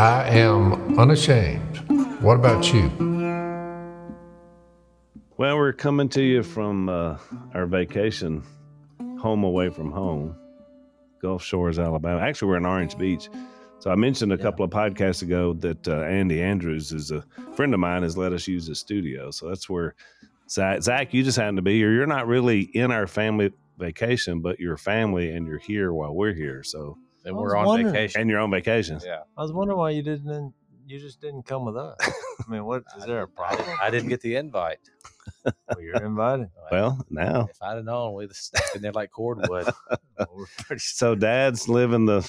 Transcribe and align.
I 0.00 0.26
am 0.30 0.98
unashamed. 0.98 1.76
What 2.22 2.36
about 2.36 2.72
you? 2.72 2.90
Well, 5.36 5.58
we're 5.58 5.74
coming 5.74 6.08
to 6.08 6.22
you 6.22 6.42
from 6.42 6.88
uh, 6.88 7.18
our 7.52 7.66
vacation 7.66 8.42
home 9.20 9.44
away 9.44 9.68
from 9.68 9.92
home, 9.92 10.38
Gulf 11.20 11.44
Shores, 11.44 11.78
Alabama. 11.78 12.18
Actually, 12.18 12.48
we're 12.48 12.56
in 12.56 12.64
Orange 12.64 12.96
Beach. 12.96 13.28
So 13.78 13.90
I 13.90 13.94
mentioned 13.94 14.32
a 14.32 14.36
yeah. 14.36 14.42
couple 14.42 14.64
of 14.64 14.70
podcasts 14.70 15.20
ago 15.20 15.52
that 15.52 15.86
uh, 15.86 16.00
Andy 16.00 16.40
Andrews 16.40 16.92
is 16.92 17.10
a 17.10 17.22
friend 17.52 17.74
of 17.74 17.80
mine 17.80 18.02
has 18.02 18.16
let 18.16 18.32
us 18.32 18.48
use 18.48 18.66
his 18.68 18.78
studio. 18.78 19.30
So 19.30 19.50
that's 19.50 19.68
where 19.68 19.94
Zach, 20.48 20.80
Zach, 20.80 21.12
you 21.12 21.22
just 21.22 21.36
happen 21.36 21.56
to 21.56 21.62
be 21.62 21.76
here. 21.76 21.92
You're 21.92 22.06
not 22.06 22.26
really 22.26 22.62
in 22.72 22.90
our 22.90 23.06
family 23.06 23.52
vacation, 23.76 24.40
but 24.40 24.58
you're 24.58 24.78
family 24.78 25.32
and 25.32 25.46
you're 25.46 25.58
here 25.58 25.92
while 25.92 26.14
we're 26.14 26.32
here. 26.32 26.62
So 26.62 26.96
and 27.24 27.36
we're 27.36 27.56
on 27.56 27.66
wondering. 27.66 27.92
vacation. 27.92 28.20
And 28.20 28.30
you're 28.30 28.40
on 28.40 28.50
vacation. 28.50 29.00
Yeah. 29.04 29.20
I 29.36 29.42
was 29.42 29.52
wondering 29.52 29.78
why 29.78 29.90
you 29.90 30.02
didn't 30.02 30.54
you 30.90 30.98
just 30.98 31.20
didn't 31.20 31.44
come 31.44 31.64
with 31.64 31.76
us. 31.76 31.96
I 32.00 32.50
mean, 32.50 32.64
what 32.64 32.82
is 32.98 33.04
there 33.04 33.22
a 33.22 33.28
problem? 33.28 33.68
I 33.80 33.90
didn't 33.90 34.08
get 34.08 34.20
the 34.20 34.36
invite. 34.36 34.78
well, 35.44 35.80
you're 35.80 36.02
invited. 36.02 36.48
Well, 36.70 37.04
now 37.08 37.46
if 37.50 37.62
I'd 37.62 37.76
have 37.76 37.84
known, 37.84 38.14
we'd 38.14 38.30
have 38.30 38.72
been 38.72 38.82
there 38.82 38.92
like 38.92 39.10
cordwood. 39.10 39.72
so, 40.76 41.14
Dad's 41.14 41.68
living 41.68 42.06
the 42.06 42.28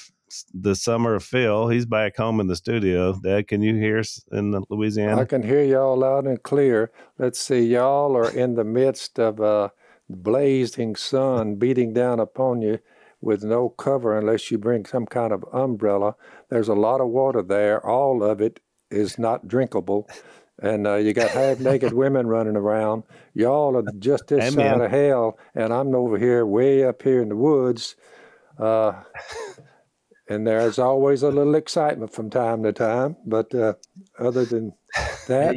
the 0.54 0.74
summer 0.74 1.14
of 1.14 1.24
Phil. 1.24 1.68
He's 1.68 1.84
back 1.84 2.16
home 2.16 2.40
in 2.40 2.46
the 2.46 2.56
studio. 2.56 3.18
Dad, 3.22 3.48
can 3.48 3.60
you 3.60 3.74
hear 3.74 3.98
us 3.98 4.24
in 4.32 4.64
Louisiana? 4.70 5.20
I 5.20 5.24
can 5.24 5.42
hear 5.42 5.62
y'all 5.62 5.96
loud 5.96 6.26
and 6.26 6.42
clear. 6.42 6.90
Let's 7.18 7.38
see, 7.38 7.60
y'all 7.60 8.16
are 8.16 8.30
in 8.30 8.54
the 8.54 8.64
midst 8.64 9.18
of 9.18 9.40
a 9.40 9.72
blazing 10.08 10.94
sun 10.96 11.56
beating 11.56 11.92
down 11.92 12.20
upon 12.20 12.62
you 12.62 12.78
with 13.22 13.44
no 13.44 13.70
cover 13.70 14.18
unless 14.18 14.50
you 14.50 14.58
bring 14.58 14.84
some 14.84 15.06
kind 15.06 15.32
of 15.32 15.44
umbrella. 15.52 16.16
There's 16.50 16.68
a 16.68 16.74
lot 16.74 17.00
of 17.00 17.08
water 17.08 17.40
there. 17.40 17.84
All 17.86 18.22
of 18.22 18.40
it 18.42 18.60
is 18.90 19.18
not 19.18 19.48
drinkable. 19.48 20.08
And 20.60 20.86
uh, 20.86 20.96
you 20.96 21.14
got 21.14 21.30
half 21.30 21.60
naked 21.70 21.92
women 21.92 22.26
running 22.26 22.56
around. 22.56 23.04
Y'all 23.32 23.76
are 23.76 23.84
just 23.98 24.26
this 24.26 24.52
side 24.52 24.80
of 24.80 24.90
hell, 24.90 25.38
and 25.54 25.72
I'm 25.72 25.94
over 25.94 26.18
here, 26.18 26.44
way 26.44 26.84
up 26.84 27.02
here 27.02 27.22
in 27.22 27.30
the 27.30 27.36
woods. 27.36 27.96
Uh, 28.58 28.92
and 30.28 30.46
there's 30.46 30.78
always 30.78 31.22
a 31.22 31.30
little 31.30 31.54
excitement 31.54 32.12
from 32.12 32.28
time 32.28 32.62
to 32.64 32.72
time. 32.72 33.16
But 33.24 33.54
uh, 33.54 33.74
other 34.18 34.44
than 34.44 34.74
that, 35.28 35.56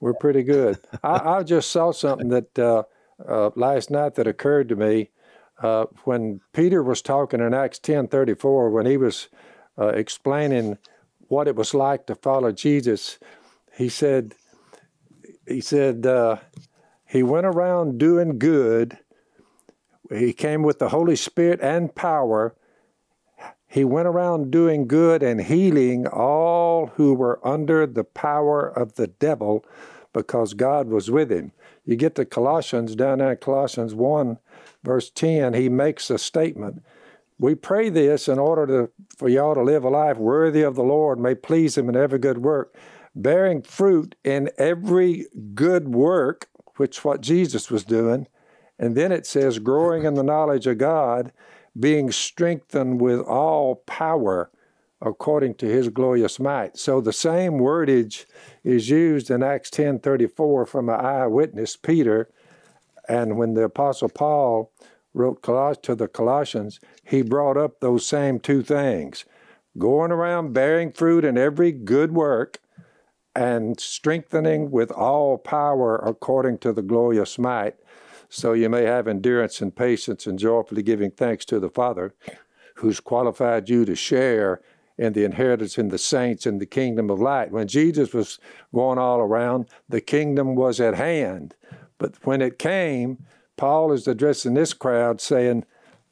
we're 0.00 0.14
pretty 0.14 0.42
good. 0.42 0.78
I, 1.02 1.36
I 1.36 1.42
just 1.42 1.70
saw 1.70 1.92
something 1.92 2.28
that 2.28 2.58
uh, 2.58 2.82
uh, 3.26 3.50
last 3.54 3.90
night 3.90 4.16
that 4.16 4.26
occurred 4.26 4.68
to 4.70 4.76
me 4.76 5.10
uh, 5.62 5.86
when 6.04 6.40
Peter 6.52 6.82
was 6.82 7.00
talking 7.00 7.40
in 7.40 7.54
Acts 7.54 7.78
10:34, 7.78 8.70
when 8.70 8.86
he 8.86 8.96
was 8.96 9.28
uh, 9.78 9.88
explaining 9.88 10.78
what 11.28 11.48
it 11.48 11.56
was 11.56 11.72
like 11.72 12.06
to 12.06 12.14
follow 12.14 12.52
Jesus, 12.52 13.18
he 13.76 13.88
said, 13.88 14.34
he 15.46 15.60
said 15.60 16.04
uh, 16.04 16.36
he 17.06 17.22
went 17.22 17.46
around 17.46 17.98
doing 17.98 18.38
good. 18.38 18.98
He 20.10 20.32
came 20.32 20.62
with 20.62 20.78
the 20.78 20.90
Holy 20.90 21.16
Spirit 21.16 21.60
and 21.62 21.94
power. 21.94 22.54
He 23.66 23.84
went 23.84 24.08
around 24.08 24.50
doing 24.50 24.86
good 24.86 25.22
and 25.22 25.40
healing 25.40 26.06
all 26.06 26.88
who 26.96 27.14
were 27.14 27.40
under 27.46 27.86
the 27.86 28.04
power 28.04 28.68
of 28.68 28.96
the 28.96 29.06
devil 29.06 29.64
because 30.12 30.54
God 30.54 30.88
was 30.88 31.10
with 31.10 31.30
him. 31.30 31.52
You 31.84 31.96
get 31.96 32.14
to 32.16 32.24
Colossians, 32.24 32.94
down 32.94 33.18
there 33.18 33.32
in 33.32 33.38
Colossians 33.38 33.94
1, 33.94 34.38
verse 34.84 35.10
10, 35.10 35.54
he 35.54 35.68
makes 35.68 36.10
a 36.10 36.18
statement. 36.18 36.82
We 37.38 37.54
pray 37.56 37.88
this 37.88 38.28
in 38.28 38.38
order 38.38 38.66
to, 38.66 38.90
for 39.18 39.28
y'all 39.28 39.54
to 39.54 39.62
live 39.62 39.84
a 39.84 39.90
life 39.90 40.16
worthy 40.16 40.62
of 40.62 40.76
the 40.76 40.84
Lord, 40.84 41.18
may 41.18 41.34
please 41.34 41.76
him 41.76 41.88
in 41.88 41.96
every 41.96 42.20
good 42.20 42.38
work, 42.38 42.74
bearing 43.16 43.62
fruit 43.62 44.14
in 44.22 44.50
every 44.58 45.26
good 45.54 45.88
work, 45.88 46.48
which 46.76 47.04
what 47.04 47.20
Jesus 47.20 47.70
was 47.70 47.84
doing. 47.84 48.28
And 48.78 48.96
then 48.96 49.10
it 49.10 49.26
says, 49.26 49.58
growing 49.58 50.04
in 50.04 50.14
the 50.14 50.22
knowledge 50.22 50.68
of 50.68 50.78
God, 50.78 51.32
being 51.78 52.12
strengthened 52.12 53.00
with 53.00 53.20
all 53.20 53.76
power 53.86 54.51
according 55.04 55.54
to 55.56 55.66
his 55.66 55.88
glorious 55.88 56.38
might. 56.38 56.76
So 56.76 57.00
the 57.00 57.12
same 57.12 57.54
wordage 57.54 58.24
is 58.64 58.88
used 58.88 59.30
in 59.30 59.42
Acts 59.42 59.70
10:34 59.70 60.66
from 60.66 60.88
an 60.88 61.00
eyewitness 61.00 61.76
Peter 61.76 62.28
and 63.08 63.36
when 63.36 63.54
the 63.54 63.64
apostle 63.64 64.08
Paul 64.08 64.72
wrote 65.14 65.42
to 65.42 65.94
the 65.94 66.08
Colossians, 66.08 66.80
he 67.04 67.22
brought 67.22 67.56
up 67.56 67.80
those 67.80 68.06
same 68.06 68.38
two 68.38 68.62
things. 68.62 69.24
Going 69.76 70.12
around 70.12 70.52
bearing 70.52 70.92
fruit 70.92 71.24
in 71.24 71.36
every 71.36 71.72
good 71.72 72.12
work 72.12 72.60
and 73.34 73.78
strengthening 73.80 74.70
with 74.70 74.90
all 74.90 75.38
power 75.38 75.96
according 75.96 76.58
to 76.58 76.72
the 76.72 76.82
glorious 76.82 77.38
might, 77.38 77.74
so 78.28 78.52
you 78.52 78.68
may 78.68 78.84
have 78.84 79.08
endurance 79.08 79.60
and 79.60 79.74
patience 79.74 80.26
and 80.26 80.38
joyfully 80.38 80.82
giving 80.82 81.10
thanks 81.10 81.44
to 81.46 81.58
the 81.58 81.70
Father, 81.70 82.14
who's 82.76 83.00
qualified 83.00 83.68
you 83.68 83.84
to 83.84 83.94
share 83.94 84.60
in 84.98 85.12
the 85.12 85.24
inheritance 85.24 85.78
in 85.78 85.88
the 85.88 85.98
saints 85.98 86.46
in 86.46 86.58
the 86.58 86.66
kingdom 86.66 87.10
of 87.10 87.20
light. 87.20 87.50
When 87.50 87.66
Jesus 87.66 88.12
was 88.12 88.38
going 88.74 88.98
all 88.98 89.20
around, 89.20 89.66
the 89.88 90.00
kingdom 90.00 90.54
was 90.54 90.80
at 90.80 90.94
hand. 90.94 91.54
But 91.98 92.14
when 92.24 92.42
it 92.42 92.58
came, 92.58 93.24
Paul 93.56 93.92
is 93.92 94.06
addressing 94.06 94.54
this 94.54 94.74
crowd 94.74 95.20
saying, 95.20 95.64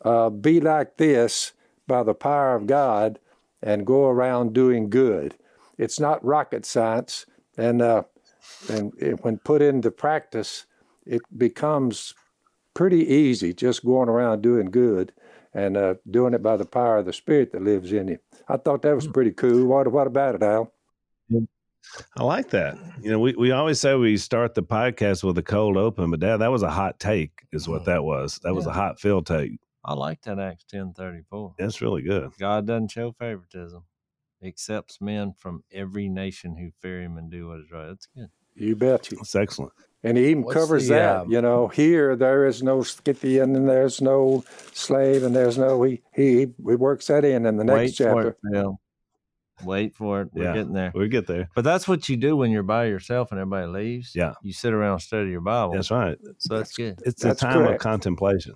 uh, 0.04 0.30
Be 0.30 0.60
like 0.60 0.96
this 0.96 1.52
by 1.86 2.02
the 2.02 2.14
power 2.14 2.54
of 2.54 2.66
God 2.66 3.18
and 3.62 3.86
go 3.86 4.06
around 4.06 4.54
doing 4.54 4.88
good. 4.88 5.34
It's 5.76 6.00
not 6.00 6.24
rocket 6.24 6.64
science. 6.64 7.26
And, 7.56 7.82
uh, 7.82 8.04
and 8.68 8.92
when 9.22 9.38
put 9.38 9.62
into 9.62 9.90
practice, 9.90 10.66
it 11.06 11.22
becomes 11.36 12.14
pretty 12.74 13.06
easy 13.06 13.52
just 13.52 13.84
going 13.84 14.08
around 14.08 14.42
doing 14.42 14.70
good 14.70 15.12
and 15.52 15.76
uh, 15.76 15.94
doing 16.08 16.34
it 16.34 16.42
by 16.42 16.56
the 16.56 16.64
power 16.64 16.98
of 16.98 17.06
the 17.06 17.12
Spirit 17.12 17.52
that 17.52 17.62
lives 17.62 17.92
in 17.92 18.08
you. 18.08 18.18
I 18.50 18.56
thought 18.56 18.82
that 18.82 18.94
was 18.94 19.06
pretty 19.06 19.30
cool. 19.30 19.66
What, 19.66 19.86
what 19.92 20.06
about 20.06 20.34
it, 20.34 20.42
Al? 20.42 20.72
I 22.16 22.22
like 22.22 22.50
that. 22.50 22.76
You 23.00 23.10
know, 23.10 23.18
we, 23.18 23.34
we 23.34 23.52
always 23.52 23.80
say 23.80 23.94
we 23.94 24.16
start 24.16 24.54
the 24.54 24.62
podcast 24.62 25.22
with 25.22 25.38
a 25.38 25.42
cold 25.42 25.76
open, 25.76 26.10
but 26.10 26.20
Dad, 26.20 26.38
that 26.38 26.50
was 26.50 26.62
a 26.62 26.70
hot 26.70 26.98
take, 26.98 27.30
is 27.52 27.68
what 27.68 27.84
that 27.86 28.02
was. 28.04 28.38
That 28.42 28.54
was 28.54 28.66
a 28.66 28.72
hot 28.72 29.00
fill 29.00 29.22
take. 29.22 29.52
I 29.84 29.94
like 29.94 30.20
that 30.22 30.38
Acts 30.38 30.64
ten 30.64 30.92
thirty 30.92 31.22
four. 31.30 31.54
That's 31.58 31.80
really 31.80 32.02
good. 32.02 32.32
God 32.38 32.66
doesn't 32.66 32.90
show 32.90 33.12
favoritism. 33.12 33.82
He 34.40 34.48
accepts 34.48 35.00
men 35.00 35.32
from 35.38 35.62
every 35.72 36.08
nation 36.08 36.56
who 36.56 36.70
fear 36.80 37.00
him 37.00 37.16
and 37.16 37.30
do 37.30 37.48
what 37.48 37.60
is 37.60 37.70
right. 37.70 37.86
That's 37.86 38.06
good. 38.14 38.28
You 38.56 38.76
bet 38.76 39.10
you. 39.10 39.16
That's 39.16 39.34
excellent. 39.34 39.72
And 40.02 40.16
he 40.16 40.30
even 40.30 40.44
What's 40.44 40.58
covers 40.58 40.88
the, 40.88 40.94
that. 40.94 41.16
Uh, 41.16 41.24
you 41.28 41.42
know, 41.42 41.68
here 41.68 42.16
there 42.16 42.46
is 42.46 42.62
no 42.62 42.82
Scythian 42.82 43.54
and 43.54 43.68
there's 43.68 44.00
no 44.00 44.44
slave 44.72 45.22
and 45.22 45.36
there's 45.36 45.58
no 45.58 45.82
he 45.82 46.00
he 46.14 46.38
he 46.40 46.52
works 46.56 47.08
that 47.08 47.24
in 47.24 47.44
in 47.44 47.56
the 47.56 47.64
next 47.64 47.96
chapter. 47.96 48.36
For 48.40 48.54
It, 48.54 48.66
Wait 49.64 49.94
for 49.94 50.22
it. 50.22 50.28
We're 50.32 50.44
yeah, 50.44 50.54
getting 50.54 50.72
there. 50.72 50.92
We 50.94 51.08
get 51.08 51.26
there. 51.26 51.48
But 51.54 51.64
that's 51.64 51.86
what 51.86 52.08
you 52.08 52.16
do 52.16 52.36
when 52.36 52.50
you're 52.50 52.62
by 52.62 52.86
yourself 52.86 53.30
and 53.30 53.40
everybody 53.40 53.66
leaves. 53.66 54.12
Yeah. 54.14 54.32
You 54.42 54.52
sit 54.52 54.72
around 54.72 54.92
and 54.92 55.02
study 55.02 55.30
your 55.30 55.40
Bible. 55.40 55.74
That's 55.74 55.90
right. 55.90 56.16
So 56.22 56.28
that's, 56.28 56.48
that's 56.48 56.76
good. 56.76 57.02
It's 57.04 57.22
that's 57.22 57.42
a 57.42 57.44
time 57.44 57.58
correct. 57.58 57.74
of 57.74 57.80
contemplation. 57.80 58.54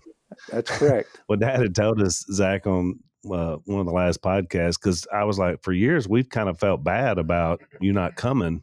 That's 0.51 0.71
correct. 0.71 1.21
well, 1.29 1.39
Dad 1.39 1.61
had 1.61 1.75
told 1.75 2.01
us, 2.01 2.25
Zach, 2.33 2.67
on 2.67 2.99
uh, 3.31 3.57
one 3.65 3.81
of 3.81 3.87
the 3.87 3.93
last 3.93 4.23
podcasts, 4.23 4.79
because 4.83 5.07
I 5.13 5.25
was 5.25 5.39
like, 5.39 5.63
for 5.63 5.73
years, 5.73 6.09
we've 6.09 6.29
kind 6.29 6.49
of 6.49 6.59
felt 6.59 6.83
bad 6.83 7.19
about 7.19 7.61
you 7.81 7.93
not 7.93 8.17
coming 8.17 8.63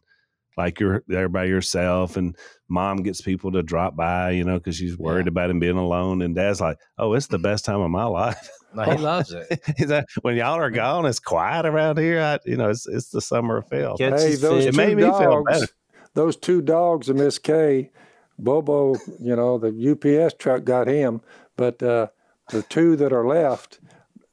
like 0.57 0.79
you're 0.79 1.03
there 1.07 1.29
by 1.29 1.45
yourself 1.45 2.17
and 2.17 2.35
mom 2.67 2.97
gets 2.97 3.21
people 3.21 3.51
to 3.51 3.63
drop 3.63 3.95
by, 3.95 4.31
you 4.31 4.43
know, 4.43 4.57
because 4.57 4.75
she's 4.75 4.97
worried 4.97 5.25
yeah. 5.25 5.31
about 5.31 5.49
him 5.49 5.59
being 5.59 5.77
alone. 5.77 6.21
And 6.21 6.35
dad's 6.35 6.61
like, 6.61 6.77
oh, 6.97 7.13
it's 7.13 7.27
the 7.27 7.39
best 7.39 7.65
time 7.65 7.81
of 7.81 7.91
my 7.91 8.05
life. 8.05 8.49
No, 8.73 8.83
he 8.83 8.95
loves 8.95 9.33
it. 9.33 9.61
He's 9.75 9.89
like, 9.89 10.05
when 10.21 10.37
y'all 10.37 10.57
are 10.57 10.69
gone, 10.69 11.05
it's 11.05 11.19
quiet 11.19 11.65
around 11.65 11.97
here. 11.97 12.21
I, 12.21 12.39
you 12.45 12.55
know, 12.55 12.69
it's 12.69 12.87
it's 12.87 13.09
the 13.09 13.19
summer 13.19 13.57
of 13.57 13.67
Phil. 13.67 13.97
Hey, 13.99 14.35
those 14.35 14.65
it 14.65 14.77
made 14.77 14.97
dogs, 14.97 15.19
me 15.19 15.25
feel 15.25 15.43
better. 15.43 15.67
Those 16.13 16.37
two 16.37 16.61
dogs 16.61 17.09
of 17.09 17.17
Miss 17.17 17.37
Kay, 17.37 17.91
Bobo, 18.39 18.95
you 19.19 19.35
know, 19.35 19.57
the 19.57 19.91
UPS 19.91 20.35
truck 20.39 20.63
got 20.63 20.87
him, 20.87 21.19
but 21.57 21.83
uh, 21.83 22.07
the 22.51 22.61
two 22.61 22.95
that 22.95 23.11
are 23.11 23.27
left, 23.27 23.81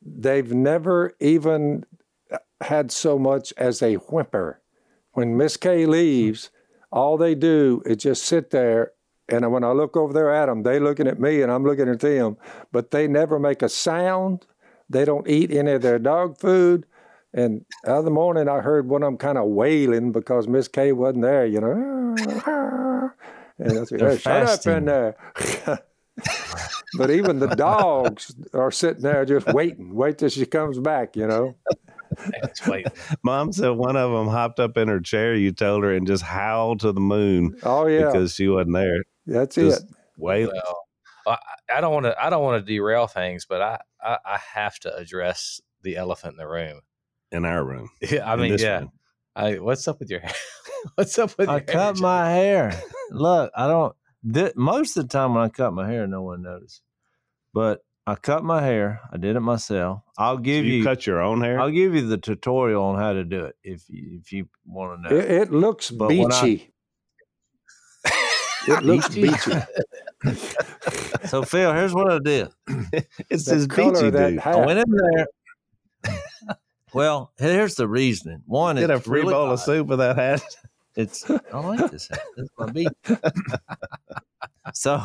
they've 0.03 0.53
never 0.53 1.17
even 1.19 1.85
had 2.61 2.93
so 2.93 3.19
much 3.19 3.53
as 3.57 3.83
a 3.83 3.95
whimper 3.95 4.61
when 5.19 5.37
Miss 5.37 5.57
Kay 5.57 5.85
leaves, 5.85 6.51
all 6.93 7.17
they 7.17 7.35
do 7.35 7.83
is 7.85 7.97
just 7.97 8.23
sit 8.23 8.51
there. 8.51 8.93
And 9.29 9.51
when 9.51 9.65
I 9.65 9.73
look 9.73 9.97
over 9.97 10.13
there 10.13 10.33
at 10.33 10.47
them, 10.47 10.63
they 10.63 10.79
looking 10.79 11.09
at 11.09 11.19
me 11.19 11.43
and 11.43 11.51
I'm 11.51 11.65
looking 11.65 11.89
at 11.89 11.99
them, 11.99 12.37
but 12.71 12.93
they 12.93 13.09
never 13.09 13.41
make 13.41 13.61
a 13.61 13.69
sound. 13.69 14.47
They 14.89 15.05
don't 15.05 15.29
eat 15.29 15.51
any 15.51 15.73
of 15.73 15.83
their 15.83 15.99
dog 15.99 16.39
food. 16.39 16.87
And 17.35 17.65
the 17.83 17.95
other 17.95 18.11
morning, 18.11 18.49
I 18.49 18.61
heard 18.61 18.89
one 18.89 19.03
of 19.03 19.09
them 19.09 19.19
kind 19.19 19.39
of 19.39 19.47
wailing 19.49 20.13
because 20.13 20.47
Miss 20.47 20.69
Kay 20.69 20.93
wasn't 20.93 21.23
there, 21.23 21.45
you 21.45 21.61
know. 21.61 22.15
And 23.59 23.77
I 23.77 23.85
said, 23.87 24.01
hey, 24.01 24.19
shut 24.19 24.49
up 24.49 24.67
in 24.69 24.85
there. 24.85 25.17
but 26.97 27.11
even 27.11 27.41
the 27.41 27.49
dogs 27.57 28.37
are 28.55 28.71
sitting 28.71 29.03
there 29.03 29.25
just 29.25 29.49
waiting, 29.49 29.97
wait 29.97 30.19
till 30.19 30.29
she 30.29 30.47
comes 30.47 30.79
back, 30.79 31.17
you 31.17 31.27
know. 31.27 31.57
That's 32.43 32.67
waiting. 32.67 32.93
Mom 33.23 33.53
said 33.53 33.71
one 33.71 33.97
of 33.97 34.11
them 34.11 34.29
hopped 34.29 34.61
up 34.61 34.77
in 34.77 34.89
her 34.89 35.01
chair. 35.01 35.35
You 35.35 35.53
told 35.53 35.85
her 35.85 35.93
and 35.95 36.07
just 36.07 36.23
howled 36.23 36.81
to 36.81 36.93
the 36.93 37.01
moon 37.01 37.57
Oh 37.63 37.87
yeah, 37.87 38.07
because 38.07 38.35
she 38.35 38.49
wasn't 38.49 38.75
there. 38.75 39.05
that's 39.27 39.57
Just 39.57 39.85
it. 39.85 39.89
wait. 40.17 40.47
Well, 40.47 40.79
I, 41.27 41.39
I 41.77 41.81
don't 41.81 41.93
want 41.93 42.07
to. 42.07 42.23
I 42.23 42.31
don't 42.31 42.43
want 42.43 42.65
to 42.65 42.73
derail 42.73 43.07
things, 43.07 43.47
but 43.47 43.61
I, 43.63 43.81
I, 44.03 44.19
I 44.25 44.39
have 44.55 44.79
to 44.81 44.97
address 44.97 45.61
the 45.83 45.97
elephant 45.97 46.33
in 46.35 46.39
the 46.39 46.49
room. 46.49 46.81
in 47.31 47.45
our 47.45 47.65
room. 47.65 47.91
Yeah, 48.01 48.31
I 48.31 48.37
mean, 48.37 48.57
yeah. 48.59 48.81
room. 48.81 48.93
I, 49.37 49.55
what's 49.59 49.87
up 49.87 50.01
with 50.01 50.11
your 50.11 50.21
hair? 50.21 50.35
what's 50.97 51.19
up 51.19 51.37
with 51.39 51.49
I 51.49 51.53
your 51.53 51.61
hair, 51.61 51.69
I 51.69 51.73
cut 51.73 51.95
Jay? 51.95 52.03
my 52.03 52.31
hair. 52.31 52.83
Look, 53.11 53.53
I 53.57 53.69
don't. 53.69 53.95
Th- 54.33 54.57
most 54.57 54.97
of 54.97 55.05
the 55.05 55.13
time 55.13 55.35
when 55.35 55.45
I 55.45 55.49
cut 55.49 55.73
my 55.73 55.89
hair, 55.89 56.07
no 56.07 56.23
one 56.23 56.43
noticed. 56.43 56.83
But 57.55 57.85
I 58.09 58.15
cut 58.15 58.43
my 58.43 58.63
hair. 58.63 59.03
I 59.13 59.19
did 59.19 59.37
it 59.37 59.41
myself. 59.41 60.01
I'll 60.17 60.39
give 60.39 60.65
you, 60.65 60.77
you. 60.79 60.85
cut 60.85 61.07
your 61.07 61.21
own 61.21 61.43
hair. 61.43 61.61
I'll 61.61 61.71
give 61.71 61.95
you 61.95 62.07
the 62.07 62.17
tutorial 62.17 62.83
on 62.83 62.99
how 62.99 63.13
to 63.13 63.23
do 63.23 63.45
it 63.45 63.57
if 63.63 63.83
you 63.91 64.19
if 64.23 64.33
you 64.33 64.49
want 64.65 65.03
to 65.03 65.11
know. 65.11 65.15
It, 65.21 65.31
it 65.31 65.53
looks 65.53 65.91
But 65.91 66.09
when 66.09 66.33
I- 66.33 66.41
beachy. 66.43 66.73
it 68.69 68.83
looks 68.83 69.15
Beachy? 69.15 69.53
beachy. 70.23 70.55
so 71.27 71.43
Phil, 71.43 71.71
here's 71.75 71.93
what 71.93 72.11
I 72.11 72.19
did. 72.25 72.49
it's 73.29 73.45
The 73.45 73.57
this 73.57 73.67
beachy 73.67 74.11
dude. 74.11 74.39
I 74.39 74.57
went 74.65 74.79
in 74.79 74.87
there. 74.91 76.17
well, 76.95 77.35
here's 77.37 77.75
the 77.75 77.87
reasoning. 77.87 78.41
One, 78.47 78.77
Get 78.77 78.89
a 78.91 79.01
free 79.01 79.21
really 79.21 79.35
bowl 79.35 79.51
of 79.51 79.61
soup 79.61 79.87
with 79.87 79.99
that 79.99 80.17
hat. 80.17 80.43
It's 80.97 81.31
I 81.31 81.61
like 81.61 81.91
this 81.91 82.09
hat. 82.09 82.23
This 82.39 82.45
is 82.47 82.51
my 82.57 82.71
beat. 82.73 82.89
so 84.73 85.03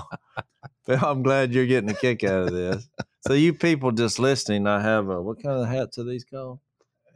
Phil, 0.86 1.00
I'm 1.04 1.24
glad 1.24 1.54
you're 1.54 1.66
getting 1.66 1.90
a 1.90 1.94
kick 1.94 2.24
out 2.24 2.48
of 2.48 2.52
this. 2.54 2.90
So 3.26 3.34
you 3.34 3.54
people 3.54 3.92
just 3.92 4.20
listening, 4.20 4.68
I 4.68 4.82
have 4.82 5.10
a 5.10 5.22
what 5.22 5.42
kind 5.42 5.62
of 5.62 5.68
hats 5.68 5.98
are 5.98 6.04
these 6.04 6.26
called? 6.26 6.60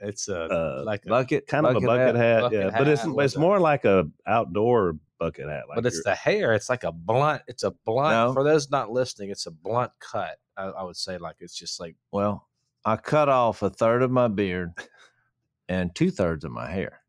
It's 0.02 0.30
a 0.30 0.44
Uh, 0.44 0.84
like 0.86 1.06
a, 1.06 1.10
Bucket, 1.10 1.48
kind 1.48 1.66
of 1.66 1.76
a 1.76 1.82
bucket 1.82 2.16
hat, 2.16 2.42
Bucket 2.42 2.60
yeah. 2.60 2.78
But 2.78 2.88
it's 2.88 3.04
it's 3.06 3.36
a- 3.36 3.40
more 3.40 3.60
like 3.60 3.84
a 3.84 4.08
outdoor 4.26 4.98
bucket 5.20 5.50
hat. 5.50 5.68
Like 5.68 5.76
but 5.76 5.86
it's 5.86 6.04
the 6.04 6.16
hair. 6.16 6.54
It's 6.54 6.70
like 6.70 6.84
a 6.84 6.92
blunt. 6.92 7.42
It's 7.48 7.64
a 7.64 7.72
blunt. 7.72 8.14
No. 8.14 8.34
For 8.34 8.44
those 8.44 8.70
not 8.70 8.92
listening, 8.92 9.32
it's 9.32 9.48
a 9.48 9.52
blunt 9.52 9.92
cut. 10.00 10.38
I, 10.56 10.66
I 10.66 10.84
would 10.84 10.96
say 10.96 11.18
like 11.18 11.38
it's 11.40 11.56
just 11.56 11.80
like 11.80 11.96
Well, 12.12 12.48
I 12.86 12.96
cut 12.96 13.28
off 13.28 13.64
a 13.64 13.70
third 13.70 14.02
of 14.04 14.12
my 14.12 14.28
beard 14.28 14.74
and 15.68 15.94
two 15.94 16.12
thirds 16.12 16.46
of 16.46 16.52
my 16.52 16.70
hair. 16.70 17.02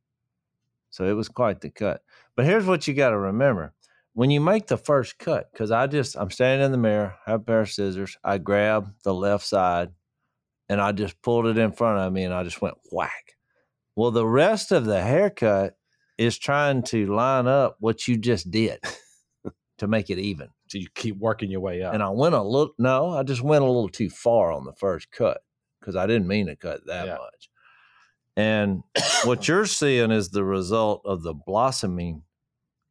So 0.90 1.04
it 1.04 1.12
was 1.12 1.28
quite 1.28 1.60
the 1.60 1.70
cut. 1.70 2.02
But 2.34 2.46
here's 2.46 2.66
what 2.66 2.88
you 2.88 2.94
got 2.94 3.10
to 3.10 3.18
remember. 3.18 3.74
When 4.18 4.30
you 4.32 4.40
make 4.40 4.66
the 4.66 4.76
first 4.76 5.16
cut, 5.20 5.48
because 5.52 5.70
I 5.70 5.86
just, 5.86 6.16
I'm 6.16 6.32
standing 6.32 6.66
in 6.66 6.72
the 6.72 6.76
mirror, 6.76 7.14
have 7.24 7.42
a 7.42 7.44
pair 7.44 7.60
of 7.60 7.70
scissors. 7.70 8.16
I 8.24 8.38
grab 8.38 8.92
the 9.04 9.14
left 9.14 9.46
side 9.46 9.90
and 10.68 10.80
I 10.80 10.90
just 10.90 11.22
pulled 11.22 11.46
it 11.46 11.56
in 11.56 11.70
front 11.70 12.00
of 12.00 12.12
me 12.12 12.24
and 12.24 12.34
I 12.34 12.42
just 12.42 12.60
went 12.60 12.74
whack. 12.90 13.36
Well, 13.94 14.10
the 14.10 14.26
rest 14.26 14.72
of 14.72 14.86
the 14.86 15.00
haircut 15.00 15.76
is 16.18 16.36
trying 16.36 16.82
to 16.86 17.14
line 17.14 17.46
up 17.46 17.76
what 17.78 18.08
you 18.08 18.16
just 18.16 18.50
did 18.50 18.80
to 19.78 19.86
make 19.86 20.10
it 20.10 20.18
even. 20.18 20.48
so 20.66 20.78
you 20.78 20.88
keep 20.96 21.16
working 21.18 21.48
your 21.48 21.60
way 21.60 21.84
up. 21.84 21.94
And 21.94 22.02
I 22.02 22.08
went 22.10 22.34
a 22.34 22.42
little, 22.42 22.74
no, 22.76 23.10
I 23.10 23.22
just 23.22 23.42
went 23.42 23.62
a 23.62 23.68
little 23.68 23.88
too 23.88 24.10
far 24.10 24.50
on 24.50 24.64
the 24.64 24.74
first 24.74 25.12
cut 25.12 25.42
because 25.78 25.94
I 25.94 26.08
didn't 26.08 26.26
mean 26.26 26.48
to 26.48 26.56
cut 26.56 26.84
that 26.86 27.06
Yeah. 27.06 27.18
much. 27.18 27.50
And 28.36 28.82
what 29.22 29.46
you're 29.46 29.66
seeing 29.66 30.10
is 30.10 30.30
the 30.30 30.42
result 30.42 31.02
of 31.04 31.22
the 31.22 31.34
blossoming. 31.34 32.24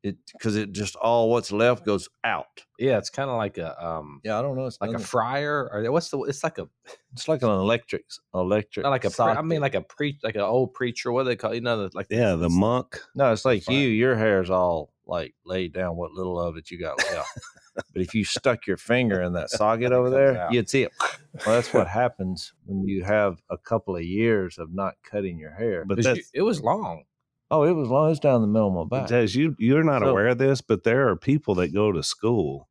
It 0.04 0.16
because 0.32 0.56
it 0.56 0.72
just 0.74 0.96
all 0.96 1.30
what's 1.32 1.52
left 1.52 1.84
goes 1.86 2.08
out. 2.24 2.46
yeah, 2.78 2.98
it's 3.00 3.10
kind 3.10 3.30
of 3.32 3.38
like 3.38 3.58
a 3.58 3.84
um 3.84 4.22
Yeah, 4.24 4.38
I 4.38 4.42
don't 4.44 4.56
know. 4.56 4.68
It's 4.68 4.78
like 4.80 4.94
a 4.94 5.00
fryer 5.00 5.70
or 5.74 5.92
what's 5.92 6.10
the? 6.10 6.20
It's 6.24 6.44
like 6.44 6.60
a 6.60 6.68
it's 7.14 7.28
like 7.28 7.42
an 7.42 7.50
electric 7.50 8.04
electric. 8.34 8.84
not 8.84 8.92
like 8.92 9.06
a. 9.06 9.10
Pre- 9.10 9.26
I 9.26 9.42
mean 9.42 9.60
like 9.60 9.74
a 9.76 9.82
pre 9.82 10.18
like 10.24 10.36
an 10.36 10.42
old 10.42 10.74
preacher. 10.76 11.12
What 11.12 11.24
do 11.24 11.30
they 11.30 11.36
call 11.36 11.54
you 11.56 11.62
know 11.62 11.88
the, 11.88 11.90
like 11.96 12.08
yeah, 12.12 12.36
the 12.36 12.50
monk. 12.50 13.00
no, 13.16 13.32
it's 13.34 13.44
like 13.44 13.68
you. 13.68 13.80
Your 13.80 14.16
hair's 14.16 14.52
all 14.52 14.94
like 15.08 15.34
laid 15.46 15.74
down. 15.74 15.96
What 15.98 16.12
little 16.12 16.40
of 16.40 16.58
it 16.58 16.70
you 16.70 16.80
got 16.80 16.98
left. 17.12 17.28
but 17.76 18.02
if 18.02 18.14
you 18.14 18.24
stuck 18.24 18.68
your 18.68 18.78
finger 18.78 19.22
in 19.24 19.34
that 19.34 19.50
socket 19.50 19.92
over 19.94 20.12
there, 20.12 20.38
out. 20.38 20.54
you'd 20.54 20.70
see 20.70 20.84
it. 20.84 20.92
Well, 21.46 21.54
that's 21.54 21.72
what 21.72 21.88
happens 21.88 22.52
when 22.66 22.88
you 22.88 23.04
have 23.04 23.38
a 23.52 23.60
couple 23.60 23.96
of 23.96 24.02
years 24.04 24.58
of 24.58 24.74
not 24.74 24.96
cutting 25.04 25.38
your 25.38 25.52
hair. 25.54 25.86
But 25.86 26.04
you- 26.04 26.24
it 26.34 26.42
was 26.42 26.62
long. 26.62 27.04
Oh, 27.50 27.64
it 27.64 27.72
was 27.74 27.88
long. 27.90 28.08
It 28.08 28.10
was 28.10 28.20
down 28.20 28.42
the 28.42 28.48
middle 28.48 28.68
of 28.82 28.90
my 28.92 29.00
back. 29.00 29.10
Jez, 29.10 29.36
you 29.36 29.56
you're 29.60 29.84
not 29.84 30.02
So- 30.02 30.10
aware 30.10 30.28
of 30.28 30.38
this, 30.38 30.62
but 30.62 30.84
there 30.84 31.08
are 31.10 31.16
people 31.16 31.56
that 31.56 31.74
go 31.74 31.92
to 31.92 32.04
school 32.04 32.68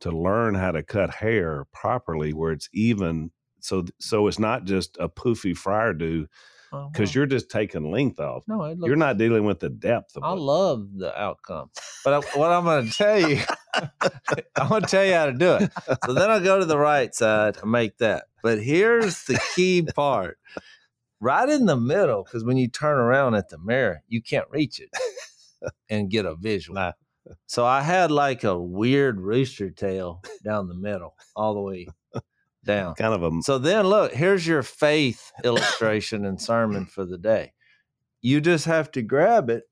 to 0.00 0.10
learn 0.10 0.54
how 0.54 0.70
to 0.70 0.82
cut 0.82 1.10
hair 1.10 1.66
properly, 1.72 2.32
where 2.32 2.52
it's 2.52 2.68
even. 2.72 3.30
So 3.60 3.84
so 4.00 4.26
it's 4.28 4.38
not 4.38 4.64
just 4.64 4.96
a 5.00 5.08
poofy 5.08 5.56
fryer 5.56 5.92
do 5.92 6.26
Oh, 6.70 6.90
because 6.92 7.14
you're 7.14 7.24
just 7.26 7.50
taking 7.50 7.90
length 7.90 8.20
off. 8.20 8.44
no, 8.46 8.62
it 8.64 8.76
You're 8.82 8.94
not 8.94 9.16
dealing 9.16 9.44
with 9.46 9.58
the 9.60 9.70
depth 9.70 10.16
of 10.16 10.22
I 10.22 10.28
what- 10.30 10.38
love 10.40 10.86
the 10.98 11.18
outcome, 11.18 11.70
but 12.04 12.12
I, 12.12 12.38
what 12.38 12.52
I'm 12.52 12.64
going 12.64 12.86
to 12.86 12.92
tell 12.92 13.18
you, 13.30 13.40
I'm 14.54 14.68
going 14.68 14.82
to 14.82 14.86
tell 14.88 15.04
you 15.04 15.14
how 15.14 15.26
to 15.26 15.32
do 15.32 15.54
it. 15.54 15.72
So 16.04 16.12
then 16.12 16.30
I 16.30 16.40
go 16.40 16.58
to 16.58 16.66
the 16.66 16.76
right 16.78 17.12
side 17.14 17.56
and 17.62 17.72
make 17.72 17.96
that. 17.98 18.24
But 18.42 18.62
here's 18.62 19.24
the 19.24 19.40
key 19.56 19.82
part: 19.96 20.38
right 21.20 21.48
in 21.48 21.66
the 21.66 21.76
middle, 21.76 22.24
because 22.24 22.44
when 22.44 22.56
you 22.56 22.68
turn 22.68 22.98
around 22.98 23.34
at 23.34 23.48
the 23.48 23.58
mirror, 23.58 24.02
you 24.08 24.22
can't 24.22 24.46
reach 24.50 24.80
it 24.80 24.90
and 25.90 26.10
get 26.10 26.26
a 26.26 26.34
visual. 26.34 26.74
Nah. 26.76 26.92
So 27.46 27.64
I 27.64 27.82
had 27.82 28.10
like 28.10 28.44
a 28.44 28.58
weird 28.58 29.20
rooster 29.20 29.70
tail 29.70 30.22
down 30.44 30.68
the 30.68 30.74
middle, 30.74 31.14
all 31.36 31.54
the 31.54 31.60
way 31.60 31.88
down. 32.64 32.94
kind 32.94 33.14
of 33.14 33.22
a 33.22 33.42
So 33.42 33.58
then 33.58 33.86
look, 33.86 34.12
here's 34.12 34.46
your 34.46 34.62
faith 34.62 35.32
illustration 35.44 36.24
and 36.24 36.40
sermon 36.40 36.86
for 36.86 37.04
the 37.04 37.18
day. 37.18 37.52
You 38.20 38.40
just 38.40 38.64
have 38.64 38.90
to 38.92 39.02
grab 39.02 39.48
it 39.50 39.64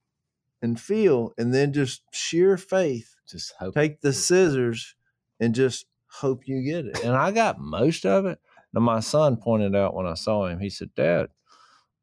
and 0.62 0.80
feel, 0.80 1.32
and 1.36 1.52
then 1.52 1.72
just 1.72 2.02
sheer 2.12 2.56
faith. 2.56 3.14
Just 3.28 3.52
hope. 3.58 3.74
Take 3.74 4.00
the 4.00 4.12
scissors 4.12 4.94
and 5.40 5.54
just 5.54 5.86
hope 6.08 6.46
you 6.46 6.62
get 6.62 6.86
it. 6.86 7.04
And 7.04 7.14
I 7.14 7.32
got 7.32 7.58
most 7.58 8.06
of 8.06 8.24
it. 8.26 8.38
Now 8.72 8.80
my 8.80 9.00
son 9.00 9.36
pointed 9.36 9.74
out 9.74 9.94
when 9.94 10.06
I 10.06 10.14
saw 10.14 10.46
him, 10.46 10.60
he 10.60 10.70
said, 10.70 10.90
Dad, 10.94 11.28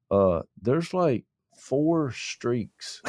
uh, 0.10 0.42
there's 0.62 0.94
like 0.94 1.25
four 1.57 2.12
streaks 2.12 3.01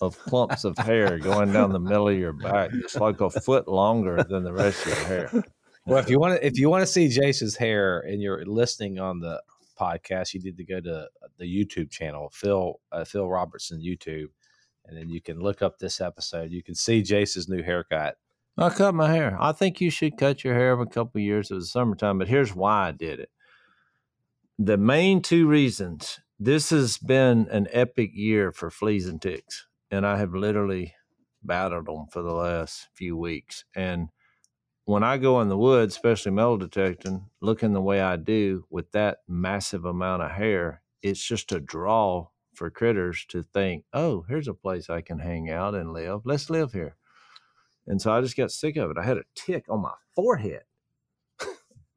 of 0.00 0.18
clumps 0.18 0.64
of 0.64 0.78
hair 0.78 1.18
going 1.18 1.52
down 1.52 1.72
the 1.72 1.80
middle 1.80 2.08
of 2.08 2.18
your 2.18 2.32
back. 2.32 2.70
It's 2.72 2.96
like 2.96 3.20
a 3.20 3.30
foot 3.30 3.68
longer 3.68 4.22
than 4.22 4.44
the 4.44 4.52
rest 4.52 4.86
of 4.86 4.92
your 4.96 5.06
hair. 5.06 5.44
Well, 5.86 5.98
if 5.98 6.10
you 6.10 6.20
want 6.20 6.38
to, 6.38 6.46
if 6.46 6.58
you 6.58 6.68
want 6.68 6.82
to 6.82 6.86
see 6.86 7.08
Jase's 7.08 7.56
hair 7.56 8.00
and 8.00 8.20
you're 8.20 8.44
listening 8.44 8.98
on 8.98 9.20
the 9.20 9.42
podcast, 9.80 10.34
you 10.34 10.40
need 10.40 10.56
to 10.58 10.64
go 10.64 10.80
to 10.80 11.08
the 11.38 11.44
YouTube 11.44 11.90
channel, 11.90 12.30
Phil 12.32 12.80
uh, 12.92 13.04
Phil 13.04 13.28
Robertson 13.28 13.80
YouTube, 13.80 14.28
and 14.84 14.96
then 14.96 15.08
you 15.08 15.22
can 15.22 15.40
look 15.40 15.62
up 15.62 15.78
this 15.78 16.00
episode. 16.00 16.50
You 16.50 16.62
can 16.62 16.74
see 16.74 17.02
Jase's 17.02 17.48
new 17.48 17.62
haircut. 17.62 18.18
I 18.58 18.70
cut 18.70 18.92
my 18.92 19.08
hair. 19.12 19.36
I 19.40 19.52
think 19.52 19.80
you 19.80 19.88
should 19.88 20.16
cut 20.18 20.42
your 20.42 20.54
hair 20.54 20.72
every 20.72 20.88
couple 20.88 21.20
years. 21.20 21.50
It 21.50 21.54
was 21.54 21.70
summertime, 21.70 22.18
but 22.18 22.26
here's 22.26 22.56
why 22.56 22.88
I 22.88 22.92
did 22.92 23.20
it. 23.20 23.30
The 24.58 24.76
main 24.76 25.22
two 25.22 25.46
reasons. 25.46 26.18
This 26.40 26.70
has 26.70 26.98
been 26.98 27.46
an 27.50 27.68
epic 27.72 28.10
year 28.14 28.50
for 28.50 28.70
fleas 28.70 29.06
and 29.06 29.22
ticks, 29.22 29.66
and 29.92 30.04
I 30.04 30.18
have 30.18 30.34
literally 30.34 30.94
battled 31.42 31.86
them 31.86 32.06
for 32.10 32.22
the 32.22 32.32
last 32.32 32.88
few 32.94 33.16
weeks. 33.16 33.64
And 33.76 34.08
when 34.86 35.04
I 35.04 35.18
go 35.18 35.40
in 35.40 35.48
the 35.48 35.58
woods, 35.58 35.94
especially 35.94 36.32
metal 36.32 36.58
detecting, 36.58 37.26
looking 37.40 37.74
the 37.74 37.80
way 37.80 38.00
I 38.00 38.16
do 38.16 38.64
with 38.70 38.90
that 38.92 39.18
massive 39.28 39.84
amount 39.84 40.22
of 40.22 40.32
hair, 40.32 40.82
it's 41.02 41.24
just 41.24 41.52
a 41.52 41.60
draw 41.60 42.28
for 42.54 42.70
critters 42.70 43.24
to 43.28 43.44
think, 43.54 43.84
oh, 43.92 44.24
here's 44.28 44.48
a 44.48 44.54
place 44.54 44.90
I 44.90 45.00
can 45.00 45.20
hang 45.20 45.48
out 45.48 45.76
and 45.76 45.92
live. 45.92 46.22
Let's 46.24 46.50
live 46.50 46.72
here. 46.72 46.97
And 47.88 48.00
so 48.00 48.12
I 48.12 48.20
just 48.20 48.36
got 48.36 48.50
sick 48.52 48.76
of 48.76 48.90
it. 48.90 48.96
I 48.98 49.02
had 49.04 49.16
a 49.16 49.24
tick 49.34 49.64
on 49.68 49.80
my 49.82 49.94
forehead. 50.14 50.62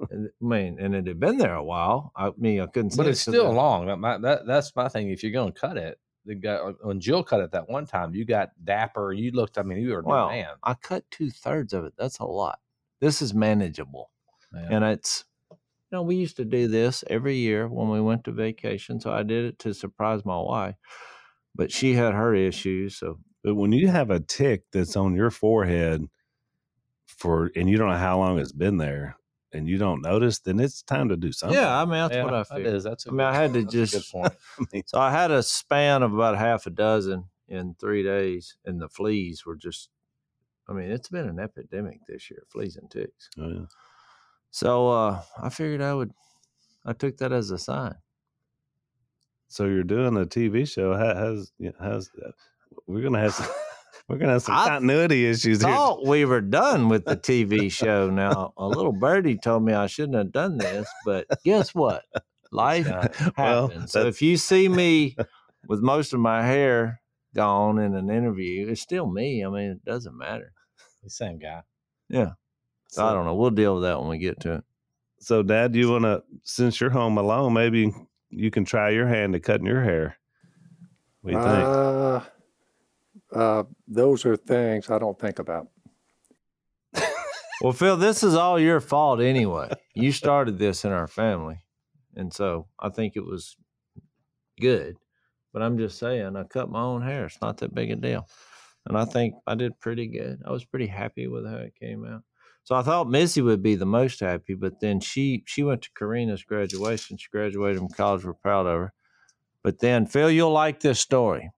and, 0.10 0.30
I 0.42 0.46
mean, 0.46 0.78
and 0.80 0.96
it 0.96 1.06
had 1.08 1.20
been 1.20 1.38
there 1.38 1.54
a 1.56 1.64
while. 1.64 2.12
I 2.16 2.32
mean, 2.38 2.60
I 2.62 2.66
couldn't 2.68 2.92
see 2.92 2.98
But 2.98 3.08
it 3.08 3.16
still 3.18 3.48
I- 3.52 3.54
long. 3.54 4.00
My- 4.00 4.18
that 4.18 4.46
that's 4.48 4.76
my 4.76 4.88
thing. 4.88 5.10
If 5.10 5.22
you're 5.24 5.32
going 5.32 5.52
to 5.54 5.60
cut 5.60 5.78
it, 5.78 6.00
the 6.26 6.36
guy 6.36 6.54
uh, 6.56 6.74
when 6.82 7.00
Jill 7.00 7.24
cut 7.24 7.42
it 7.42 7.52
that 7.52 7.70
one 7.70 7.86
time, 7.86 8.14
you 8.16 8.26
got 8.26 8.50
dapper. 8.64 9.12
You 9.12 9.32
looked. 9.32 9.58
I 9.58 9.64
mean, 9.64 9.80
you 9.80 9.92
were 9.92 10.02
Well, 10.02 10.30
man. 10.30 10.50
I 10.64 10.74
cut 10.76 11.04
two 11.12 11.30
thirds 11.30 11.74
of 11.74 11.86
it. 11.86 11.94
That's 11.98 12.20
a 12.20 12.26
lot. 12.26 12.60
This 13.00 13.22
is 13.22 13.34
manageable. 13.34 14.12
Yeah. 14.54 14.68
And 14.70 14.84
it's, 14.86 15.26
you 15.50 15.58
know, 15.92 16.04
we 16.04 16.16
used 16.16 16.38
to 16.38 16.46
do 16.46 16.68
this 16.68 17.04
every 17.10 17.36
year 17.38 17.68
when 17.68 17.90
we 17.90 18.00
went 18.02 18.24
to 18.26 18.32
vacation. 18.32 19.00
So 19.00 19.12
I 19.12 19.24
did 19.24 19.46
it 19.46 19.60
to 19.60 19.74
surprise 19.74 20.24
my 20.24 20.38
wife. 20.40 20.76
But 21.56 21.72
she 21.72 21.94
had 21.96 22.14
her 22.14 22.34
issues. 22.36 22.96
So 22.98 23.20
But 23.44 23.56
when 23.56 23.72
you 23.72 23.88
have 23.88 24.10
a 24.12 24.20
tick 24.20 24.64
that's 24.72 24.96
on 24.96 25.16
your 25.16 25.32
forehead 25.32 26.06
for 27.08 27.52
and 27.56 27.70
you 27.70 27.78
don't 27.78 27.90
know 27.90 27.98
how 27.98 28.20
long 28.20 28.40
it's 28.40 28.52
been 28.52 28.78
there 28.78 29.18
and 29.52 29.68
you 29.68 29.78
don't 29.78 30.02
notice, 30.02 30.40
then 30.40 30.60
it's 30.60 30.82
time 30.84 31.10
to 31.10 31.18
do 31.18 31.32
something. 31.32 31.58
yeah, 31.58 31.82
I 31.82 31.86
mean, 31.86 31.94
that's 31.94 32.16
Yeah, 32.16 32.24
what 32.24 32.34
I 32.34 32.40
that 32.40 32.48
figured. 32.50 32.74
is. 32.76 32.84
That's. 32.84 33.06
a 33.06 33.10
I 33.10 33.12
mean, 33.12 33.22
I 33.28 33.34
had 33.36 33.54
to 33.54 33.62
that's 33.64 33.74
a 33.74 33.78
good 33.78 33.88
just- 33.90 34.12
point. 34.12 34.34
I 34.60 34.64
mean, 34.72 34.84
So 34.86 35.00
I 35.00 35.12
had 35.12 35.32
a 35.32 35.44
span 35.44 36.04
of 36.04 36.14
about 36.14 36.38
half 36.38 36.66
a 36.68 36.70
dozen 36.70 37.26
in 37.48 37.76
three 37.80 38.04
days, 38.04 38.56
and 38.66 38.80
the 38.82 38.88
fleas 38.90 39.46
were 39.46 39.56
just. 39.58 39.90
I 40.70 40.74
mean, 40.74 40.90
it's 40.92 41.10
been 41.10 41.28
an 41.28 41.40
epidemic 41.40 42.00
this 42.08 42.30
year, 42.32 42.44
fleas 42.50 42.78
and 42.78 42.90
ticks. 42.90 43.30
oh, 43.38 43.50
yeah. 43.50 43.66
So 44.52 44.90
uh, 44.90 45.22
I 45.42 45.50
figured 45.50 45.82
I 45.82 45.94
would. 45.96 46.12
I 46.86 46.94
took 46.94 47.18
that 47.18 47.34
as 47.34 47.52
a 47.52 47.58
sign. 47.58 47.96
So 49.50 49.66
you're 49.66 49.84
doing 49.84 50.16
a 50.16 50.26
TV 50.26 50.66
show. 50.72 50.94
How, 50.96 51.14
how's 51.14 51.52
yeah, 51.60 51.72
how's 51.80 52.10
that? 52.16 52.34
We're 52.88 53.02
gonna 53.02 53.20
have 53.20 53.34
some, 53.34 53.48
we're 54.08 54.18
gonna 54.18 54.34
have 54.34 54.44
some 54.44 54.56
I 54.56 54.68
continuity 54.68 55.26
issues 55.26 55.62
here. 55.62 55.74
Thought 55.74 56.06
we 56.06 56.26
were 56.26 56.42
done 56.42 56.90
with 56.90 57.06
the 57.06 57.18
TV 57.18 57.72
show. 57.72 58.10
Now, 58.10 58.54
a 58.58 58.68
little 58.68 58.92
birdie 58.92 59.38
told 59.38 59.64
me 59.64 59.74
I 59.74 59.88
shouldn't 59.88 60.18
have 60.18 60.32
done 60.32 60.58
this, 60.58 60.88
but 61.06 61.26
guess 61.44 61.74
what? 61.74 62.04
Life 62.52 62.88
happens. 62.88 63.38
Well, 63.38 63.88
so 63.88 64.08
if 64.08 64.22
you 64.22 64.38
see 64.38 64.68
me 64.68 65.16
with 65.68 65.82
most 65.82 66.14
of 66.14 66.20
my 66.20 66.46
hair 66.46 67.02
gone 67.34 67.80
in 67.80 67.96
an 67.96 68.10
interview, 68.10 68.68
it's 68.68 68.82
still 68.82 69.10
me. 69.10 69.46
I 69.46 69.50
mean, 69.50 69.72
it 69.72 69.86
doesn't 69.86 70.18
matter. 70.18 70.52
The 71.04 71.10
same 71.10 71.40
guy. 71.40 71.62
Yeah. 72.10 72.32
So 72.90 73.06
I 73.06 73.14
don't 73.14 73.26
know. 73.26 73.36
We'll 73.36 73.52
deal 73.52 73.76
with 73.76 73.84
that 73.84 74.00
when 74.00 74.10
we 74.10 74.18
get 74.18 74.42
to 74.42 74.56
it. 74.56 74.64
So, 75.20 75.44
Dad, 75.44 75.76
you 75.76 75.92
want 75.92 76.04
to, 76.04 76.24
since 76.44 76.82
you're 76.82 76.90
home 76.90 77.18
alone, 77.18 77.54
maybe 77.54 77.94
you 78.30 78.52
can 78.52 78.66
try 78.66 78.90
your 78.90 79.08
hand 79.08 79.36
at 79.36 79.44
cutting 79.44 79.68
your 79.68 79.84
hair. 79.84 80.18
What 81.22 81.32
do 81.32 81.38
you 81.38 81.44
think? 81.44 81.64
Uh, 81.64 82.22
uh, 83.34 83.64
those 83.88 84.26
are 84.26 84.36
things 84.36 84.90
I 84.90 85.00
don't 85.00 85.20
think 85.20 85.40
about. 85.40 85.68
Well, 87.62 87.74
Phil, 87.74 87.96
this 87.96 88.24
is 88.24 88.34
all 88.34 88.60
your 88.60 88.80
fault 88.80 89.22
anyway. 89.22 89.70
You 89.94 90.12
started 90.12 90.58
this 90.58 90.84
in 90.84 90.92
our 90.92 91.08
family. 91.08 91.60
And 92.16 92.34
so 92.34 92.68
I 92.80 92.90
think 92.90 93.16
it 93.16 93.24
was 93.24 93.56
good. 94.60 94.96
But 95.54 95.62
I'm 95.62 95.78
just 95.78 96.00
saying, 96.00 96.36
I 96.36 96.44
cut 96.44 96.72
my 96.72 96.82
own 96.82 97.04
hair. 97.04 97.26
It's 97.26 97.40
not 97.40 97.58
that 97.58 97.76
big 97.76 97.92
a 97.92 97.96
deal. 97.96 98.28
And 98.88 98.98
I 98.98 99.06
think 99.06 99.36
I 99.46 99.54
did 99.54 99.80
pretty 99.80 100.08
good. 100.08 100.40
I 100.44 100.52
was 100.52 100.66
pretty 100.66 100.88
happy 100.88 101.28
with 101.28 101.46
how 101.46 101.58
it 101.58 101.76
came 101.80 102.04
out. 102.04 102.24
So 102.64 102.76
I 102.76 102.82
thought 102.82 103.10
Missy 103.10 103.42
would 103.42 103.62
be 103.62 103.76
the 103.76 103.86
most 103.86 104.20
happy, 104.20 104.54
but 104.56 104.80
then 104.80 105.00
she 105.00 105.44
she 105.46 105.62
went 105.64 105.82
to 105.84 105.90
Karina's 105.96 106.44
graduation. 106.44 107.18
She 107.18 107.28
graduated 107.32 107.80
from 107.80 107.90
college. 107.90 108.24
We're 108.24 108.34
proud 108.34 108.66
of 108.66 108.80
her. 108.80 108.94
But 109.64 109.80
then, 109.80 110.06
Phil, 110.06 110.32
you'll 110.32 110.52
like 110.52 110.80
this 110.80 111.00
story. 111.00 111.52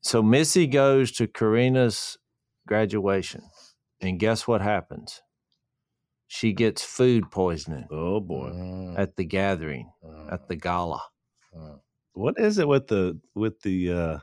So 0.00 0.22
Missy 0.22 0.66
goes 0.66 1.12
to 1.12 1.26
Karina's 1.26 2.18
graduation. 2.66 3.42
And 4.00 4.18
guess 4.20 4.46
what 4.46 4.60
happens? 4.60 5.22
She 6.28 6.52
gets 6.52 6.84
food 6.84 7.30
poisoning 7.30 7.86
Oh 7.90 8.20
boy, 8.20 8.50
Mm, 8.50 8.98
at 8.98 9.16
the 9.16 9.24
gathering, 9.24 9.90
mm, 10.04 10.32
at 10.32 10.46
the 10.46 10.56
gala. 10.56 11.02
mm. 11.56 11.80
what 12.12 12.38
is 12.38 12.58
it 12.58 12.68
with 12.68 12.86
the 12.88 13.18
with 13.34 13.60
the 13.62 13.92
uh 13.92 14.18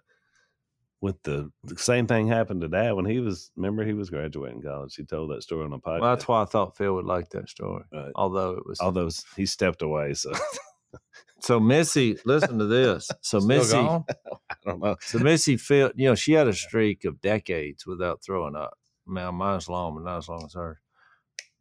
with 1.02 1.22
the, 1.24 1.52
the 1.64 1.78
same 1.78 2.08
thing 2.08 2.28
happened 2.28 2.62
to 2.62 2.68
Dad 2.68 2.94
when 2.94 3.06
he 3.06 3.20
was? 3.20 3.52
Remember, 3.56 3.84
he 3.84 3.94
was 3.94 4.10
graduating 4.10 4.62
college. 4.64 4.96
He 4.96 5.04
told 5.04 5.30
that 5.32 5.44
story 5.44 5.66
on 5.66 5.74
a 5.74 5.78
podcast. 5.80 6.02
Well, 6.02 6.16
that's 6.16 6.28
why 6.28 6.42
I 6.42 6.46
thought 6.46 6.78
Phil 6.78 6.96
would 6.96 7.06
like 7.06 7.30
that 7.32 7.50
story. 7.50 7.84
Right. 7.92 8.12
Although 8.16 8.52
it 8.52 8.66
was 8.66 8.80
Although 8.80 9.10
he 9.36 9.46
stepped 9.46 9.82
away, 9.82 10.14
so 10.14 10.32
so 11.40 11.60
Missy, 11.60 12.18
listen 12.26 12.58
to 12.60 12.66
this. 12.66 13.10
So 13.22 13.40
Still 13.40 13.48
Missy, 13.48 13.72
gone? 13.74 14.06
I 14.50 14.56
don't 14.66 14.80
know. 14.82 14.96
so 15.02 15.20
Missy 15.20 15.58
felt, 15.58 15.94
you 15.96 16.08
know, 16.08 16.16
she 16.16 16.34
had 16.34 16.48
a 16.48 16.54
streak 16.54 17.06
of 17.06 17.22
decades 17.22 17.86
without 17.86 18.22
throwing 18.24 18.56
up. 18.56 18.74
Man, 19.08 19.36
mine's 19.36 19.70
long, 19.70 19.96
but 19.96 20.04
not 20.04 20.18
as 20.18 20.30
long 20.30 20.44
as 20.46 20.54
hers. 20.54 20.78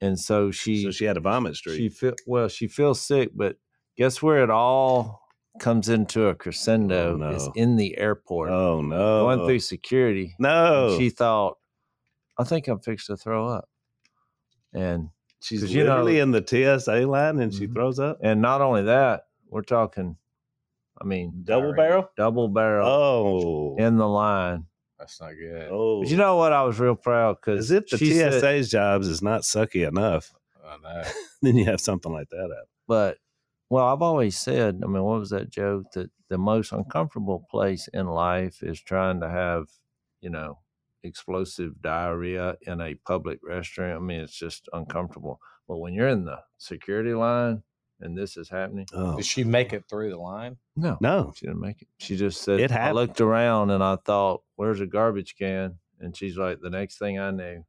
And 0.01 0.19
so 0.19 0.51
she 0.51 0.83
so 0.85 0.91
she 0.91 1.05
had 1.05 1.17
a 1.17 1.21
vomit 1.21 1.57
streak. 1.57 1.77
She 1.77 1.89
felt 1.89 2.21
well. 2.27 2.49
She 2.49 2.69
feels 2.69 3.01
sick, 3.01 3.31
but 3.35 3.57
guess 3.97 4.21
where 4.23 4.43
it 4.43 4.51
all 4.51 5.21
comes 5.61 5.89
into 5.89 6.27
a 6.27 6.35
crescendo 6.35 7.19
Oh, 7.23 7.31
is 7.31 7.49
in 7.55 7.77
the 7.77 7.97
airport. 7.97 8.51
oh 8.51 8.81
no! 8.83 9.25
Going 9.25 9.47
through 9.47 9.61
security, 9.61 10.35
no, 10.39 10.97
she 10.99 11.11
thought, 11.11 11.57
"I 12.39 12.45
think 12.45 12.67
I'm 12.69 12.81
fixed 12.81 13.07
to 13.07 13.17
throw 13.17 13.49
up," 13.49 13.69
and 14.75 15.11
she's 15.45 15.63
you 15.75 15.85
know- 15.85 15.91
literally 15.91 16.19
in 16.19 16.31
the 16.31 16.43
TSA 16.45 17.07
line 17.07 17.39
and 17.41 17.53
she 17.55 17.67
Mhm. 17.69 17.75
throws 17.75 17.99
up. 17.99 18.19
and 18.23 18.41
not 18.41 18.61
only 18.61 18.83
that, 18.85 19.27
we're 19.49 19.63
talking, 19.63 20.17
I 21.01 21.05
mean, 21.05 21.43
Double 21.45 21.75
barrel. 21.75 22.09
double 22.17 22.49
barrel 22.49 22.87
Oh, 22.89 23.77
in 23.77 23.97
the 23.97 24.09
line. 24.09 24.67
That's 24.99 25.21
not 25.21 25.33
good. 25.35 25.69
oh. 25.71 26.03
But 26.03 26.11
you 26.11 26.17
know 26.17 26.37
what? 26.37 26.53
I 26.53 26.63
was 26.63 26.79
real 26.81 26.95
proud 26.95 27.37
because 27.41 27.71
if 27.71 27.89
the 27.89 27.99
TSA's 27.99 28.71
jobs 28.71 29.07
is 29.09 29.21
not 29.23 29.43
sucky 29.43 29.87
enough, 29.87 30.33
I 30.65 30.77
know. 30.79 31.03
then 31.43 31.57
you 31.57 31.65
have 31.67 31.81
something 31.81 32.13
like 32.13 32.29
that 32.31 32.39
happen. 32.41 32.65
but 32.89 33.19
well, 33.71 33.87
I've 33.87 34.03
always 34.03 34.39
said, 34.39 34.81
I 34.85 34.87
mean, 34.87 35.03
what 35.03 35.19
was 35.19 35.31
that 35.31 35.51
joke 35.51 35.91
that 35.95 36.11
the 36.29 36.39
most 36.39 36.71
uncomfortable 36.73 37.45
place 37.51 37.89
in 37.89 38.07
life 38.07 38.63
is 38.63 38.81
trying 38.81 39.21
to 39.21 39.29
have, 39.29 39.65
you 40.21 40.31
know, 40.31 40.59
explosive 41.05 41.81
diarrhea 41.81 42.57
in 42.63 42.81
a 42.81 42.95
public 43.07 43.39
restroom. 43.43 43.97
I 43.97 43.99
mean, 44.01 44.21
it's 44.21 44.37
just 44.37 44.69
uncomfortable. 44.73 45.41
But 45.69 45.79
when 45.79 45.95
you're 45.95 46.09
in 46.09 46.25
the 46.25 46.39
security 46.59 47.15
line 47.15 47.63
and 48.01 48.17
this 48.17 48.37
is 48.37 48.49
happening, 48.49 48.87
Oh 48.93 49.17
Did 49.17 49.27
she 49.27 49.45
make 49.45 49.73
it 49.73 49.85
through 49.89 50.11
the 50.11 50.19
line? 50.19 50.57
no, 50.77 50.99
no, 51.01 51.33
she 51.37 51.47
didn't 51.47 51.61
make 51.61 51.81
it. 51.83 51.89
She 51.99 52.17
just 52.17 52.43
said, 52.43 52.61
It 52.61 52.71
happened. 52.71 52.89
I 52.89 52.93
looked 52.93 53.21
around 53.21 53.71
and 53.71 53.83
I 53.83 53.97
thought, 53.97 54.43
where's 54.57 54.81
a 54.81 54.87
garbage 54.87 55.37
can? 55.39 55.79
And 56.01 56.17
she's 56.17 56.37
like, 56.37 56.59
the 56.61 56.71
next 56.71 56.99
thing 56.99 57.19
I 57.19 57.31
knew, 57.31 57.65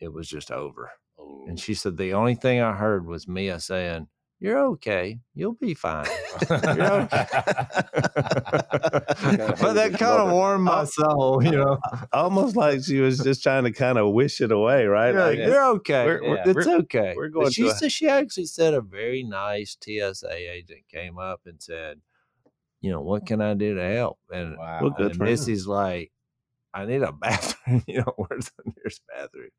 it 0.00 0.12
was 0.12 0.28
just 0.28 0.50
over. 0.50 0.90
Oh. 1.18 1.44
And 1.46 1.58
she 1.60 1.74
said, 1.74 1.96
the 1.96 2.14
only 2.14 2.34
thing 2.34 2.60
I 2.60 2.72
heard 2.72 3.06
was 3.06 3.28
Mia 3.28 3.60
saying, 3.60 4.08
You're 4.40 4.58
okay. 4.74 5.18
You'll 5.34 5.54
be 5.54 5.74
fine. 5.74 6.06
You're 6.48 6.58
okay. 6.58 7.26
but 9.60 9.72
that 9.74 9.96
kind 9.98 10.22
of 10.22 10.30
warmed 10.30 10.64
my 10.64 10.72
uh, 10.80 10.84
soul, 10.86 11.42
you 11.44 11.50
know. 11.50 11.78
Uh, 11.92 11.96
uh, 11.96 12.06
almost 12.12 12.54
like 12.56 12.84
she 12.84 13.00
was 13.00 13.18
just 13.18 13.42
trying 13.42 13.64
to 13.64 13.72
kind 13.72 13.98
of 13.98 14.12
wish 14.12 14.40
it 14.40 14.52
away, 14.52 14.86
right? 14.86 15.12
Yeah, 15.14 15.24
Like, 15.24 15.38
you're 15.38 15.64
okay. 15.76 16.06
we're- 16.06 16.20
we're- 16.28 16.42
it's 16.46 16.54
we're- 16.66 16.78
okay. 16.82 17.14
we're 17.16 17.28
But 17.30 17.32
going 17.40 17.50
she 17.50 17.62
to 17.62 17.68
a- 17.70 17.74
said 17.74 17.92
she 17.92 18.08
actually 18.08 18.46
said 18.46 18.74
a 18.74 18.80
very 18.80 19.24
nice 19.24 19.76
TSA 19.80 20.32
agent 20.32 20.82
came 20.92 21.18
up 21.18 21.40
and 21.46 21.60
said, 21.60 22.00
you 22.80 22.92
know, 22.92 23.00
what 23.00 23.26
can 23.26 23.40
I 23.40 23.54
do 23.54 23.74
to 23.74 23.82
help? 23.82 24.18
And, 24.30 24.56
Wow. 24.56 24.78
Well, 24.82 24.90
good 24.90 25.06
and 25.10 25.16
for 25.16 25.24
him. 25.24 25.30
Missy's 25.30 25.66
like, 25.66 26.12
I 26.72 26.86
need 26.86 27.02
a 27.02 27.10
bathroom. 27.20 27.82
you 27.88 27.98
know, 27.98 28.14
where's 28.16 28.50
the 28.56 28.72
nearest 28.76 29.02
bathroom? 29.12 29.50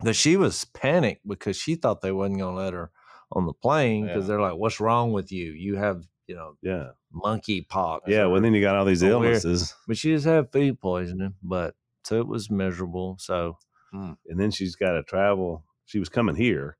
But 0.00 0.16
she 0.16 0.36
was 0.36 0.64
panicked 0.64 1.26
because 1.26 1.56
she 1.56 1.76
thought 1.76 2.00
they 2.00 2.10
wasn't 2.10 2.40
going 2.40 2.56
to 2.56 2.60
let 2.60 2.72
her 2.72 2.90
on 3.32 3.46
the 3.46 3.52
plane 3.52 4.06
because 4.06 4.24
Yeah. 4.24 4.28
they're 4.28 4.40
like, 4.40 4.56
what's 4.56 4.80
wrong 4.80 5.12
with 5.12 5.32
you? 5.32 5.52
You 5.52 5.76
have, 5.76 6.04
you 6.26 6.34
know, 6.34 6.56
yeah, 6.62 6.90
monkey 7.12 7.62
pox. 7.62 8.04
yeah. 8.08 8.26
Well, 8.26 8.40
then 8.40 8.54
you 8.54 8.60
got 8.60 8.76
all 8.76 8.84
these 8.84 9.02
illnesses, 9.02 9.74
but 9.86 9.96
she 9.96 10.12
just 10.12 10.26
had 10.26 10.52
food 10.52 10.80
poisoning, 10.80 11.34
but 11.42 11.74
so 12.04 12.18
it 12.18 12.26
was 12.26 12.50
miserable. 12.50 13.16
So 13.18 13.56
mm. 13.94 14.16
and 14.28 14.40
then 14.40 14.50
she's 14.50 14.76
got 14.76 14.92
to 14.92 15.02
travel. 15.02 15.64
She 15.86 15.98
was 15.98 16.08
coming 16.08 16.34
here. 16.36 16.76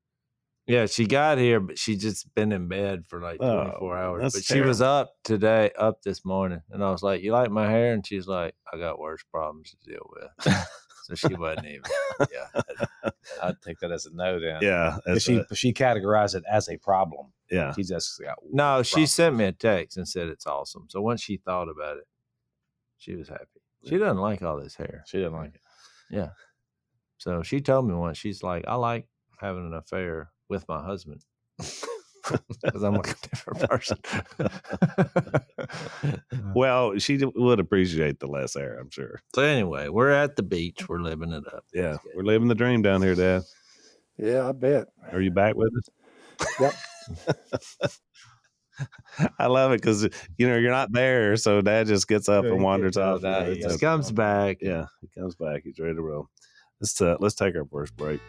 yeah, 0.67 0.87
she 0.87 1.05
got 1.05 1.37
here, 1.37 1.59
but 1.59 1.77
she 1.77 1.95
just 1.95 2.33
been 2.33 2.51
in 2.51 2.67
bed 2.67 3.05
for 3.07 3.21
like 3.21 3.37
Oh, 3.39 3.63
24 3.65 3.97
hours. 3.97 4.33
But 4.33 4.43
she 4.43 4.61
was 4.61 4.81
up 4.81 5.11
today, 5.23 5.69
up 5.77 6.01
this 6.01 6.25
morning, 6.25 6.61
and 6.71 6.83
I 6.83 6.89
was 6.89 7.03
like, 7.03 7.21
"You 7.21 7.31
like 7.33 7.51
my 7.51 7.69
hair?" 7.69 7.93
And 7.93 8.05
she's 8.05 8.25
like, 8.27 8.55
"I 8.73 8.77
got 8.79 8.97
worse 8.99 9.23
problems 9.31 9.75
to 9.75 9.91
deal 9.91 10.09
with." 10.11 10.57
so 11.05 11.13
she 11.15 11.35
wasn't 11.35 11.67
even. 11.67 11.83
Yeah, 12.31 12.61
I'd 13.43 13.61
take 13.61 13.79
that 13.79 13.91
as 13.91 14.05
a 14.05 14.09
no 14.15 14.39
then. 14.39 14.59
yeah, 14.61 14.97
She 15.19 15.35
a- 15.37 15.55
she 15.55 15.73
categorized 15.73 16.33
it 16.35 16.43
as 16.49 16.67
a 16.69 16.77
problem. 16.77 17.27
yeah. 17.51 17.73
she 17.73 17.83
just 17.83 18.19
got 18.21 18.37
no, 18.51 18.81
she 18.83 18.91
problems. 18.93 19.11
sent 19.13 19.35
me 19.35 19.45
a 19.45 19.51
text 19.51 19.97
and 19.97 20.07
said 20.07 20.27
it's 20.29 20.47
awesome. 20.47 20.85
So 20.89 21.01
once 21.01 21.21
she 21.21 21.37
thought 21.37 21.69
about 21.69 21.97
it, 21.97 22.07
she 22.97 23.15
was 23.15 23.29
happy. 23.29 23.61
She 23.87 23.97
doesn't 23.97 24.17
like 24.17 24.41
all 24.41 24.59
this 24.59 24.75
hair. 24.75 25.03
She 25.05 25.17
didn't 25.17 25.33
like 25.33 25.53
it. 25.55 25.61
Yeah. 26.09 26.29
So 27.17 27.43
she 27.43 27.61
told 27.61 27.87
me 27.87 27.93
once, 27.93 28.17
she's 28.17 28.41
like, 28.41 28.65
I 28.67 28.75
like 28.75 29.07
having 29.39 29.65
an 29.67 29.73
affair 29.75 30.31
with 30.49 30.67
my 30.67 30.83
husband 30.83 31.21
because 32.61 32.83
I'm 32.83 32.95
like 32.95 33.11
a 33.11 33.15
different 33.29 33.69
person. 33.69 33.97
Well, 36.53 36.97
she 36.99 37.19
would 37.23 37.59
appreciate 37.59 38.19
the 38.19 38.27
less 38.27 38.55
air, 38.55 38.77
I'm 38.79 38.89
sure. 38.89 39.21
so 39.33 39.41
anyway, 39.41 39.89
we're 39.89 40.09
at 40.11 40.35
the 40.35 40.43
beach. 40.43 40.87
We're 40.87 40.99
living 41.01 41.31
it 41.33 41.43
up. 41.53 41.65
Yeah, 41.73 41.97
we're 42.15 42.23
living 42.23 42.47
the 42.47 42.55
dream 42.55 42.81
down 42.81 43.01
here, 43.01 43.15
Dad. 43.15 43.43
Yeah, 44.17 44.47
I 44.47 44.51
bet. 44.53 44.87
Are 45.11 45.19
you 45.21 45.31
back 45.31 45.55
with 45.55 45.71
us? 45.77 45.89
Yep. 46.59 47.91
I 49.39 49.47
love 49.47 49.71
it 49.71 49.81
because 49.81 50.03
you 50.37 50.47
know 50.49 50.57
you're 50.57 50.71
not 50.71 50.91
there, 50.91 51.35
so 51.37 51.61
Dad 51.61 51.87
just 51.87 52.07
gets 52.07 52.27
up 52.27 52.43
Yeah, 52.45 52.51
and 52.51 52.63
wanders 52.63 52.97
off. 52.97 53.15
of 53.17 53.21
that. 53.21 53.41
You 53.43 53.47
know, 53.47 53.53
He 53.55 53.61
Just 53.61 53.79
comes 53.79 54.11
back. 54.11 54.57
Yeah, 54.61 54.85
he 55.01 55.07
comes 55.19 55.35
back. 55.35 55.61
He's 55.63 55.79
ready 55.79 55.95
to 55.95 56.01
roll. 56.01 56.29
Let's 56.81 56.99
uh, 57.01 57.15
let's 57.19 57.35
take 57.35 57.55
our 57.55 57.65
first 57.65 57.95
break. 57.95 58.19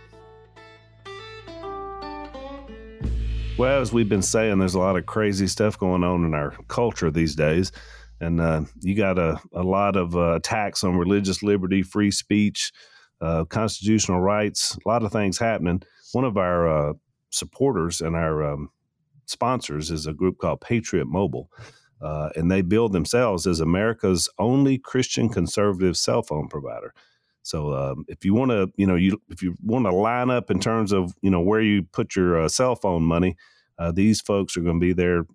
Well, 3.58 3.80
as 3.80 3.92
we've 3.92 4.08
been 4.08 4.22
saying, 4.22 4.58
there's 4.58 4.74
a 4.74 4.78
lot 4.78 4.96
of 4.96 5.06
crazy 5.06 5.46
stuff 5.46 5.78
going 5.78 6.04
on 6.04 6.24
in 6.24 6.34
our 6.34 6.54
culture 6.68 7.10
these 7.10 7.34
days, 7.34 7.72
and 8.20 8.40
uh, 8.40 8.64
you 8.80 8.94
got 8.94 9.18
a, 9.18 9.40
a 9.54 9.62
lot 9.62 9.96
of 9.96 10.14
uh, 10.14 10.34
attacks 10.34 10.84
on 10.84 10.96
religious 10.96 11.42
liberty, 11.42 11.82
free 11.82 12.10
speech, 12.10 12.70
uh, 13.22 13.44
constitutional 13.46 14.20
rights. 14.20 14.76
A 14.84 14.88
lot 14.88 15.02
of 15.02 15.12
things 15.12 15.38
happening. 15.38 15.82
One 16.12 16.24
of 16.24 16.36
our 16.36 16.68
uh, 16.90 16.92
supporters 17.30 18.02
and 18.02 18.14
our 18.14 18.52
um, 18.52 18.70
sponsors 19.24 19.90
is 19.90 20.06
a 20.06 20.12
group 20.12 20.38
called 20.38 20.60
Patriot 20.60 21.06
Mobile 21.06 21.50
uh, 22.00 22.30
and 22.36 22.50
they 22.50 22.62
build 22.62 22.92
themselves 22.92 23.46
as 23.46 23.60
America's 23.60 24.28
only 24.38 24.78
Christian 24.78 25.28
conservative 25.28 25.96
cell 25.96 26.22
phone 26.22 26.48
provider. 26.48 26.92
So 27.46 27.72
um, 27.74 28.04
if 28.08 28.24
you 28.24 28.34
want 28.34 28.50
to, 28.50 28.72
you 28.76 28.88
know, 28.88 28.96
you 28.96 29.22
if 29.28 29.40
you 29.40 29.54
want 29.62 29.84
to 29.86 29.92
line 29.92 30.30
up 30.30 30.50
in 30.50 30.58
terms 30.58 30.92
of 30.92 31.14
you 31.22 31.30
know 31.30 31.40
where 31.40 31.60
you 31.60 31.84
put 31.84 32.16
your 32.16 32.40
uh, 32.40 32.48
cell 32.48 32.74
phone 32.74 33.04
money, 33.04 33.36
uh, 33.78 33.92
these 33.92 34.20
folks 34.20 34.56
are 34.56 34.62
going 34.62 34.80
to 34.80 34.84
be 34.84 34.92
there 34.92 35.26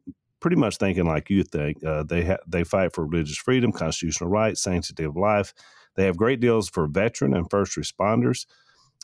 pretty 0.41 0.57
much 0.57 0.75
thinking 0.75 1.05
like 1.05 1.29
you 1.29 1.41
think. 1.43 1.81
Uh, 1.85 2.03
they 2.03 2.25
ha- 2.25 2.43
they 2.45 2.65
fight 2.65 2.93
for 2.93 3.05
religious 3.05 3.37
freedom, 3.37 3.71
constitutional 3.71 4.29
rights, 4.29 4.61
sanctity 4.61 5.05
of 5.05 5.15
life. 5.15 5.53
They 5.95 6.03
have 6.03 6.17
great 6.17 6.41
deals 6.41 6.67
for 6.67 6.85
veteran 6.85 7.33
and 7.33 7.49
first 7.49 7.77
responders. 7.77 8.45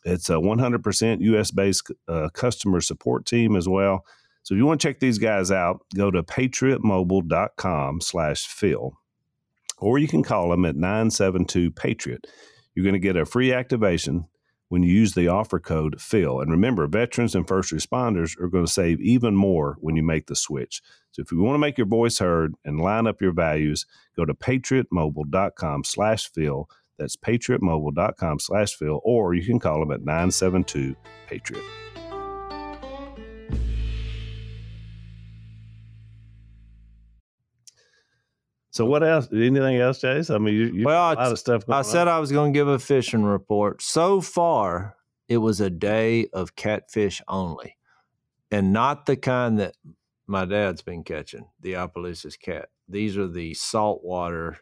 It's 0.03 0.29
a 0.29 0.33
100% 0.33 1.21
US 1.21 1.51
based 1.51 1.89
customer 2.33 2.81
support 2.81 3.25
team 3.25 3.55
as 3.55 3.69
well. 3.69 4.05
So 4.43 4.53
if 4.53 4.57
you 4.57 4.65
want 4.65 4.81
to 4.81 4.87
check 4.87 4.99
these 4.99 5.17
guys 5.17 5.49
out, 5.49 5.81
go 5.95 6.11
to 6.11 6.23
patriotmobile.com 6.23 8.01
slash 8.01 8.47
Phil, 8.47 8.97
or 9.77 9.97
you 9.97 10.07
can 10.07 10.23
call 10.23 10.49
them 10.49 10.65
at 10.65 10.75
972 10.75 11.71
Patriot. 11.71 12.27
You're 12.77 12.83
going 12.83 12.93
to 12.93 12.99
get 12.99 13.15
a 13.15 13.25
free 13.25 13.51
activation 13.51 14.27
when 14.69 14.83
you 14.83 14.93
use 14.93 15.15
the 15.15 15.29
offer 15.29 15.59
code 15.59 15.99
Phil. 15.99 16.39
And 16.39 16.51
remember, 16.51 16.85
veterans 16.85 17.33
and 17.33 17.47
first 17.47 17.73
responders 17.73 18.39
are 18.39 18.49
going 18.49 18.67
to 18.67 18.71
save 18.71 19.01
even 19.01 19.35
more 19.35 19.77
when 19.79 19.95
you 19.95 20.03
make 20.03 20.27
the 20.27 20.35
switch. 20.35 20.83
So 21.09 21.23
if 21.23 21.31
you 21.31 21.39
want 21.39 21.55
to 21.55 21.59
make 21.59 21.79
your 21.79 21.87
voice 21.87 22.19
heard 22.19 22.53
and 22.63 22.79
line 22.79 23.07
up 23.07 23.19
your 23.19 23.31
values, 23.31 23.87
go 24.15 24.25
to 24.25 24.35
patriotmobile.com 24.35 25.85
slash 25.85 26.29
Phil. 26.29 26.69
That's 26.99 27.15
patriotmobile.com 27.15 28.39
slash 28.41 28.75
Phil, 28.75 29.01
or 29.03 29.33
you 29.33 29.43
can 29.43 29.59
call 29.59 29.79
them 29.79 29.89
at 29.89 30.05
972 30.05 30.95
Patriot. 31.25 31.63
So 38.77 38.85
what 38.85 39.03
else? 39.03 39.27
Anything 39.33 39.77
else, 39.77 39.99
Jase? 39.99 40.29
I 40.29 40.37
mean, 40.37 40.53
you, 40.53 40.65
you 40.67 40.85
Well, 40.85 41.13
a 41.13 41.15
lot 41.15 41.31
of 41.31 41.39
stuff. 41.39 41.65
Going 41.65 41.79
I 41.79 41.81
said 41.81 42.07
I 42.07 42.19
was 42.19 42.31
going 42.31 42.53
to 42.53 42.57
give 42.57 42.67
a 42.67 42.77
fishing 42.77 43.23
report. 43.23 43.81
So 43.81 44.21
far, 44.21 44.95
it 45.27 45.37
was 45.37 45.59
a 45.61 45.71
day 45.71 46.27
of 46.31 46.55
catfish 46.55 47.19
only, 47.27 47.75
and 48.51 48.71
not 48.71 49.07
the 49.07 49.15
kind 49.15 49.57
that 49.59 49.75
my 50.27 50.45
dad's 50.45 50.83
been 50.83 51.03
catching, 51.03 51.47
the 51.59 51.75
Opelousas 51.77 52.37
cat. 52.37 52.69
These 52.87 53.17
are 53.17 53.27
the 53.27 53.55
saltwater. 53.55 54.59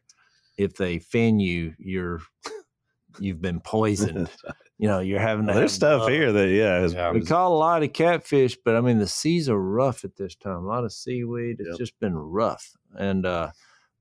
If 0.58 0.78
they 0.78 1.00
fin 1.00 1.42
you, 1.42 1.74
you're 1.78 2.22
you've 3.20 3.42
been 3.42 3.60
poisoned. 3.60 4.30
You 4.78 4.90
know, 4.90 5.00
you're 5.00 5.22
having 5.22 5.46
to. 5.46 5.54
Well, 5.54 5.60
there's 5.60 5.72
stuff 5.72 6.00
gloves. 6.00 6.14
here 6.14 6.34
that 6.34 6.50
yeah, 6.50 6.82
is, 6.84 6.94
Yeah. 6.94 7.12
We 7.12 7.20
is- 7.22 7.30
caught 7.30 7.48
a 7.48 7.56
lot 7.56 7.82
of 7.82 7.94
catfish, 7.94 8.58
but 8.66 8.76
I 8.76 8.82
mean 8.82 8.98
the 8.98 9.08
seas 9.08 9.48
are 9.48 9.58
rough 9.58 10.04
at 10.04 10.18
this 10.18 10.36
time. 10.36 10.66
A 10.66 10.68
lot 10.68 10.84
of 10.84 10.92
seaweed. 10.92 11.62
It's 11.62 11.70
Yep. 11.70 11.78
just 11.78 11.98
been 12.02 12.14
rough, 12.18 12.76
and 12.94 13.26
uh, 13.26 13.52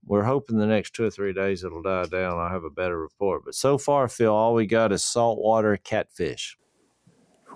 we're 0.07 0.23
hoping 0.25 0.59
the 0.59 0.67
next 0.67 0.95
two 0.95 1.05
or 1.05 1.11
three 1.11 1.33
days 1.33 1.65
it'll 1.65 1.83
die 1.83 2.07
down. 2.07 2.39
I'll 2.39 2.49
have 2.51 2.65
a 2.65 2.71
better 2.71 2.99
report. 3.01 3.45
But 3.45 3.55
so 3.55 3.79
far, 3.79 4.09
Phil, 4.09 4.33
all 4.33 4.55
we 4.55 4.67
got 4.67 4.93
is 4.93 5.05
saltwater 5.05 5.77
catfish. 5.77 6.57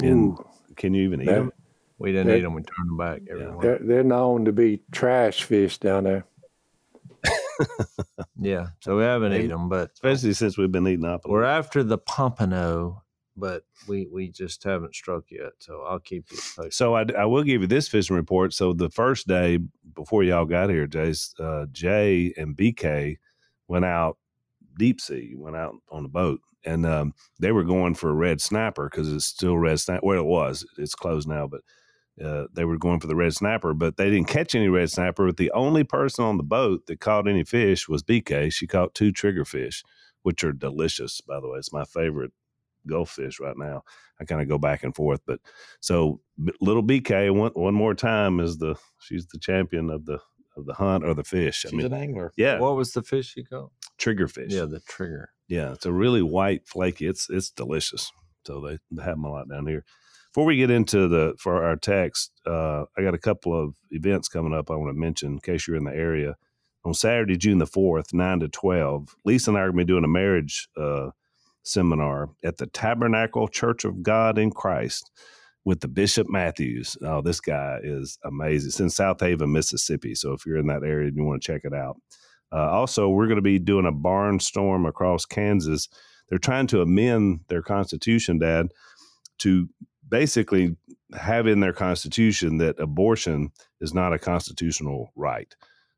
And- 0.03 0.39
can 0.77 0.95
you 0.95 1.03
even 1.03 1.23
eat 1.23 1.27
that- 1.27 1.35
them? 1.35 1.53
We 1.99 2.13
didn't 2.13 2.29
That- 2.29 2.39
eat 2.39 2.43
them. 2.43 2.55
We 2.55 2.63
turned 2.63 2.89
them 2.91 2.97
back. 2.97 3.23
Yeah. 3.27 3.57
they're, 3.61 3.79
they're 3.81 4.05
known 4.05 4.45
to 4.45 4.53
be 4.53 4.81
trash 4.93 5.43
fish 5.43 5.79
down 5.79 6.05
there. 6.05 6.25
Yeah, 8.41 8.69
so 8.81 8.97
we 8.97 9.03
haven't 9.03 9.33
eaten 9.33 9.49
them, 9.49 9.69
but 9.69 9.91
Especially 9.95 10.33
since 10.33 10.57
we've 10.57 10.71
been 10.71 10.87
eating 10.87 11.05
up. 11.05 11.23
we're 11.27 11.43
after 11.43 11.83
the 11.83 11.99
pompano, 11.99 13.03
but 13.37 13.65
we 13.89 14.07
we 14.13 14.29
just 14.29 14.63
haven't 14.63 14.95
struck 14.95 15.25
yet. 15.33 15.53
So 15.59 15.83
I'll 15.83 15.99
keep 15.99 16.27
you 16.31 16.37
posted. 16.37 16.73
So 16.73 16.95
I, 16.95 17.05
I 17.19 17.25
will 17.25 17.43
give 17.43 17.63
you 17.63 17.67
this 17.67 17.89
fishing 17.89 18.15
report. 18.15 18.55
So 18.55 18.73
the 18.73 18.91
first 18.91 19.27
day 19.27 19.59
before 19.99 20.23
y'all 20.23 20.45
got 20.45 20.71
here, 20.71 20.87
Jase, 20.87 21.35
uh, 21.41 21.67
Jay 21.73 22.33
and 22.37 22.57
BK 22.57 23.17
went 23.67 23.85
out 23.85 24.17
deep 24.79 25.01
sea, 25.01 25.35
went 25.37 25.57
out 25.57 25.75
on 25.91 26.05
the 26.05 26.09
boat, 26.09 26.41
and 26.65 26.87
um, 26.87 27.15
they 27.41 27.51
were 27.53 27.65
going 27.65 27.95
for 27.95 28.11
a 28.11 28.15
red 28.15 28.41
snapper 28.41 28.89
because 28.89 29.13
it's 29.13 29.25
still 29.25 29.59
red 29.59 29.81
snapper. 29.81 30.07
Well, 30.07 30.21
it 30.21 30.25
was. 30.25 30.65
It's 30.79 30.95
closed 30.95 31.29
now, 31.29 31.49
but 31.49 31.63
uh, 32.25 32.47
they 32.53 32.65
were 32.65 32.79
going 32.79 33.01
for 33.01 33.09
the 33.09 33.17
red 33.17 33.35
snapper. 33.35 33.75
But 33.75 33.97
they 33.97 34.09
didn't 34.11 34.29
catch 34.29 34.55
any 34.55 34.69
red 34.69 34.91
snapper. 34.91 35.27
But 35.27 35.37
the 35.37 35.53
only 35.53 35.85
person 35.85 36.25
on 36.25 36.37
the 36.37 36.43
boat 36.45 36.87
that 36.87 37.01
caught 37.01 37.29
any 37.29 37.45
fish 37.45 37.89
was 37.89 38.03
BK. 38.03 38.53
She 38.53 38.67
caught 38.67 38.95
two 38.95 39.13
triggerfish, 39.13 39.83
which 40.23 40.45
are 40.45 40.53
delicious, 40.53 41.21
by 41.21 41.41
the 41.41 41.49
way. 41.49 41.59
It's 41.59 41.73
my 41.73 41.85
favorite 41.85 42.33
Gulf 42.87 43.11
fish 43.11 43.41
right 43.41 43.57
now. 43.57 43.83
I 44.21 44.25
kind 44.25 44.41
of 44.41 44.49
go 44.49 44.59
back 44.59 44.83
and 44.85 44.95
forth, 44.95 45.21
but 45.27 45.41
so 45.81 46.21
little 46.61 46.83
BK 46.83 47.35
one 47.35 47.53
one 47.55 47.75
more 47.75 47.95
time 47.95 48.41
is 48.41 48.59
the 48.59 48.77
she's 49.01 49.27
the 49.27 49.39
champion 49.39 49.91
of 49.91 50.05
the 50.07 50.19
of 50.57 50.67
the 50.67 50.75
hunt 50.75 51.05
or 51.05 51.15
the 51.15 51.25
fish. 51.25 51.65
I 51.65 51.69
She's 51.71 51.77
mean, 51.77 51.87
an 51.87 51.95
angler. 51.95 52.33
yeah, 52.37 52.59
What 52.59 52.77
was 52.77 52.93
the 52.93 53.03
fish 53.03 53.35
you 53.37 53.45
caught? 53.45 53.71
trigger 53.99 54.27
fish. 54.29 54.53
Yeah, 54.53 54.65
the 54.65 54.81
trigger. 54.81 55.31
yeah, 55.49 55.73
it's 55.73 55.87
a 55.87 55.93
really 55.93 56.23
white, 56.23 56.67
flaky. 56.67 57.07
It's 57.07 57.29
it's 57.31 57.51
delicious. 57.51 58.11
So 58.47 58.61
they, 58.61 58.79
they 58.91 59.03
have 59.03 59.15
them 59.17 59.25
a 59.25 59.31
lot 59.31 59.49
down 59.49 59.67
here. 59.67 59.85
Before 60.33 60.45
we 60.47 60.57
get 60.57 60.71
into 60.71 61.07
the 61.09 61.35
for 61.39 61.63
our 61.65 61.77
text, 61.77 62.33
uh, 62.47 62.85
I 62.97 63.03
got 63.03 63.15
a 63.15 63.19
couple 63.19 63.59
of 63.61 63.75
events 63.91 64.29
coming 64.29 64.53
up 64.55 64.71
I 64.71 64.75
want 64.77 64.91
to 64.95 64.99
mention 65.01 65.33
in 65.33 65.39
case 65.41 65.67
you're 65.69 65.77
in 65.77 65.85
the 65.85 65.95
area. 65.95 66.37
On 66.85 66.95
Saturday, 66.95 67.37
June 67.37 67.59
the 67.59 67.67
fourth, 67.67 68.13
nine 68.15 68.41
to 68.41 68.49
twelve, 68.49 69.15
Lisa 69.25 69.51
and 69.51 69.59
I 69.59 69.63
are 69.63 69.67
going 69.73 69.79
to 69.79 69.85
be 69.85 69.93
doing 69.93 70.05
a 70.05 70.09
marriage 70.09 70.69
uh, 70.77 71.11
seminar 71.69 72.31
at 72.45 72.57
the 72.59 72.67
Tabernacle 72.67 73.49
Church 73.49 73.85
of 73.85 74.03
God 74.03 74.39
in 74.39 74.51
Christ 74.51 75.11
with 75.65 75.81
the 75.81 75.89
Bishop 75.89 76.29
Matthews. 76.31 76.97
Oh, 77.03 77.21
this 77.21 77.41
guy 77.41 77.79
is 77.83 78.19
amazing. 78.25 78.69
It's 78.69 78.81
in 78.81 78.87
Southaven, 78.87 79.51
Mississippi. 79.53 80.15
So 80.15 80.33
if 80.33 80.47
you're 80.47 80.59
in 80.59 80.69
that 80.69 80.83
area 80.83 81.09
and 81.09 81.17
you 81.17 81.25
want 81.25 81.43
to 81.43 81.53
check 81.53 81.63
it 81.65 81.75
out, 81.75 81.97
uh, 82.53 82.71
also 82.71 83.09
we're 83.11 83.27
going 83.27 83.37
to 83.37 83.43
be 83.43 83.59
doing 83.59 83.87
a 83.87 83.93
barnstorm 83.93 84.89
across 84.89 85.27
Kansas. 85.27 85.89
They're 86.29 86.39
trying 86.39 86.69
to 86.69 86.81
amend 86.81 87.41
their 87.49 87.63
constitution, 87.63 88.39
Dad, 88.39 88.69
to 89.39 89.69
basically 90.09 90.77
have 91.19 91.47
in 91.47 91.61
their 91.61 91.73
constitution 91.73 92.59
that 92.59 92.79
abortion 92.81 93.51
is 93.81 93.95
not 93.95 94.13
a 94.15 94.19
constitutional 94.19 95.13
right. 95.17 95.55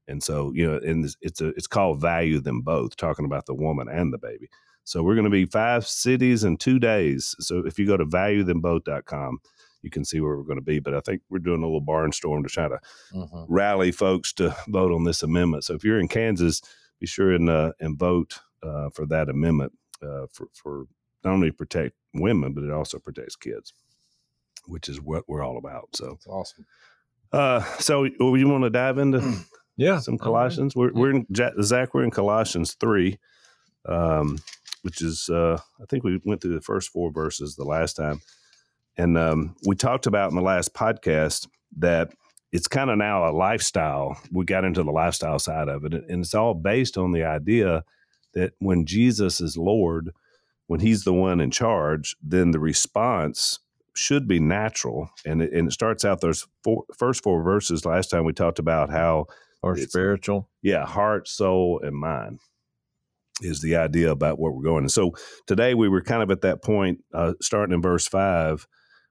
And 0.09 0.23
so, 0.23 0.53
you 0.55 0.67
know, 0.67 0.79
and 0.79 1.05
it's- 1.23 1.41
a 1.41 1.49
it's 1.49 1.69
called 1.69 2.01
value 2.01 2.41
them 2.41 2.63
both, 2.63 2.97
talking 2.97 3.25
about 3.25 3.47
the 3.47 3.55
woman 3.55 3.89
and 3.89 4.13
the 4.13 4.19
baby. 4.19 4.49
So 4.85 5.03
we're 5.03 5.15
going 5.15 5.25
to 5.25 5.31
be 5.31 5.45
five 5.45 5.87
cities 5.87 6.43
in 6.45 6.57
two 6.57 6.79
days. 6.79 7.35
So 7.41 7.59
if 7.67 7.79
you 7.79 7.87
go 7.87 7.97
to 7.97 8.05
valuethemboth.com, 8.07 9.39
you 9.83 9.91
can 9.91 10.05
see 10.05 10.21
where 10.21 10.37
we're 10.37 10.43
going 10.45 10.59
to 10.59 10.65
be. 10.65 10.79
But 10.79 10.95
I 10.95 11.01
think 11.01 11.23
we're 11.31 11.39
doing 11.39 11.63
a 11.63 11.67
little 11.67 11.83
barnstorm 11.83 12.43
to 12.43 12.49
try 12.49 12.69
to 12.69 12.79
Mhm. 13.15 13.47
rally 13.49 13.93
folks 13.93 14.33
to 14.35 14.55
vote 14.69 14.93
on 14.93 15.05
this 15.05 15.23
amendment. 15.23 15.65
So 15.65 15.75
if 15.75 15.85
you're 15.85 16.01
in 16.01 16.09
Kansas, 16.09 16.61
be 16.99 17.07
sure 17.07 17.33
and 17.33 17.49
uh, 17.49 17.73
and 17.81 17.99
vote 17.99 18.41
uh, 18.63 18.91
for 18.91 19.07
that 19.07 19.29
amendment 19.31 19.73
uh, 20.03 20.27
for 20.33 20.49
for 20.53 20.85
not 21.25 21.33
only 21.33 21.51
protect 21.51 21.95
women, 22.15 22.53
but 22.53 22.65
it 22.65 22.71
also 22.71 22.99
protects 22.99 23.37
kids, 23.37 23.73
which 24.67 24.89
is 24.89 25.01
what 25.01 25.25
we're 25.29 25.43
all 25.43 25.57
about. 25.57 25.89
So, 25.95 26.09
That's 26.11 26.27
awesome. 26.27 26.67
uh, 27.33 27.63
so 27.79 28.09
well, 28.19 28.37
you 28.37 28.49
want 28.49 28.65
to 28.65 28.71
dive 28.71 28.99
into 28.99 29.21
Yeah, 29.77 29.99
some 30.01 30.19
Colossians? 30.19 30.77
We're 30.77 30.93
we're 30.93 31.11
in 31.11 31.27
Zach. 31.63 31.95
We're 31.95 32.05
in 32.05 32.11
Colossians 32.11 32.75
three, 32.75 33.19
um, 33.87 34.39
which 34.83 35.03
is 35.03 35.29
uh, 35.29 35.59
I 35.81 35.85
think 35.89 36.05
we 36.05 36.21
went 36.25 36.41
through 36.41 36.55
the 36.55 36.61
first 36.61 36.91
four 36.91 37.11
verses 37.11 37.57
the 37.57 37.65
last 37.65 37.95
time, 37.95 38.21
and 38.97 39.17
um, 39.17 39.57
we 39.67 39.77
talked 39.77 40.07
about 40.07 40.31
in 40.31 40.37
the 40.37 40.43
last 40.43 40.75
podcast 40.75 41.49
that 41.79 42.13
it's 42.53 42.69
kind 42.69 42.91
of 42.91 42.99
now 42.99 43.29
a 43.29 43.33
lifestyle. 43.33 44.19
We 44.33 44.45
got 44.45 44.65
into 44.65 44.83
the 44.83 44.91
lifestyle 44.91 45.39
side 45.39 45.69
of 45.69 45.85
it, 45.85 45.95
and 45.95 46.25
it's 46.25 46.35
all 46.35 46.55
based 46.55 46.99
on 46.99 47.13
the 47.13 47.25
idea 47.25 47.85
that 48.35 48.53
when 48.59 48.87
Jesus 48.87 49.41
is 49.41 49.57
Lord, 49.57 50.11
when 50.67 50.81
He's 50.81 51.05
the 51.05 51.15
one 51.15 51.41
in 51.41 51.51
charge, 51.51 52.17
then 52.23 52.51
the 52.51 52.61
response 52.61 53.61
should 53.95 54.27
be 54.27 54.41
natural, 54.41 55.11
and 55.27 55.43
it, 55.43 55.53
and 55.53 55.69
it 55.69 55.73
starts 55.73 56.05
out 56.05 56.21
those 56.21 56.47
four, 56.63 56.85
first 56.97 57.23
four 57.23 57.43
verses. 57.43 57.85
Last 57.85 58.09
time 58.09 58.25
we 58.25 58.33
talked 58.33 58.59
about 58.59 58.91
how 58.91 59.27
or 59.63 59.77
spiritual. 59.77 60.49
yeah, 60.63 60.87
heart, 60.87 61.29
soul, 61.29 61.81
and 61.83 61.95
mind 61.95 62.41
is 63.43 63.61
the 63.61 63.77
idea 63.77 64.11
about 64.11 64.39
where 64.39 64.53
we're 64.53 64.63
going. 64.63 64.85
And 64.85 64.91
so 64.91 65.13
today 65.47 65.75
we 65.75 65.89
were 65.89 66.03
kind 66.03 66.23
of 66.23 66.31
at 66.31 66.43
that 66.43 66.63
point, 66.63 67.03
uh, 67.15 67.35
starting 67.41 67.75
in 67.75 67.83
verse 67.83 68.07
five, 68.07 68.67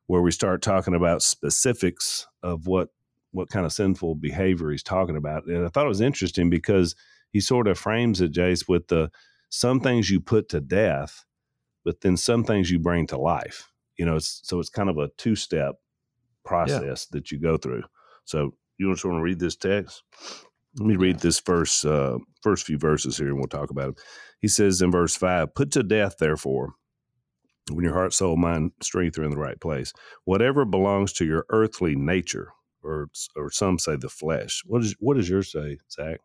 where 0.07 0.21
we 0.21 0.31
start 0.31 0.61
talking 0.61 0.95
about 0.95 1.21
specifics 1.21 2.27
of 2.41 2.67
what 2.67 2.89
what 3.31 3.49
kind 3.49 3.65
of 3.65 3.71
sinful 3.71 4.15
behavior 4.15 4.71
he's 4.71 4.81
talking 4.81 5.15
about. 5.15 5.45
And 5.45 5.65
I 5.65 5.69
thought 5.69 5.85
it 5.85 5.89
was 5.89 6.01
interesting 6.01 6.49
because 6.49 6.95
he 7.31 7.39
sort 7.39 7.67
of 7.67 7.77
frames 7.77 8.21
it, 8.21 8.31
Jase, 8.31 8.67
with 8.67 8.87
the 8.87 9.11
some 9.49 9.79
things 9.79 10.09
you 10.09 10.19
put 10.19 10.49
to 10.49 10.61
death, 10.61 11.25
but 11.85 12.01
then 12.01 12.17
some 12.17 12.43
things 12.43 12.71
you 12.71 12.79
bring 12.79 13.07
to 13.07 13.17
life. 13.17 13.69
You 13.97 14.05
know, 14.05 14.15
it's, 14.15 14.41
so 14.43 14.59
it's 14.59 14.69
kind 14.69 14.89
of 14.89 14.97
a 14.97 15.09
two 15.17 15.35
step 15.35 15.75
process 16.43 17.05
that 17.07 17.31
you 17.31 17.39
go 17.39 17.57
through. 17.57 17.83
So 18.25 18.55
you 18.77 18.91
just 18.91 19.05
want 19.05 19.17
to 19.17 19.21
read 19.21 19.39
this 19.39 19.55
text? 19.55 20.03
Let 20.79 20.87
me 20.87 20.95
read 20.95 21.19
this 21.19 21.39
first 21.39 21.85
uh, 21.85 22.19
first 22.41 22.65
few 22.65 22.77
verses 22.79 23.17
here, 23.17 23.27
and 23.29 23.37
we'll 23.37 23.47
talk 23.47 23.69
about 23.69 23.89
it. 23.89 24.01
He 24.41 24.47
says 24.47 24.81
in 24.81 24.91
verse 24.91 25.15
five, 25.15 25.53
"Put 25.55 25.71
to 25.73 25.83
death, 25.83 26.17
therefore, 26.19 26.73
when 27.71 27.83
your 27.85 27.93
heart, 27.93 28.13
soul, 28.13 28.37
mind, 28.37 28.71
strength 28.81 29.17
are 29.19 29.23
in 29.23 29.31
the 29.31 29.37
right 29.37 29.59
place, 29.59 29.93
whatever 30.25 30.65
belongs 30.65 31.13
to 31.13 31.25
your 31.25 31.45
earthly 31.49 31.95
nature, 31.95 32.53
or 32.83 33.09
or 33.35 33.51
some 33.51 33.79
say 33.79 33.97
the 33.97 34.09
flesh. 34.09 34.63
What 34.65 34.83
is 34.83 34.95
what 34.99 35.17
does 35.17 35.29
yours 35.29 35.51
say, 35.51 35.79
Zach, 35.91 36.21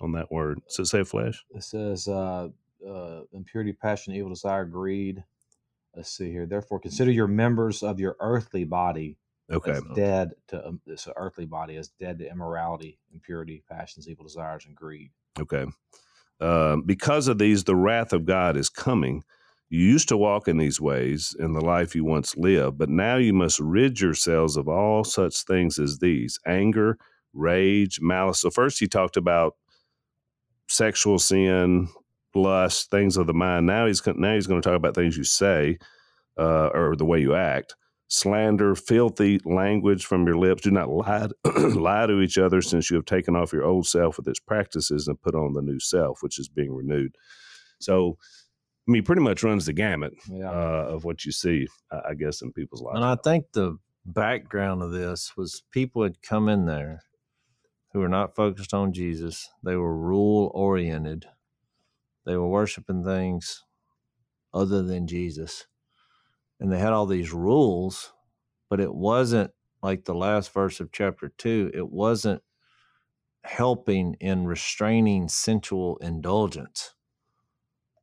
on 0.00 0.12
that 0.12 0.32
word? 0.32 0.60
Does 0.68 0.78
it 0.80 0.86
say 0.86 1.04
flesh? 1.04 1.44
It 1.50 1.64
says 1.64 2.08
uh, 2.08 2.48
uh, 2.88 3.20
impurity, 3.32 3.72
passion, 3.74 4.14
evil 4.14 4.30
desire, 4.30 4.64
greed. 4.64 5.22
Let's 5.94 6.10
see 6.16 6.30
here. 6.30 6.46
Therefore, 6.46 6.80
consider 6.80 7.10
your 7.10 7.26
members 7.26 7.82
of 7.82 8.00
your 8.00 8.16
earthly 8.20 8.64
body 8.64 9.16
Okay. 9.50 9.78
dead 9.94 10.32
to 10.48 10.66
um, 10.66 10.80
this 10.86 11.08
earthly 11.16 11.46
body 11.46 11.76
is 11.76 11.88
dead 11.88 12.18
to 12.18 12.30
immorality, 12.30 12.98
impurity, 13.12 13.62
passions, 13.68 14.08
evil 14.08 14.24
desires, 14.24 14.66
and 14.66 14.76
greed. 14.76 15.10
Okay. 15.40 15.66
Um, 16.40 16.82
because 16.82 17.28
of 17.28 17.38
these, 17.38 17.64
the 17.64 17.76
wrath 17.76 18.12
of 18.12 18.24
God 18.24 18.56
is 18.56 18.68
coming. 18.68 19.24
You 19.70 19.80
used 19.80 20.08
to 20.08 20.16
walk 20.16 20.48
in 20.48 20.56
these 20.56 20.80
ways 20.80 21.34
in 21.38 21.52
the 21.52 21.60
life 21.60 21.94
you 21.94 22.04
once 22.04 22.36
lived, 22.36 22.78
but 22.78 22.88
now 22.88 23.16
you 23.16 23.34
must 23.34 23.60
rid 23.60 24.00
yourselves 24.00 24.56
of 24.56 24.68
all 24.68 25.04
such 25.04 25.42
things 25.42 25.78
as 25.78 25.98
these 25.98 26.38
anger, 26.46 26.98
rage, 27.34 28.00
malice. 28.00 28.40
So, 28.40 28.50
first, 28.50 28.78
he 28.78 28.86
talked 28.86 29.16
about 29.16 29.56
sexual 30.68 31.18
sin, 31.18 31.88
lust, 32.34 32.90
things 32.90 33.16
of 33.16 33.26
the 33.26 33.34
mind. 33.34 33.66
Now 33.66 33.86
he's 33.86 34.02
now 34.06 34.34
he's 34.34 34.46
going 34.46 34.60
to 34.60 34.68
talk 34.68 34.76
about 34.76 34.94
things 34.94 35.16
you 35.16 35.24
say 35.24 35.78
uh, 36.38 36.68
or 36.68 36.96
the 36.96 37.04
way 37.04 37.20
you 37.20 37.34
act. 37.34 37.74
Slander, 38.08 38.74
filthy 38.74 39.38
language 39.44 40.06
from 40.06 40.26
your 40.26 40.38
lips. 40.38 40.62
Do 40.62 40.70
not 40.70 40.88
lie, 40.90 41.28
lie 41.56 42.06
to 42.06 42.20
each 42.20 42.38
other, 42.38 42.62
since 42.62 42.90
you 42.90 42.96
have 42.96 43.04
taken 43.04 43.36
off 43.36 43.52
your 43.52 43.64
old 43.64 43.86
self 43.86 44.16
with 44.16 44.26
its 44.26 44.40
practices 44.40 45.06
and 45.08 45.20
put 45.20 45.34
on 45.34 45.52
the 45.52 45.62
new 45.62 45.78
self, 45.78 46.22
which 46.22 46.38
is 46.38 46.48
being 46.48 46.72
renewed. 46.74 47.14
So, 47.80 48.16
I 48.88 48.92
mean, 48.92 49.04
pretty 49.04 49.22
much 49.22 49.42
runs 49.42 49.66
the 49.66 49.74
gamut 49.74 50.14
Yeah. 50.28 50.50
uh, 50.50 50.86
of 50.88 51.04
what 51.04 51.24
you 51.26 51.32
see, 51.32 51.66
I 51.92 52.00
I 52.10 52.14
guess, 52.14 52.40
in 52.42 52.52
people's 52.52 52.82
lives. 52.82 52.96
And 52.96 53.04
I 53.04 53.16
think 53.16 53.52
the 53.52 53.76
background 54.06 54.82
of 54.82 54.90
this 54.90 55.36
was 55.36 55.62
people 55.70 56.02
had 56.02 56.22
come 56.22 56.48
in 56.48 56.64
there 56.66 57.02
who 57.92 58.00
were 58.00 58.08
not 58.08 58.34
focused 58.34 58.72
on 58.74 58.92
Jesus. 58.94 59.48
They 59.62 59.76
were 59.76 59.96
rule 59.96 60.50
oriented. 60.54 61.26
They 62.24 62.36
were 62.36 62.48
worshiping 62.48 63.04
things 63.04 63.64
other 64.52 64.82
than 64.82 65.06
Jesus. 65.06 65.66
And 66.60 66.72
they 66.72 66.78
had 66.78 66.92
all 66.92 67.06
these 67.06 67.32
rules, 67.32 68.12
but 68.68 68.80
it 68.80 68.94
wasn't 68.94 69.52
like 69.82 70.04
the 70.04 70.14
last 70.14 70.52
verse 70.52 70.80
of 70.80 70.92
chapter 70.92 71.32
two, 71.38 71.70
it 71.72 71.88
wasn't 71.88 72.42
helping 73.44 74.14
in 74.20 74.46
restraining 74.46 75.28
sensual 75.28 75.96
indulgence. 75.98 76.94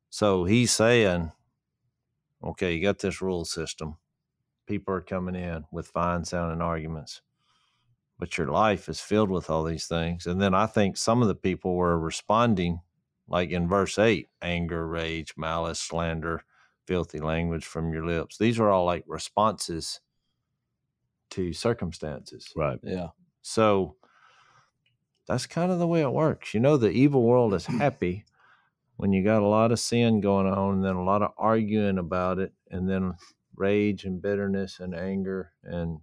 So 0.08 0.44
he's 0.44 0.70
saying, 0.70 1.32
okay, 2.42 2.74
you 2.74 2.82
got 2.82 3.00
this 3.00 3.20
rule 3.20 3.44
system 3.44 3.96
people 4.66 4.92
are 4.94 5.00
coming 5.00 5.34
in 5.34 5.64
with 5.70 5.88
fine 5.88 6.24
sounding 6.24 6.60
arguments 6.60 7.22
but 8.18 8.36
your 8.38 8.48
life 8.48 8.88
is 8.88 9.00
filled 9.00 9.30
with 9.30 9.48
all 9.48 9.64
these 9.64 9.86
things 9.86 10.26
and 10.26 10.40
then 10.40 10.54
i 10.54 10.66
think 10.66 10.96
some 10.96 11.22
of 11.22 11.28
the 11.28 11.34
people 11.34 11.74
were 11.74 11.98
responding 11.98 12.80
like 13.28 13.50
in 13.50 13.68
verse 13.68 13.98
8 13.98 14.28
anger 14.42 14.86
rage 14.86 15.34
malice 15.36 15.80
slander 15.80 16.44
filthy 16.86 17.18
language 17.18 17.64
from 17.64 17.92
your 17.92 18.06
lips 18.06 18.38
these 18.38 18.58
are 18.58 18.70
all 18.70 18.84
like 18.84 19.04
responses 19.06 20.00
to 21.30 21.52
circumstances 21.52 22.52
right. 22.56 22.78
Yeah. 22.82 23.08
so 23.42 23.96
that's 25.26 25.46
kind 25.46 25.72
of 25.72 25.78
the 25.78 25.86
way 25.86 26.02
it 26.02 26.12
works 26.12 26.54
you 26.54 26.60
know 26.60 26.76
the 26.76 26.90
evil 26.90 27.22
world 27.22 27.52
is 27.54 27.66
happy 27.66 28.24
when 28.96 29.12
you 29.12 29.22
got 29.22 29.42
a 29.42 29.46
lot 29.46 29.72
of 29.72 29.78
sin 29.78 30.20
going 30.20 30.46
on 30.46 30.74
and 30.74 30.84
then 30.84 30.96
a 30.96 31.04
lot 31.04 31.22
of 31.22 31.32
arguing 31.36 31.98
about 31.98 32.38
it 32.38 32.52
and 32.70 32.88
then 32.88 33.14
rage 33.54 34.04
and 34.04 34.22
bitterness 34.22 34.80
and 34.80 34.94
anger 34.94 35.52
and 35.62 36.00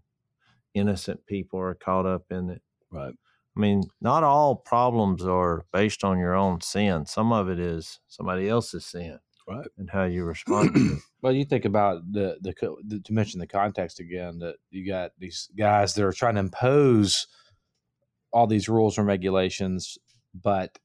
innocent 0.74 1.26
people 1.26 1.60
are 1.60 1.76
caught 1.76 2.06
up 2.06 2.32
in 2.32 2.50
it. 2.50 2.62
Right. 2.92 3.14
I 3.56 3.60
mean, 3.60 3.84
not 4.02 4.24
all 4.24 4.56
problems 4.56 5.24
are 5.26 5.66
based 5.72 6.04
on 6.04 6.18
your 6.18 6.34
own 6.34 6.62
sin. 6.62 7.06
Some 7.06 7.32
of 7.32 7.50
it 7.50 7.60
is 7.60 8.00
somebody 8.08 8.50
else's 8.50 8.86
sin. 8.86 9.20
Right. 9.48 9.68
And 9.78 9.90
how 9.90 10.06
you 10.06 10.24
respond 10.24 10.76
to 10.76 10.94
it. 10.94 11.00
Well, 11.22 11.32
you 11.32 11.46
think 11.46 11.64
about 11.64 12.12
the, 12.12 12.38
the 12.42 12.54
the 12.84 13.00
to 13.00 13.14
mention 13.14 13.40
the 13.40 13.48
context 13.48 14.02
again 14.02 14.40
that 14.40 14.56
you 14.72 14.86
got 14.86 15.12
these 15.18 15.48
guys 15.58 15.94
that 15.94 16.04
are 16.04 16.12
trying 16.12 16.34
to 16.34 16.42
impose 16.42 17.28
all 18.34 18.46
these 18.46 18.68
rules 18.68 18.98
and 18.98 19.08
regulations, 19.08 19.98
but 20.34 20.78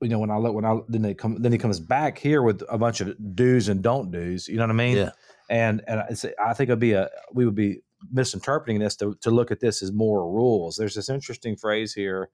you 0.00 0.08
know 0.08 0.18
when 0.18 0.30
I 0.30 0.38
look 0.38 0.54
when 0.54 0.64
I 0.64 0.78
then 0.88 1.02
they 1.02 1.12
come 1.12 1.42
then 1.42 1.52
he 1.52 1.58
comes 1.58 1.78
back 1.78 2.16
here 2.16 2.40
with 2.40 2.62
a 2.70 2.78
bunch 2.78 3.02
of 3.02 3.14
do's 3.34 3.68
and 3.68 3.82
don't 3.82 4.10
do's. 4.10 4.48
You 4.48 4.56
know 4.56 4.62
what 4.62 4.70
I 4.70 4.74
mean? 4.74 4.96
Yeah. 4.96 5.10
And 5.50 5.82
and 5.86 6.02
it's, 6.08 6.24
I 6.42 6.54
think 6.54 6.70
it'd 6.70 6.78
be 6.78 6.92
a 6.92 7.10
we 7.34 7.44
would 7.44 7.54
be 7.54 7.80
misinterpreting 8.10 8.78
this 8.78 8.96
to 8.96 9.14
to 9.20 9.30
look 9.30 9.50
at 9.50 9.60
this 9.60 9.82
as 9.82 9.92
more 9.92 10.30
rules. 10.32 10.76
There's 10.76 10.94
this 10.94 11.10
interesting 11.10 11.54
phrase 11.54 11.92
here 11.92 12.30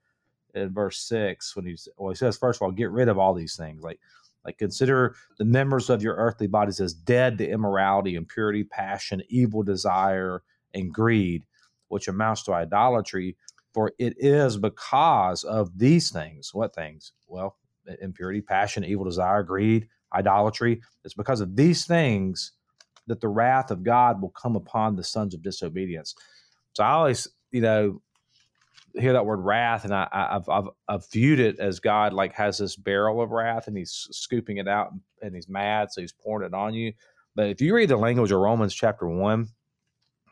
in 0.55 0.72
verse 0.72 1.00
six 1.00 1.57
when 1.57 1.66
he's 1.66 1.88
well 1.96 2.11
he 2.11 2.16
says 2.16 2.37
first 2.37 2.59
of 2.59 2.62
all 2.62 2.70
get 2.70 2.90
rid 2.90 3.09
of 3.09 3.18
all 3.18 3.35
these 3.35 3.57
things 3.57 3.83
like 3.83 3.98
like 4.44 4.59
consider 4.59 5.14
the 5.38 5.44
members 5.44 5.90
of 5.90 6.02
your 6.02 6.14
earthly 6.16 6.46
bodies 6.46 6.80
as 6.80 6.92
dead 6.92 7.38
to 7.38 7.48
immorality, 7.48 8.14
impurity, 8.14 8.64
passion, 8.64 9.22
evil 9.28 9.62
desire, 9.62 10.42
and 10.74 10.92
greed, 10.92 11.44
which 11.88 12.09
amounts 12.09 12.42
to 12.44 12.52
idolatry. 12.52 13.37
For 13.72 13.92
it 13.98 14.14
is 14.18 14.57
because 14.57 15.42
of 15.44 15.76
these 15.76 16.11
things. 16.11 16.54
What 16.54 16.74
things? 16.74 17.12
Well, 17.26 17.57
impurity, 18.00 18.40
passion, 18.40 18.85
evil 18.85 19.04
desire, 19.04 19.42
greed, 19.42 19.88
idolatry. 20.14 20.80
It's 21.04 21.14
because 21.14 21.40
of 21.40 21.57
these 21.57 21.87
things 21.87 22.52
that 23.07 23.20
the 23.20 23.28
wrath 23.28 23.70
of 23.70 23.83
God 23.83 24.22
will 24.22 24.30
come 24.30 24.57
upon 24.57 24.96
the 24.96 25.04
sons 25.04 25.35
of 25.35 25.42
disobedience. 25.42 26.14
So 26.72 26.85
I 26.85 26.90
always, 26.90 27.28
you 27.50 27.61
know, 27.61 28.00
hear 28.98 29.14
that 29.14 29.26
word 29.26 29.40
wrath, 29.40 29.85
and 29.85 29.94
I, 29.94 30.09
I- 30.12 30.37
I've, 30.37 30.48
I've 30.88 31.11
viewed 31.12 31.40
it 31.40 31.59
as 31.61 31.80
God 31.80 32.12
like 32.12 32.35
has 32.35 32.59
this 32.59 32.76
barrel 32.76 33.22
of 33.22 33.30
wrath, 33.33 33.68
and 33.68 33.76
He's 33.76 34.09
scooping 34.12 34.59
it 34.59 34.68
out, 34.68 34.92
and 35.22 35.35
He's 35.35 35.48
mad, 35.48 35.92
so 35.92 36.00
He's 36.00 36.12
pouring 36.12 36.46
it 36.46 36.54
on 36.54 36.74
you. 36.74 36.92
But 37.35 37.48
if 37.48 37.61
you 37.61 37.74
read 37.74 37.90
the 37.90 37.96
language 37.96 38.33
of 38.33 38.40
Romans 38.40 38.74
chapter 38.74 39.09
one, 39.09 39.48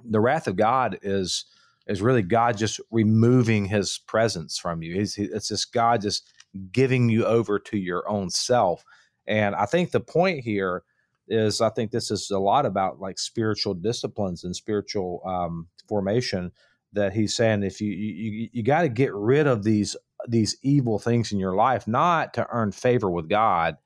the 0.05 0.21
wrath 0.21 0.47
of 0.49 0.57
God 0.57 0.99
is 1.03 1.47
is 1.89 2.03
really 2.03 2.23
God 2.23 2.57
just 2.59 2.81
removing 2.91 3.67
His 3.67 3.99
presence 4.07 4.59
from 4.59 4.83
you. 4.83 4.95
He- 4.95 5.25
it's 5.25 5.49
just 5.49 5.73
God 5.73 6.03
just 6.03 6.33
giving 6.73 7.09
you 7.09 7.25
over 7.27 7.59
to 7.59 7.79
your 7.79 8.09
own 8.09 8.31
self. 8.31 8.85
And 9.27 9.55
I 9.55 9.67
think 9.67 9.91
the 9.91 10.01
point 10.01 10.41
here 10.45 10.85
is 11.29 11.61
I 11.61 11.71
think 11.71 11.91
this 11.93 12.11
is 12.11 12.31
a 12.31 12.39
lot 12.39 12.67
about 12.67 13.01
like 13.01 13.19
spiritual 13.19 13.75
disciplines 13.75 14.45
and 14.45 14.55
spiritual 14.57 15.23
um, 15.27 15.69
formation 15.89 16.53
that 16.93 17.13
he's 17.13 17.35
saying 17.35 17.63
if 17.63 17.81
you 17.81 17.93
you, 17.93 18.49
you 18.53 18.63
got 18.63 18.83
to 18.83 18.89
get 18.89 19.13
rid 19.15 19.47
of 19.47 19.63
these 19.65 19.97
these 20.29 20.57
evil 20.63 20.99
things 20.99 21.33
in 21.33 21.39
your 21.39 21.55
life 21.55 21.89
not 21.89 22.35
to 22.35 22.47
earn 22.51 22.73
favor 22.73 23.11
with 23.11 23.29
God 23.29 23.77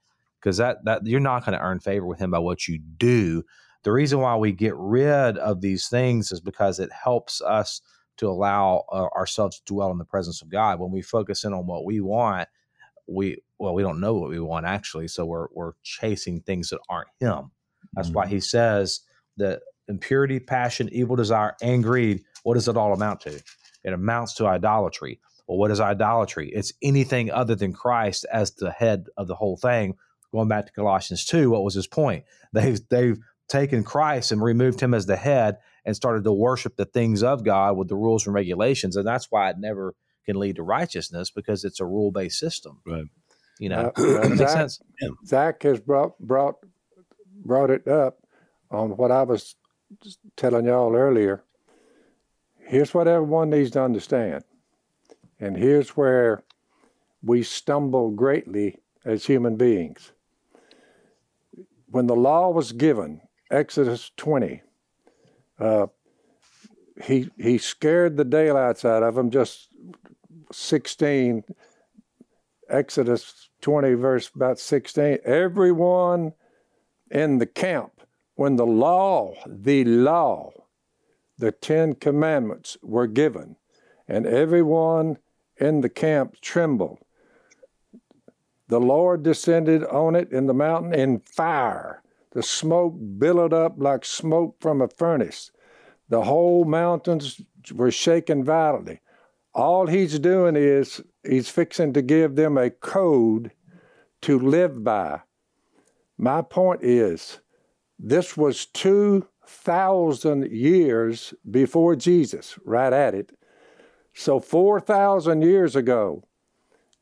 because 0.41 0.57
that 0.59 0.85
that 0.85 1.07
you're 1.07 1.21
not 1.21 1.45
going 1.45 1.59
to 1.59 1.65
earn 1.65 1.81
favor 1.81 2.07
with 2.07 2.19
him 2.19 2.31
by 2.31 2.39
what 2.39 2.69
you 2.69 2.79
do. 2.79 3.43
The 3.85 3.93
reason 3.93 4.21
why 4.21 4.37
we 4.37 4.53
get 4.53 4.75
rid 4.77 5.39
of 5.39 5.61
these 5.61 5.89
things 5.89 6.33
is 6.33 6.41
because 6.41 6.81
it 6.81 6.91
helps 6.93 7.41
us 7.41 7.81
to 8.17 8.29
allow 8.29 8.85
uh, 8.91 9.07
ourselves 9.15 9.59
to 9.59 9.65
dwell 9.65 9.93
in 9.93 9.99
the 9.99 10.05
presence 10.05 10.43
of 10.43 10.49
God. 10.49 10.81
When 10.81 10.91
we 10.91 11.03
focus 11.03 11.45
in 11.45 11.53
on 11.53 11.67
what 11.67 11.85
we 11.85 12.01
want 12.01 12.49
we 13.07 13.39
well 13.59 13.75
we 13.75 13.83
don't 13.83 14.01
know 14.01 14.15
what 14.15 14.31
we 14.31 14.41
want 14.41 14.67
actually 14.67 15.09
so 15.09 15.25
we're 15.25 15.49
we're 15.53 15.73
chasing 15.83 16.41
things 16.41 16.71
that 16.71 16.81
aren't 16.89 17.09
him. 17.21 17.51
That's 17.95 18.11
why 18.11 18.27
he 18.27 18.41
says 18.41 19.01
that 19.37 19.61
impurity 19.89 20.41
passion 20.41 20.89
evil 20.93 21.17
desire 21.17 21.57
and 21.63 21.83
greed 21.83 22.25
what 22.47 22.55
does 22.55 22.69
it 22.69 22.77
all 22.77 22.93
amount 22.93 23.21
to 23.21 23.31
it 23.85 23.93
amounts 23.93 24.35
to 24.35 24.47
idolatry 24.47 25.21
well 25.47 25.59
what 25.59 25.71
is 25.71 25.81
idolatry 25.81 26.49
it's 26.55 26.73
anything 26.83 27.31
other 27.31 27.55
than 27.55 27.73
christ 27.73 28.25
as 28.33 28.53
the 28.53 28.71
head 28.71 29.07
of 29.17 29.27
the 29.27 29.35
whole 29.35 29.57
thing 29.57 29.95
going 30.33 30.49
back 30.49 30.67
to 30.67 30.73
colossians 30.73 31.25
2 31.25 31.51
what 31.51 31.65
was 31.65 31.75
his 31.75 31.87
point 31.87 32.25
they've 32.53 32.81
they've 32.89 33.19
taken 33.49 33.83
christ 33.83 34.33
and 34.33 34.43
removed 34.43 34.81
him 34.81 34.95
as 34.95 35.07
the 35.07 35.17
head 35.17 35.57
and 35.85 35.95
started 35.97 36.25
to 36.25 36.33
worship 36.33 36.77
the 36.77 36.85
things 36.85 37.23
of 37.23 37.45
god 37.45 37.77
with 37.77 37.89
the 37.89 37.97
rules 37.97 38.27
and 38.27 38.35
regulations 38.35 38.97
and 38.97 39.07
that's 39.07 39.27
why 39.31 39.51
it 39.51 39.57
never 39.59 39.95
can 40.27 40.39
lead 40.39 40.57
to 40.57 40.63
righteousness 40.63 41.31
because 41.31 41.65
it's 41.65 41.81
a 41.81 41.85
rule 41.87 42.11
based 42.11 42.39
system. 42.39 42.81
Right. 42.85 43.05
You 43.59 43.71
know, 43.71 43.93
Uh, 43.97 44.03
that 44.03 44.29
make 44.29 44.39
Zach- 44.39 44.49
sense? 44.51 44.81
Zach 45.25 45.63
has 45.63 45.81
brought 45.81 46.19
brought 46.19 46.57
brought 47.45 47.71
it 47.71 47.87
up 47.89 48.19
on 48.71 48.97
what 48.97 49.11
I 49.13 49.23
was 49.23 49.55
telling 50.37 50.67
y'all 50.67 50.95
earlier. 50.95 51.45
Here's 52.67 52.93
what 52.93 53.07
everyone 53.07 53.51
needs 53.51 53.71
to 53.73 53.83
understand, 53.83 54.43
and 55.39 55.57
here's 55.57 55.91
where 55.91 56.43
we 57.23 57.43
stumble 57.43 58.11
greatly 58.11 58.79
as 59.05 59.27
human 59.27 59.57
beings. 59.57 60.13
When 61.89 62.09
the 62.09 62.17
law 62.17 62.51
was 62.51 62.73
given, 62.73 63.21
Exodus 63.51 64.11
20, 64.17 64.63
uh, 65.61 65.87
he 67.05 67.31
he 67.39 67.59
scared 67.59 68.17
the 68.17 68.25
daylights 68.25 68.85
out 68.85 69.03
of 69.03 69.15
them. 69.15 69.31
Just 69.31 69.69
16 70.51 71.45
Exodus 72.69 73.49
20, 73.61 73.95
verse 73.95 74.31
about 74.35 74.59
16. 74.59 75.19
Everyone 75.25 76.33
in 77.11 77.39
the 77.39 77.47
camp, 77.47 78.01
when 78.35 78.57
the 78.57 78.67
law, 78.67 79.35
the 79.47 79.85
law, 79.85 80.51
the 81.39 81.53
Ten 81.53 81.95
Commandments 81.95 82.77
were 82.83 83.07
given, 83.07 83.57
and 84.09 84.27
everyone 84.27 85.19
in 85.57 85.81
the 85.81 85.89
camp 85.89 86.41
trembled. 86.41 86.99
The 88.69 88.81
Lord 88.81 89.23
descended 89.23 89.85
on 89.85 90.17
it 90.17 90.33
in 90.33 90.47
the 90.47 90.55
mountain 90.55 90.93
in 90.93 91.21
fire. 91.21 92.03
The 92.33 92.43
smoke 92.43 92.95
billowed 93.19 93.53
up 93.53 93.75
like 93.79 94.05
smoke 94.05 94.57
from 94.61 94.83
a 94.83 94.89
furnace. 94.89 95.51
The 96.09 96.25
whole 96.25 96.65
mountains 96.65 97.41
were 97.73 97.91
shaken 97.91 98.45
violently. 98.45 99.01
All 99.55 99.87
he's 99.87 100.19
doing 100.19 100.57
is 100.57 101.03
he's 101.27 101.49
fixing 101.49 101.93
to 101.95 102.03
give 102.03 102.37
them 102.37 102.59
a 102.59 102.71
code 102.71 103.53
to 104.23 104.39
live 104.39 104.85
by. 104.85 105.21
My 106.19 106.43
point 106.43 106.83
is, 106.83 107.41
this 107.99 108.37
was 108.37 108.67
2,000 109.47 110.51
years 110.51 111.33
before 111.49 111.95
Jesus, 111.95 112.59
right 112.65 112.93
at 112.93 113.15
it. 113.15 113.33
So 114.13 114.41
4,000 114.41 115.43
years 115.43 115.77
ago, 115.77 116.25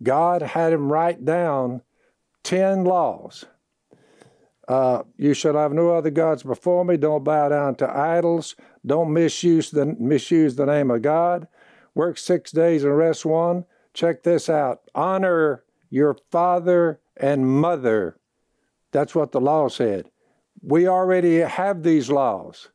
God 0.02 0.42
had 0.42 0.72
him 0.72 0.92
write 0.92 1.24
down 1.24 1.82
10 2.42 2.84
laws. 2.84 3.46
Uh, 4.66 5.02
you 5.16 5.34
shall 5.34 5.56
have 5.56 5.72
no 5.72 5.90
other 5.90 6.10
gods 6.10 6.42
before 6.42 6.84
me. 6.84 6.96
Don't 6.96 7.24
bow 7.24 7.48
down 7.48 7.76
to 7.76 7.96
idols. 7.96 8.56
Don't 8.84 9.12
misuse 9.12 9.70
the, 9.70 9.86
misuse 9.86 10.56
the 10.56 10.66
name 10.66 10.90
of 10.90 11.02
God. 11.02 11.48
Work 11.94 12.18
six 12.18 12.50
days 12.50 12.84
and 12.84 12.96
rest 12.96 13.24
one. 13.24 13.64
Check 13.92 14.22
this 14.22 14.48
out. 14.48 14.80
Honor 14.94 15.64
your 15.90 16.16
father 16.30 17.00
and 17.16 17.46
mother. 17.46 18.18
That's 18.90 19.14
what 19.14 19.32
the 19.32 19.40
law 19.40 19.68
said. 19.68 20.10
We 20.66 20.88
already 20.88 21.40
have 21.40 21.82
these 21.82 22.10
laws. 22.10 22.68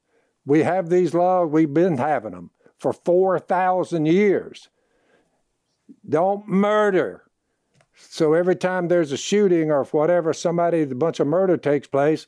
We 0.45 0.63
have 0.63 0.89
these 0.89 1.13
laws. 1.13 1.49
We've 1.49 1.73
been 1.73 1.97
having 1.97 2.31
them 2.31 2.51
for 2.77 2.93
4,000 2.93 4.05
years. 4.05 4.69
Don't 6.07 6.47
murder. 6.47 7.23
So 7.95 8.33
every 8.33 8.55
time 8.55 8.87
there's 8.87 9.11
a 9.11 9.17
shooting 9.17 9.71
or 9.71 9.83
whatever, 9.85 10.33
somebody, 10.33 10.83
a 10.83 10.87
bunch 10.87 11.19
of 11.19 11.27
murder 11.27 11.57
takes 11.57 11.87
place, 11.87 12.27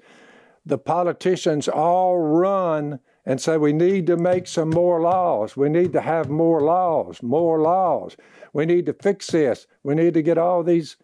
the 0.66 0.78
politicians 0.78 1.68
all 1.68 2.18
run 2.18 3.00
and 3.26 3.40
say, 3.40 3.58
we 3.58 3.74
need 3.74 4.08
to 4.08 4.18
make 4.18 4.48
some 4.48 4.70
more 4.70 5.00
laws. 5.00 5.56
We 5.56 5.70
need 5.70 5.94
to 5.94 6.02
have 6.02 6.30
more 6.30 6.62
laws, 6.62 7.22
more 7.22 7.62
laws. 7.62 8.18
We 8.52 8.66
need 8.66 8.86
to 8.88 8.94
fix 8.94 9.28
this. 9.28 9.68
We 9.84 9.96
need 9.96 10.14
to 10.16 10.22
get 10.22 10.38
all 10.38 10.64
these, 10.64 10.98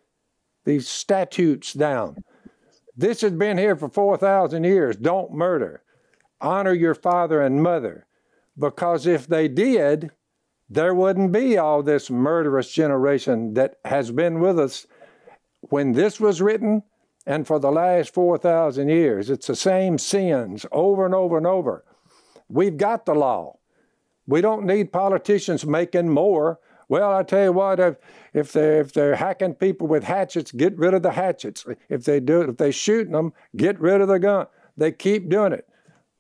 these 0.66 0.88
statutes 0.88 1.74
down. 1.74 2.24
This 2.98 3.22
has 3.22 3.32
been 3.32 3.60
here 3.60 3.76
for 3.76 3.90
4,000 3.90 4.64
years. 4.64 4.98
Don't 4.98 5.32
murder. 5.32 5.84
Honor 6.42 6.74
your 6.74 6.96
father 6.96 7.42
and 7.42 7.62
mother. 7.62 8.08
Because 8.58 9.06
if 9.06 9.28
they 9.28 9.48
did, 9.48 10.12
there 10.68 10.96
wouldn't 10.96 11.32
be 11.32 11.58
all 11.58 11.84
this 11.84 12.10
murderous 12.10 12.72
generation 12.72 13.54
that 13.54 13.76
has 13.86 14.12
been 14.12 14.40
with 14.40 14.60
us 14.60 14.88
when 15.62 15.92
this 15.92 16.20
was 16.20 16.42
written 16.42 16.84
and 17.28 17.46
for 17.46 17.60
the 17.60 17.72
last 17.72 18.14
4,000 18.14 18.90
years. 18.90 19.30
It's 19.30 19.48
the 19.48 19.56
same 19.56 20.00
sins 20.00 20.66
over 20.72 21.06
and 21.06 21.14
over 21.14 21.38
and 21.38 21.46
over. 21.46 21.86
We've 22.50 22.78
got 22.78 23.06
the 23.06 23.14
law. 23.14 23.60
We 24.26 24.42
don't 24.42 24.66
need 24.66 24.92
politicians 24.92 25.66
making 25.66 26.10
more. 26.10 26.60
Well, 26.90 27.14
I 27.14 27.24
tell 27.24 27.44
you 27.44 27.52
what, 27.52 27.80
if, 28.34 28.54
they're 28.54 28.80
if 28.80 28.94
they're 28.94 29.16
hacking 29.16 29.56
people 29.56 29.88
with 29.88 30.04
hatchets, 30.04 30.52
get 30.52 30.78
rid 30.78 30.94
of 30.94 31.04
the 31.04 31.12
hatchets. 31.12 31.66
If 31.90 32.06
they 32.06 32.20
do 32.20 32.42
if 32.42 32.58
they 32.58 32.72
shooting 32.72 33.14
them, 33.14 33.34
get 33.56 33.80
rid 33.80 34.02
of 34.02 34.08
the 34.08 34.20
gun. 34.20 34.48
They 34.78 34.92
keep 34.92 35.30
doing 35.30 35.54
it. 35.54 35.68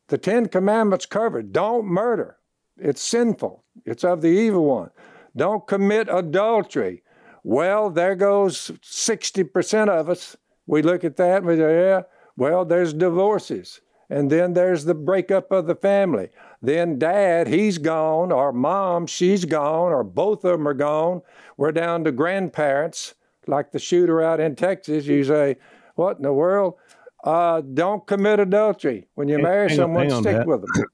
The 0.07 0.17
Ten 0.17 0.47
Commandments 0.47 1.05
covered. 1.05 1.53
Don't 1.53 1.85
murder. 1.85 2.37
It's 2.77 3.01
sinful. 3.01 3.63
It's 3.85 4.03
of 4.03 4.21
the 4.21 4.27
evil 4.27 4.65
one. 4.65 4.89
Don't 5.35 5.67
commit 5.67 6.07
adultery. 6.09 7.03
Well, 7.43 7.89
there 7.89 8.15
goes 8.15 8.71
60% 8.83 9.89
of 9.89 10.09
us. 10.09 10.35
We 10.65 10.81
look 10.81 11.03
at 11.03 11.15
that 11.17 11.37
and 11.37 11.45
we 11.45 11.57
say, 11.57 11.87
yeah, 11.87 12.01
well, 12.35 12.65
there's 12.65 12.93
divorces. 12.93 13.79
And 14.09 14.29
then 14.29 14.53
there's 14.53 14.85
the 14.85 14.93
breakup 14.93 15.51
of 15.51 15.67
the 15.67 15.75
family. 15.75 16.29
Then 16.61 16.97
dad, 16.97 17.47
he's 17.47 17.77
gone, 17.77 18.31
or 18.31 18.51
mom, 18.51 19.05
she's 19.07 19.45
gone, 19.45 19.91
or 19.91 20.03
both 20.03 20.43
of 20.43 20.53
them 20.53 20.67
are 20.67 20.73
gone. 20.73 21.21
We're 21.55 21.71
down 21.71 22.03
to 22.05 22.11
grandparents, 22.11 23.13
like 23.45 23.71
the 23.71 23.79
shooter 23.79 24.21
out 24.21 24.39
in 24.39 24.55
Texas. 24.55 25.05
You 25.05 25.23
say, 25.23 25.57
What 25.95 26.17
in 26.17 26.23
the 26.23 26.33
world? 26.33 26.75
Uh, 27.23 27.61
don't 27.61 28.05
commit 28.07 28.39
adultery. 28.39 29.07
When 29.15 29.27
you 29.27 29.37
marry 29.39 29.69
hang 29.69 29.77
someone, 29.77 30.11
on, 30.11 30.23
stick 30.23 30.45
with 30.45 30.61
them. 30.61 30.85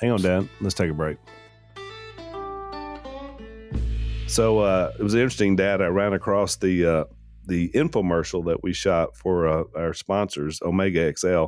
Hang 0.00 0.12
on, 0.12 0.22
Dad. 0.22 0.48
Let's 0.60 0.74
take 0.74 0.90
a 0.90 0.94
break. 0.94 1.18
So 4.26 4.60
uh, 4.60 4.92
it 4.98 5.02
was 5.02 5.14
interesting, 5.14 5.56
Dad. 5.56 5.82
I 5.82 5.86
ran 5.86 6.12
across 6.12 6.56
the 6.56 6.86
uh, 6.86 7.04
the 7.46 7.70
infomercial 7.70 8.44
that 8.46 8.62
we 8.62 8.72
shot 8.72 9.16
for 9.16 9.48
uh, 9.48 9.64
our 9.74 9.92
sponsors, 9.92 10.60
Omega 10.62 11.12
XL, 11.16 11.46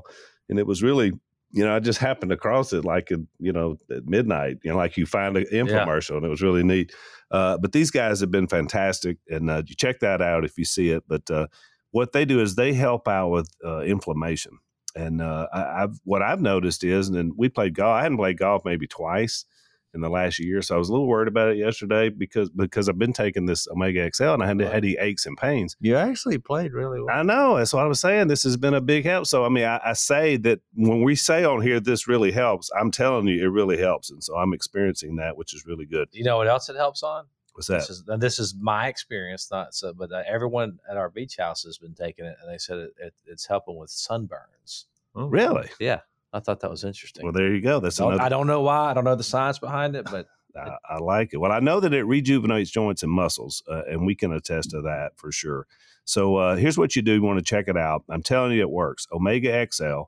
and 0.48 0.58
it 0.58 0.66
was 0.66 0.82
really 0.82 1.12
you 1.52 1.64
know, 1.64 1.76
I 1.76 1.80
just 1.80 1.98
happened 1.98 2.32
across 2.32 2.72
it 2.72 2.84
like, 2.84 3.12
at, 3.12 3.20
you 3.38 3.52
know, 3.52 3.78
at 3.94 4.06
midnight, 4.06 4.58
you 4.64 4.70
know, 4.70 4.76
like 4.76 4.96
you 4.96 5.06
find 5.06 5.36
an 5.36 5.44
infomercial 5.52 6.10
yeah. 6.10 6.16
and 6.16 6.26
it 6.26 6.30
was 6.30 6.42
really 6.42 6.62
neat. 6.62 6.92
Uh, 7.30 7.58
but 7.58 7.72
these 7.72 7.90
guys 7.90 8.20
have 8.20 8.30
been 8.30 8.46
fantastic 8.46 9.18
and 9.28 9.50
uh, 9.50 9.62
you 9.66 9.74
check 9.74 10.00
that 10.00 10.22
out 10.22 10.44
if 10.44 10.56
you 10.56 10.64
see 10.64 10.90
it. 10.90 11.04
But 11.06 11.30
uh, 11.30 11.46
what 11.90 12.12
they 12.12 12.24
do 12.24 12.40
is 12.40 12.54
they 12.54 12.72
help 12.72 13.06
out 13.06 13.28
with 13.28 13.50
uh, 13.64 13.80
inflammation. 13.80 14.58
And 14.94 15.22
uh, 15.22 15.46
I, 15.52 15.80
have 15.80 15.98
what 16.04 16.22
I've 16.22 16.42
noticed 16.42 16.84
is, 16.84 17.08
and 17.08 17.16
then 17.16 17.32
we 17.36 17.48
played 17.48 17.74
golf. 17.74 17.94
I 17.94 18.02
hadn't 18.02 18.18
played 18.18 18.38
golf 18.38 18.62
maybe 18.64 18.86
twice, 18.86 19.46
in 19.94 20.00
the 20.00 20.08
last 20.08 20.38
year. 20.38 20.62
So 20.62 20.74
I 20.74 20.78
was 20.78 20.88
a 20.88 20.92
little 20.92 21.06
worried 21.06 21.28
about 21.28 21.50
it 21.50 21.56
yesterday 21.56 22.08
because 22.08 22.50
because 22.50 22.88
I've 22.88 22.98
been 22.98 23.12
taking 23.12 23.46
this 23.46 23.68
Omega 23.68 24.10
XL 24.12 24.24
and 24.24 24.42
I 24.42 24.46
had, 24.46 24.60
right. 24.60 24.72
had 24.72 24.82
the 24.82 24.98
aches 25.00 25.26
and 25.26 25.36
pains. 25.36 25.76
You 25.80 25.96
actually 25.96 26.38
played 26.38 26.72
really 26.72 27.00
well. 27.00 27.16
I 27.16 27.22
know. 27.22 27.56
That's 27.56 27.72
what 27.72 27.84
I 27.84 27.86
was 27.86 28.00
saying. 28.00 28.28
This 28.28 28.42
has 28.44 28.56
been 28.56 28.74
a 28.74 28.80
big 28.80 29.04
help. 29.04 29.26
So 29.26 29.44
I 29.44 29.48
mean, 29.48 29.64
I, 29.64 29.80
I 29.84 29.92
say 29.92 30.36
that 30.38 30.60
when 30.74 31.02
we 31.02 31.14
say 31.14 31.44
on 31.44 31.60
here 31.60 31.80
this 31.80 32.08
really 32.08 32.32
helps, 32.32 32.70
I'm 32.78 32.90
telling 32.90 33.26
you 33.26 33.42
it 33.42 33.48
really 33.48 33.78
helps, 33.78 34.10
and 34.10 34.22
so 34.22 34.36
I'm 34.36 34.52
experiencing 34.52 35.16
that, 35.16 35.36
which 35.36 35.54
is 35.54 35.66
really 35.66 35.86
good. 35.86 36.08
You 36.12 36.24
know 36.24 36.38
what 36.38 36.48
else 36.48 36.68
it 36.68 36.76
helps 36.76 37.02
on? 37.02 37.26
What's 37.54 37.68
that? 37.68 37.80
This 37.80 37.90
is, 37.90 38.04
this 38.18 38.38
is 38.38 38.54
my 38.58 38.88
experience, 38.88 39.48
not 39.50 39.74
so, 39.74 39.92
but 39.92 40.10
uh, 40.10 40.22
everyone 40.26 40.78
at 40.90 40.96
our 40.96 41.10
beach 41.10 41.36
house 41.36 41.64
has 41.64 41.76
been 41.76 41.94
taking 41.94 42.24
it, 42.24 42.36
and 42.40 42.50
they 42.50 42.58
said 42.58 42.78
it, 42.78 42.94
it, 42.98 43.14
it's 43.26 43.46
helping 43.46 43.76
with 43.76 43.90
sunburns. 43.90 44.84
Oh, 45.14 45.26
really? 45.26 45.68
Yeah. 45.78 46.00
I 46.32 46.40
thought 46.40 46.60
that 46.60 46.70
was 46.70 46.84
interesting. 46.84 47.24
Well, 47.24 47.32
there 47.32 47.54
you 47.54 47.60
go. 47.60 47.80
That's 47.80 47.98
another... 47.98 48.22
I 48.22 48.28
don't 48.28 48.46
know 48.46 48.62
why. 48.62 48.90
I 48.90 48.94
don't 48.94 49.04
know 49.04 49.14
the 49.14 49.22
science 49.22 49.58
behind 49.58 49.96
it, 49.96 50.06
but 50.10 50.28
I, 50.56 50.76
I, 50.88 50.98
like 50.98 51.32
it. 51.32 51.38
Well, 51.38 51.52
I 51.52 51.60
know 51.60 51.80
that 51.80 51.92
it 51.92 52.04
rejuvenates 52.04 52.70
joints 52.70 53.02
and 53.02 53.12
muscles, 53.12 53.62
uh, 53.68 53.82
and 53.88 54.06
we 54.06 54.14
can 54.14 54.32
attest 54.32 54.70
to 54.70 54.82
that 54.82 55.12
for 55.16 55.30
sure. 55.30 55.66
So 56.04 56.36
uh, 56.36 56.56
here's 56.56 56.78
what 56.78 56.96
you 56.96 57.02
do. 57.02 57.12
You 57.12 57.22
want 57.22 57.38
to 57.38 57.44
check 57.44 57.68
it 57.68 57.76
out. 57.76 58.04
I'm 58.08 58.22
telling 58.22 58.52
you, 58.52 58.60
it 58.60 58.70
works. 58.70 59.06
Omega 59.12 59.66
XL. 59.70 60.02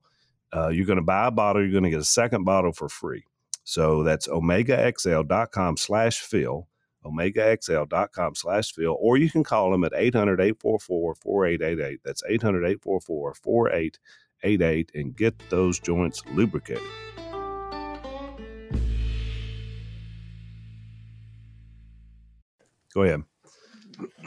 Uh, 0.52 0.68
you're 0.68 0.86
going 0.86 0.98
to 0.98 1.02
buy 1.02 1.26
a 1.26 1.30
bottle. 1.30 1.62
You're 1.62 1.72
going 1.72 1.84
to 1.84 1.90
get 1.90 2.00
a 2.00 2.04
second 2.04 2.44
bottle 2.44 2.72
for 2.72 2.88
free. 2.88 3.24
So 3.64 4.02
that's 4.02 4.28
omegaxl.com 4.28 5.76
slash 5.78 6.20
Phil, 6.20 6.68
omegaxl.com 7.04 8.34
slash 8.34 8.72
Phil, 8.72 8.96
or 9.00 9.16
you 9.16 9.30
can 9.30 9.42
call 9.42 9.70
them 9.70 9.84
at 9.84 9.92
800 9.94 10.40
844 10.40 11.14
4888. 11.14 12.00
That's 12.04 12.22
800 12.28 12.66
844 14.44 14.54
4888 14.84 14.90
and 14.94 15.16
get 15.16 15.50
those 15.50 15.80
joints 15.80 16.22
lubricated. 16.32 16.82
Go 22.94 23.02
ahead. 23.02 23.24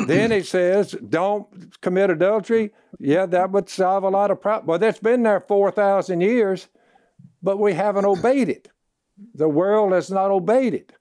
then 0.07 0.31
he 0.31 0.41
says, 0.41 0.95
don't 1.07 1.47
commit 1.81 2.09
adultery. 2.09 2.71
Yeah, 2.99 3.25
that 3.27 3.51
would 3.51 3.69
solve 3.69 4.03
a 4.03 4.09
lot 4.09 4.31
of 4.31 4.41
problems. 4.41 4.67
Well, 4.67 4.79
that's 4.79 4.99
been 4.99 5.23
there 5.23 5.39
4,000 5.39 6.19
years, 6.19 6.67
but 7.41 7.59
we 7.59 7.73
haven't 7.73 8.05
obeyed 8.05 8.49
it. 8.49 8.69
The 9.33 9.47
world 9.47 9.93
has 9.93 10.11
not 10.11 10.31
obeyed 10.31 10.73
it. 10.73 10.91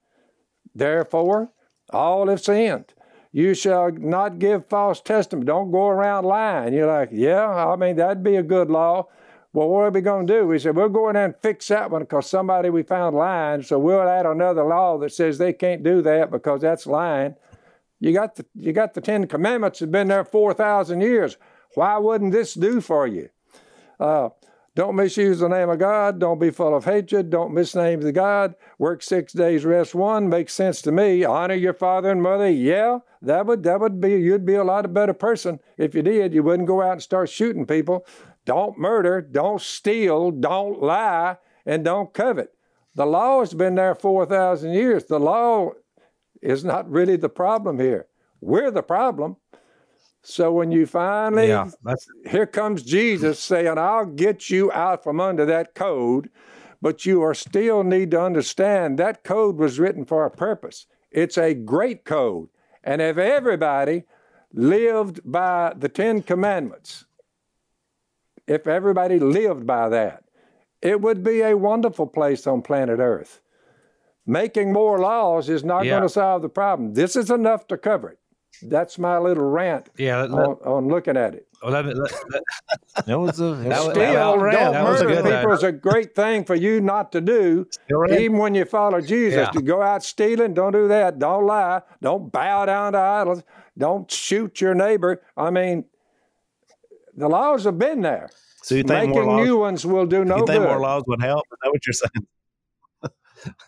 Therefore, 0.75 1.51
all 1.91 2.29
have 2.29 2.41
sinned. 2.41 2.95
You 3.37 3.53
shall 3.53 3.91
not 3.93 4.39
give 4.39 4.65
false 4.65 4.99
testimony. 5.03 5.45
Don't 5.45 5.71
go 5.71 5.89
around 5.89 6.25
lying. 6.25 6.73
You're 6.73 6.87
like, 6.87 7.11
yeah, 7.13 7.47
I 7.47 7.77
mean, 7.77 7.97
that'd 7.97 8.25
be 8.25 8.37
a 8.37 8.43
good 8.43 8.71
law. 8.71 9.09
Well, 9.53 9.69
what 9.69 9.81
are 9.81 9.91
we 9.91 10.01
going 10.01 10.27
to 10.27 10.33
do? 10.41 10.47
We 10.47 10.59
said, 10.59 10.75
we'll 10.75 10.89
go 10.89 11.11
in 11.11 11.17
and 11.17 11.35
fix 11.43 11.69
that 11.69 11.91
one 11.91 12.01
because 12.01 12.31
somebody 12.31 12.71
we 12.71 12.83
found 12.83 13.15
lying. 13.15 13.63
So 13.63 13.79
we'll 13.79 14.09
add 14.09 14.25
another 14.25 14.65
law 14.65 14.97
that 14.97 15.13
says 15.13 15.37
they 15.37 15.53
can't 15.53 15.83
do 15.83 16.01
that 16.01 16.31
because 16.31 16.63
that's 16.63 16.87
lying. 16.87 17.35
You 18.01 18.15
got 18.15 18.37
the 18.37 18.47
you 18.55 18.73
got 18.73 18.95
the 18.95 19.03
Ten 19.03 19.27
Commandments 19.27 19.81
have 19.81 19.93
been 19.93 20.09
there 20.09 20.25
four 20.25 20.55
thousand 20.55 21.03
years. 21.03 21.37
Why 21.75 21.99
wouldn't 21.99 22.33
this 22.33 22.55
do 22.55 22.81
for 22.81 23.07
you? 23.07 23.29
Uh, 24.01 24.31
don't 24.77 24.95
misuse 24.95 25.39
the 25.39 25.49
name 25.49 25.71
of 25.71 25.79
God. 25.79 26.19
Don't 26.21 26.39
be 26.39 26.51
full 26.51 26.77
of 26.77 26.85
hatred. 26.85 27.31
Don't 27.31 27.55
misname 27.55 28.03
the 28.03 28.13
God. 28.13 28.55
Work 28.79 29.03
six 29.03 29.33
days, 29.33 29.65
rest 29.65 29.95
one. 29.95 30.29
Makes 30.29 30.53
sense 30.53 30.83
to 30.83 30.93
me. 30.93 31.25
Honor 31.25 31.55
your 31.55 31.73
father 31.73 32.11
and 32.11 32.23
mother. 32.23 32.51
Yeah, 32.51 32.99
that 33.23 33.47
would 33.47 33.63
that 33.63 33.81
would 33.81 34.03
be 34.03 34.11
you'd 34.11 34.45
be 34.45 34.55
a 34.55 34.65
lot 34.65 34.85
of 34.85 34.93
better 34.93 35.15
person 35.15 35.61
if 35.79 35.95
you 35.95 36.03
did. 36.03 36.35
You 36.35 36.43
wouldn't 36.43 36.69
go 36.69 36.83
out 36.83 36.93
and 36.93 37.03
start 37.03 37.31
shooting 37.31 37.65
people. 37.65 38.07
Don't 38.45 38.79
murder. 38.79 39.23
Don't 39.23 39.63
steal. 39.63 40.31
Don't 40.31 40.83
lie, 40.83 41.39
and 41.65 41.83
don't 41.83 42.13
covet. 42.13 42.53
The 42.95 43.07
law 43.07 43.41
has 43.41 43.55
been 43.55 43.77
there 43.77 43.95
four 43.95 44.27
thousand 44.27 44.75
years. 44.75 45.07
The 45.07 45.19
law 45.19 45.71
is 46.43 46.67
not 46.67 46.91
really 46.91 47.17
the 47.17 47.31
problem 47.31 47.81
here. 47.81 48.09
We're 48.43 48.71
the 48.71 48.83
problem. 48.83 49.37
So 50.29 50.51
when 50.51 50.73
you 50.73 50.87
finally, 50.87 51.47
yeah, 51.47 51.71
here 52.29 52.47
comes 52.47 52.83
Jesus 52.83 53.39
saying, 53.39 53.79
I'll 53.79 54.07
get 54.07 54.51
you 54.51 54.73
out 54.73 55.05
from 55.05 55.21
under 55.21 55.47
that 55.47 55.77
code, 55.77 56.31
but 56.83 57.07
you 57.07 57.23
are 57.23 57.33
still 57.33 57.85
need 57.85 58.11
to 58.11 58.21
understand 58.21 58.99
that 58.99 59.23
code 59.23 59.57
was 59.57 59.79
written 59.79 60.05
for 60.05 60.27
a 60.27 60.31
purpose. 60.31 60.87
It's 61.13 61.39
a 61.39 61.55
great 61.55 62.05
code. 62.05 62.49
And 62.83 63.01
if 63.01 63.19
everybody 63.19 64.03
lived 64.53 65.21
by 65.25 65.73
the 65.77 65.89
Ten 65.89 66.23
Commandments, 66.23 67.05
if 68.49 68.67
everybody 68.67 69.21
lived 69.21 69.65
by 69.65 69.89
that, 69.91 70.25
it 70.83 71.01
would 71.01 71.23
be 71.23 71.41
a 71.43 71.57
wonderful 71.57 72.09
place 72.09 72.49
on 72.49 72.63
planet 72.63 72.99
Earth. 72.99 73.41
Making 74.27 74.73
more 74.73 74.99
laws 74.99 75.49
is 75.49 75.63
not 75.63 75.85
Yeah. 75.85 75.93
going 75.93 76.03
to 76.03 76.09
solve 76.09 76.43
the 76.43 76.49
problem. 76.49 76.95
This 76.95 77.15
is 77.15 77.31
enough 77.31 77.69
to 77.69 77.79
cover 77.79 78.11
it. 78.11 78.19
That's 78.63 78.99
my 78.99 79.19
little 79.19 79.45
rant 79.45 79.91
Yeah, 79.99 80.23
let, 80.23 80.31
let, 80.31 80.47
on, 80.49 80.57
on 80.65 80.89
looking 80.89 81.17
at 81.17 81.35
it. 81.35 81.47
Oh, 81.63 81.69
let 81.71 81.85
let- 81.85 81.97
let- 81.97 82.43
That 83.07 83.19
was 83.21 83.39
a 83.41 83.55
That 83.55 83.69
was- 83.69 83.81
Still, 83.83 83.95
that 83.95 84.13
don't 84.15 84.51
that 84.73 84.83
was 84.85 85.01
a 85.03 85.05
murder 85.05 85.23
people 85.23 85.45
one. 85.49 85.53
is 85.59 85.63
a 85.63 85.73
great 85.73 86.15
thing 86.15 86.45
for 86.45 86.55
you 86.55 86.81
not 86.81 87.13
to 87.13 87.21
do, 87.21 87.67
even 88.11 88.39
when 88.39 88.55
you 88.55 88.65
follow 88.65 89.01
Jesus. 89.03 89.41
Yeah. 89.47 89.51
To 89.51 89.61
go 89.63 89.83
out 89.83 90.03
stealing, 90.03 90.55
don't 90.55 90.73
do 90.73 90.89
that. 90.89 91.19
Don't 91.19 91.45
lie. 91.47 91.83
Don't 92.01 92.33
bow 92.33 92.65
down 92.65 92.93
to 92.95 92.99
idols. 92.99 93.43
Don't 93.77 94.11
shoot 94.11 94.61
your 94.63 94.75
neighbor. 94.75 95.23
I 95.37 95.51
mean, 95.51 95.85
the 97.15 97.29
laws 97.29 97.65
have 97.65 97.79
been 97.79 98.01
there. 98.01 98.31
So 98.63 98.75
you 98.75 98.83
think 98.83 99.11
more 99.11 99.23
Making 99.23 99.37
laws? 99.37 99.47
new 99.47 99.59
ones 99.59 99.87
will 99.87 100.07
do 100.07 100.25
no 100.25 100.39
you 100.39 100.47
think 100.47 100.61
good. 100.61 100.69
more 100.69 100.81
laws 100.81 101.03
would 101.07 101.21
help? 101.23 101.45
Is 101.53 101.59
that 101.63 101.71
what 101.71 101.87
you're 101.87 101.93
saying? 101.93 102.27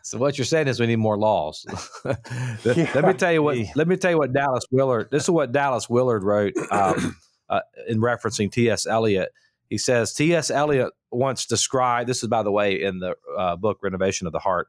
So 0.02 0.18
what 0.18 0.38
you're 0.38 0.44
saying 0.44 0.68
is 0.68 0.80
we 0.80 0.86
need 0.86 0.96
more 0.96 1.18
laws. 1.18 1.66
let, 2.04 2.76
let 2.94 3.04
me 3.04 3.12
tell 3.12 3.32
you 3.32 3.42
what. 3.42 3.58
Let 3.74 3.88
me 3.88 3.96
tell 3.96 4.10
you 4.10 4.18
what 4.18 4.32
Dallas 4.32 4.64
Willard. 4.70 5.08
This 5.10 5.24
is 5.24 5.30
what 5.30 5.52
Dallas 5.52 5.88
Willard 5.88 6.24
wrote 6.24 6.54
um, 6.70 7.16
uh, 7.48 7.60
in 7.86 8.00
referencing 8.00 8.50
T.S. 8.50 8.86
Eliot. 8.86 9.30
He 9.68 9.78
says 9.78 10.14
T.S. 10.14 10.50
Eliot 10.50 10.92
once 11.10 11.46
described. 11.46 12.08
This 12.08 12.22
is 12.22 12.28
by 12.28 12.42
the 12.42 12.52
way 12.52 12.80
in 12.82 12.98
the 12.98 13.14
uh, 13.36 13.56
book 13.56 13.78
Renovation 13.82 14.26
of 14.26 14.32
the 14.32 14.38
Heart. 14.38 14.68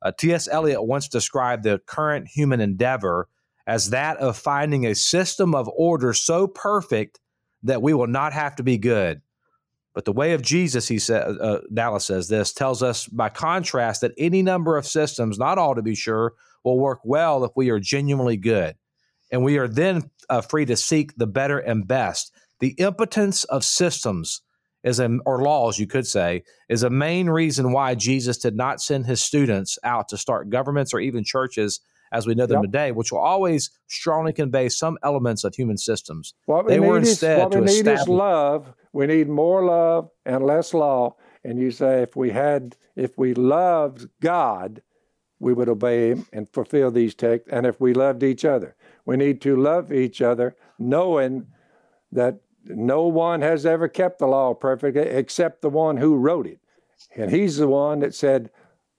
Uh, 0.00 0.12
T.S. 0.16 0.48
Eliot 0.48 0.84
once 0.84 1.08
described 1.08 1.64
the 1.64 1.80
current 1.86 2.28
human 2.28 2.60
endeavor 2.60 3.28
as 3.66 3.90
that 3.90 4.16
of 4.16 4.36
finding 4.36 4.86
a 4.86 4.94
system 4.94 5.54
of 5.54 5.68
order 5.76 6.14
so 6.14 6.46
perfect 6.46 7.20
that 7.62 7.82
we 7.82 7.92
will 7.92 8.06
not 8.06 8.32
have 8.32 8.56
to 8.56 8.62
be 8.62 8.78
good. 8.78 9.20
But 9.98 10.04
the 10.04 10.12
way 10.12 10.32
of 10.32 10.42
Jesus, 10.42 10.86
he 10.86 11.00
said, 11.00 11.26
uh, 11.40 11.58
Dallas 11.74 12.04
says 12.04 12.28
this, 12.28 12.52
tells 12.52 12.84
us 12.84 13.08
by 13.08 13.30
contrast 13.30 14.02
that 14.02 14.12
any 14.16 14.42
number 14.42 14.76
of 14.76 14.86
systems, 14.86 15.40
not 15.40 15.58
all 15.58 15.74
to 15.74 15.82
be 15.82 15.96
sure, 15.96 16.34
will 16.62 16.78
work 16.78 17.00
well 17.02 17.42
if 17.42 17.50
we 17.56 17.70
are 17.70 17.80
genuinely 17.80 18.36
good. 18.36 18.76
And 19.32 19.42
we 19.42 19.58
are 19.58 19.66
then 19.66 20.08
uh, 20.30 20.40
free 20.42 20.66
to 20.66 20.76
seek 20.76 21.16
the 21.16 21.26
better 21.26 21.58
and 21.58 21.84
best. 21.84 22.32
The 22.60 22.76
impotence 22.78 23.42
of 23.42 23.64
systems 23.64 24.42
is 24.84 25.00
a, 25.00 25.18
or 25.26 25.42
laws, 25.42 25.80
you 25.80 25.88
could 25.88 26.06
say, 26.06 26.44
is 26.68 26.84
a 26.84 26.90
main 26.90 27.28
reason 27.28 27.72
why 27.72 27.96
Jesus 27.96 28.38
did 28.38 28.54
not 28.54 28.80
send 28.80 29.06
his 29.06 29.20
students 29.20 29.80
out 29.82 30.06
to 30.10 30.16
start 30.16 30.48
governments 30.48 30.94
or 30.94 31.00
even 31.00 31.24
churches 31.24 31.80
as 32.12 32.24
we 32.24 32.36
know 32.36 32.46
them 32.46 32.62
Yep. 32.62 32.70
today, 32.70 32.92
which 32.92 33.10
will 33.10 33.18
always 33.18 33.70
strongly 33.88 34.32
convey 34.32 34.68
some 34.68 34.96
elements 35.02 35.42
of 35.42 35.56
human 35.56 35.76
systems. 35.76 36.34
What 36.46 36.66
we 36.66 36.74
They 36.74 36.80
were 36.80 37.00
need 37.00 37.02
is 37.02 37.10
instead 37.10 37.38
what 37.38 37.50
we 37.50 37.60
to 37.60 37.66
need 37.66 37.86
is 37.88 38.06
love. 38.08 38.72
We 38.92 39.06
need 39.06 39.28
more 39.28 39.64
love 39.64 40.10
and 40.24 40.44
less 40.44 40.74
law. 40.74 41.16
And 41.44 41.58
you 41.58 41.70
say 41.70 42.02
if 42.02 42.16
we 42.16 42.30
had, 42.30 42.76
if 42.96 43.16
we 43.16 43.34
loved 43.34 44.08
God, 44.20 44.82
we 45.38 45.52
would 45.52 45.68
obey 45.68 46.10
Him 46.10 46.26
and 46.32 46.48
fulfill 46.48 46.90
these 46.90 47.14
texts. 47.14 47.48
And 47.52 47.66
if 47.66 47.80
we 47.80 47.94
loved 47.94 48.22
each 48.22 48.44
other, 48.44 48.74
we 49.04 49.16
need 49.16 49.40
to 49.42 49.56
love 49.56 49.92
each 49.92 50.20
other, 50.20 50.56
knowing 50.78 51.46
that 52.10 52.40
no 52.64 53.02
one 53.02 53.40
has 53.40 53.64
ever 53.64 53.88
kept 53.88 54.18
the 54.18 54.26
law 54.26 54.52
perfectly 54.52 55.02
except 55.02 55.62
the 55.62 55.70
one 55.70 55.98
who 55.98 56.16
wrote 56.16 56.46
it. 56.46 56.58
And 57.14 57.30
He's 57.30 57.58
the 57.58 57.68
one 57.68 58.00
that 58.00 58.14
said, 58.14 58.50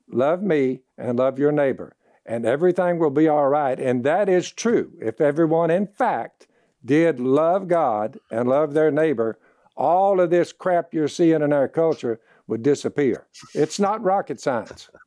"Love 0.07 0.41
me 0.41 0.81
and 0.97 1.19
love 1.19 1.37
your 1.37 1.51
neighbor." 1.51 1.95
And 2.25 2.45
everything 2.45 2.99
will 2.99 3.09
be 3.09 3.27
all 3.27 3.49
right. 3.49 3.79
And 3.79 4.03
that 4.03 4.29
is 4.29 4.51
true. 4.51 4.93
If 5.01 5.19
everyone, 5.19 5.71
in 5.71 5.87
fact, 5.87 6.47
did 6.85 7.19
love 7.19 7.67
God 7.67 8.19
and 8.31 8.47
love 8.47 8.73
their 8.73 8.91
neighbor, 8.91 9.37
all 9.79 10.19
of 10.19 10.29
this 10.29 10.51
crap 10.51 10.93
you're 10.93 11.07
seeing 11.07 11.41
in 11.41 11.53
our 11.53 11.69
culture 11.69 12.19
would 12.47 12.61
disappear. 12.61 13.25
It's 13.55 13.79
not 13.79 14.03
rocket 14.03 14.39
science. 14.39 14.89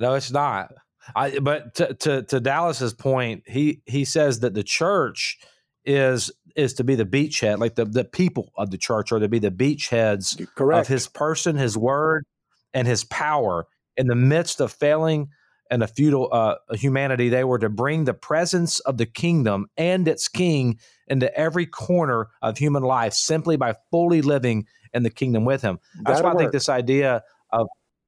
No, 0.00 0.14
it's 0.14 0.32
not. 0.32 0.74
I 1.14 1.38
but 1.38 1.76
to, 1.76 1.94
to 1.94 2.22
to 2.24 2.40
Dallas's 2.40 2.92
point, 2.92 3.44
he 3.46 3.82
he 3.86 4.04
says 4.04 4.40
that 4.40 4.54
the 4.54 4.64
church 4.64 5.38
is 5.84 6.30
is 6.56 6.74
to 6.74 6.84
be 6.84 6.96
the 6.96 7.04
beachhead, 7.04 7.58
like 7.58 7.76
the 7.76 7.84
the 7.84 8.04
people 8.04 8.52
of 8.56 8.70
the 8.70 8.78
church 8.78 9.12
are 9.12 9.20
to 9.20 9.28
be 9.28 9.38
the 9.38 9.52
beachheads 9.52 10.44
Correct. 10.56 10.80
of 10.80 10.88
his 10.88 11.06
person, 11.06 11.56
his 11.56 11.76
word, 11.78 12.24
and 12.72 12.88
his 12.88 13.04
power 13.04 13.66
in 13.96 14.08
the 14.08 14.16
midst 14.16 14.60
of 14.60 14.72
failing 14.72 15.28
and 15.70 15.82
a 15.82 15.86
futile 15.86 16.28
uh, 16.32 16.56
humanity. 16.72 17.28
They 17.28 17.44
were 17.44 17.58
to 17.60 17.68
bring 17.68 18.04
the 18.04 18.14
presence 18.14 18.80
of 18.80 18.96
the 18.96 19.06
kingdom 19.06 19.66
and 19.76 20.06
its 20.08 20.26
king 20.26 20.78
into 21.08 21.34
every 21.38 21.66
corner 21.66 22.28
of 22.42 22.58
human 22.58 22.82
life 22.82 23.12
simply 23.12 23.56
by 23.56 23.74
fully 23.90 24.22
living 24.22 24.66
in 24.92 25.02
the 25.02 25.10
kingdom 25.10 25.44
with 25.44 25.62
him. 25.62 25.78
That's 26.02 26.18
That'll 26.18 26.24
why 26.24 26.30
I 26.30 26.38
think 26.38 26.46
work. 26.46 26.52
this 26.52 26.68
idea 26.68 27.22
of 27.52 27.66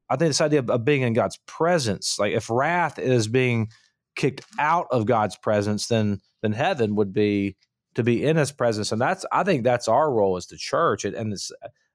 I 0.08 0.16
think 0.16 0.28
this 0.30 0.40
idea 0.40 0.60
of, 0.60 0.70
of 0.70 0.84
being 0.84 1.02
in 1.02 1.12
God's 1.14 1.38
presence, 1.46 2.18
like 2.18 2.32
if 2.32 2.48
wrath 2.48 2.98
is 2.98 3.26
being 3.28 3.68
kicked 4.14 4.42
out 4.58 4.86
of 4.90 5.06
God's 5.06 5.36
presence, 5.36 5.88
then 5.88 6.20
then 6.42 6.52
heaven 6.52 6.94
would 6.94 7.12
be 7.12 7.56
to 7.96 8.02
be 8.02 8.24
in 8.24 8.36
His 8.36 8.52
presence, 8.52 8.92
and 8.92 9.00
that's 9.00 9.24
I 9.32 9.42
think 9.42 9.64
that's 9.64 9.88
our 9.88 10.10
role 10.10 10.36
as 10.36 10.46
the 10.46 10.56
church, 10.56 11.04
and, 11.04 11.14
and 11.14 11.32
this 11.32 11.50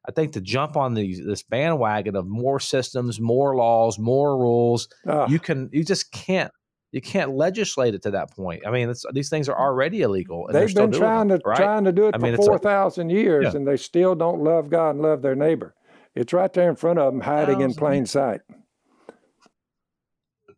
I 0.08 0.12
think 0.12 0.34
to 0.34 0.42
jump 0.42 0.76
on 0.76 0.94
these 0.94 1.24
this 1.26 1.44
bandwagon 1.44 2.16
of 2.16 2.28
more 2.28 2.60
systems, 2.60 3.20
more 3.20 3.56
laws, 3.56 4.00
more 4.00 4.38
rules, 4.38 4.90
Ah, 5.08 5.28
you 5.30 5.40
can 5.40 5.70
you 5.72 5.84
just 5.84 6.12
can't 6.12 6.52
you 6.92 7.02
can't 7.02 7.36
legislate 7.36 7.96
it 7.96 8.02
to 8.04 8.12
that 8.12 8.32
point. 8.32 8.64
I 8.68 8.72
mean, 8.72 8.90
it's, 8.90 9.06
these 9.14 9.30
things 9.30 9.48
are 9.48 9.56
mm. 9.56 9.62
already 9.62 10.02
illegal. 10.02 10.48
And 10.48 10.56
they're 10.56 10.64
they've 10.64 10.72
still 10.72 10.88
been 10.88 11.00
trying 11.00 11.28
them, 11.30 11.40
to 11.40 11.50
right? 11.50 11.58
trying 11.58 11.84
to 11.86 11.92
do 11.92 12.08
it 12.08 12.16
I 12.16 12.18
mean, 12.18 12.36
for 12.36 12.40
it's 12.42 12.48
four 12.48 12.60
thousand 12.60 13.10
years, 13.10 13.46
Yeah. 13.46 13.58
and 13.58 13.68
they 13.68 13.78
still 13.78 14.16
don't 14.16 14.44
love 14.44 14.70
God 14.70 14.92
and 14.92 15.02
love 15.02 15.22
their 15.22 15.36
neighbor. 15.36 15.76
It's 16.16 16.34
right 16.34 16.52
there 16.52 16.70
in 16.70 16.76
front 16.76 17.00
of 17.00 17.14
them, 17.14 17.22
hiding 17.22 17.62
in 17.62 17.70
Thousand 17.70 17.80
plain 17.80 18.06
sight. 18.06 18.42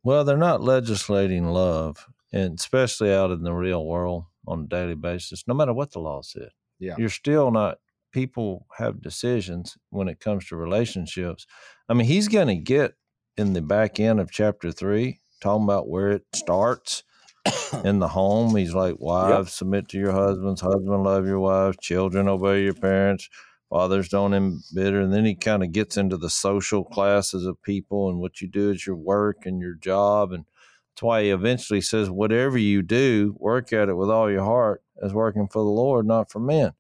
Well, 0.03 0.23
they're 0.23 0.35
not 0.35 0.61
legislating 0.61 1.45
love, 1.45 2.07
and 2.31 2.59
especially 2.59 3.13
out 3.13 3.31
in 3.31 3.43
the 3.43 3.53
real 3.53 3.85
world 3.85 4.25
on 4.47 4.63
a 4.63 4.67
daily 4.67 4.95
basis, 4.95 5.45
no 5.47 5.53
matter 5.53 5.73
what 5.73 5.91
the 5.91 5.99
law 5.99 6.21
said. 6.21 6.49
Yeah. 6.79 6.95
You're 6.97 7.09
still 7.09 7.51
not, 7.51 7.77
people 8.11 8.67
have 8.77 9.01
decisions 9.01 9.77
when 9.91 10.09
it 10.09 10.19
comes 10.19 10.47
to 10.47 10.57
relationships. 10.57 11.45
I 11.87 11.93
mean, 11.93 12.07
he's 12.07 12.27
going 12.27 12.47
to 12.47 12.55
get 12.55 12.95
in 13.37 13.53
the 13.53 13.61
back 13.61 13.99
end 13.99 14.19
of 14.19 14.31
chapter 14.31 14.71
three, 14.71 15.21
talking 15.43 15.65
about 15.65 15.87
where 15.89 16.11
it 16.11 16.25
starts 16.33 17.03
in 17.83 17.99
the 17.99 18.07
home. 18.07 18.55
He's 18.55 18.73
like, 18.73 18.95
Wives, 18.99 19.53
submit 19.53 19.89
to 19.89 19.97
your 19.97 20.11
husbands, 20.11 20.61
husband, 20.61 21.03
love 21.03 21.25
your 21.27 21.39
wives, 21.39 21.77
children, 21.81 22.27
obey 22.27 22.63
your 22.63 22.73
parents, 22.73 23.29
fathers, 23.69 24.09
don't 24.09 24.33
embitter. 24.33 25.01
And 25.01 25.13
then 25.13 25.25
he 25.25 25.35
kind 25.35 25.63
of 25.63 25.71
gets 25.71 25.97
into 25.97 26.17
the 26.17 26.29
social 26.29 26.83
classes 26.83 27.45
of 27.45 27.61
people 27.61 28.09
and 28.09 28.19
what 28.19 28.41
you 28.41 28.47
do 28.47 28.71
is 28.71 28.87
your 28.87 28.95
work 28.95 29.45
and 29.45 29.59
your 29.59 29.75
job. 29.75 30.31
And 30.31 30.45
that's 30.93 31.03
why 31.03 31.23
he 31.23 31.29
eventually 31.29 31.81
says, 31.81 32.09
Whatever 32.09 32.57
you 32.57 32.81
do, 32.81 33.35
work 33.37 33.73
at 33.73 33.89
it 33.89 33.95
with 33.95 34.09
all 34.09 34.31
your 34.31 34.43
heart 34.43 34.81
as 35.03 35.13
working 35.13 35.47
for 35.47 35.59
the 35.59 35.69
Lord, 35.69 36.05
not 36.05 36.31
for 36.31 36.39
men. 36.39 36.73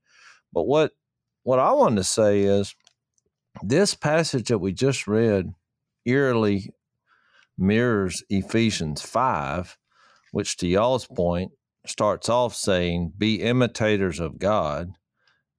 But 0.53 0.63
what 0.63 0.91
what 1.43 1.59
I 1.59 1.73
wanted 1.73 1.97
to 1.97 2.03
say 2.05 2.41
is 2.43 2.73
this 3.61 3.95
passage 3.95 4.47
that 4.47 4.59
we 4.59 4.71
just 4.71 5.07
read 5.07 5.53
eerily 6.05 6.71
mirrors 7.57 8.23
Ephesians 8.29 9.01
5, 9.01 9.77
which 10.31 10.57
to 10.57 10.67
y'all's 10.67 11.07
point 11.07 11.51
starts 11.85 12.29
off 12.29 12.55
saying, 12.55 13.13
Be 13.17 13.41
imitators 13.41 14.19
of 14.19 14.39
God, 14.39 14.91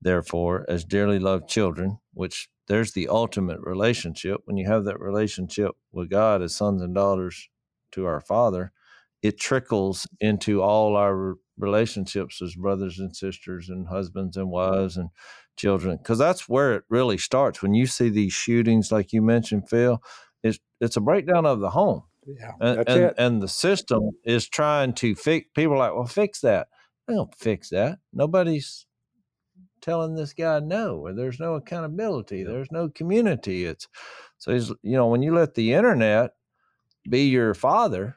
therefore, 0.01 0.65
as 0.69 0.85
dearly 0.85 1.19
loved 1.19 1.49
children, 1.49 1.99
which 2.13 2.49
there's 2.67 2.93
the 2.93 3.09
ultimate 3.09 3.61
relationship. 3.61 4.41
When 4.45 4.57
you 4.57 4.67
have 4.67 4.85
that 4.85 5.01
relationship 5.01 5.73
with 5.93 6.11
God 6.11 6.43
as 6.43 6.57
sons 6.57 6.83
and 6.83 6.95
daughters 6.95 7.49
to 7.93 8.07
our 8.07 8.21
Father, 8.21 8.73
it 9.23 9.41
trickles 9.41 10.07
into 10.21 10.61
all 10.63 10.97
our 10.97 11.37
relationships 11.57 12.43
as 12.43 12.55
brothers 12.57 12.99
and 12.99 13.17
sisters 13.17 13.69
and 13.69 13.89
husbands 13.89 14.37
and 14.37 14.51
wives 14.51 14.97
and 14.97 15.09
children 15.57 15.97
because 15.97 16.19
that's 16.19 16.49
where 16.49 16.75
it 16.75 16.83
really 16.89 17.17
starts 17.17 17.63
when 17.63 17.75
you 17.75 17.87
see 17.87 18.09
these 18.09 18.33
shootings 18.33 18.91
like 18.91 19.13
you 19.13 19.23
mentioned 19.23 19.69
phil 19.69 20.03
it's 20.81 20.87
it's 20.91 20.97
a 20.97 21.01
breakdown 21.01 21.47
of 21.47 21.61
the 21.61 21.71
home 21.71 22.03
Yeah. 22.27 22.53
and 22.61 22.79
That's 22.79 22.93
and, 22.95 23.03
it. 23.05 23.15
and 23.19 23.43
the 23.43 23.49
system 23.49 24.11
is 24.25 24.49
trying 24.49 24.93
to 24.95 25.15
fix 25.15 25.49
people 25.55 25.75
are 25.75 25.79
like 25.79 25.95
well 25.95 26.07
fix 26.07 26.41
that 26.41 26.69
they 27.07 27.15
don't 27.15 27.35
fix 27.35 27.71
that 27.71 27.99
nobody's 28.13 28.87
telling 29.81 30.15
this 30.15 30.33
guy 30.33 30.61
no 30.61 30.97
or 30.99 31.13
there's 31.13 31.39
no 31.39 31.55
accountability 31.55 32.43
there's 32.43 32.71
no 32.73 32.89
community 32.89 33.67
it's 33.67 33.87
so 34.39 34.53
he's 34.53 34.69
you 34.83 34.97
know 34.97 35.07
when 35.09 35.23
you 35.23 35.35
let 35.35 35.55
the 35.55 35.73
internet 35.75 36.33
be 37.09 37.29
your 37.29 37.53
father 37.55 38.17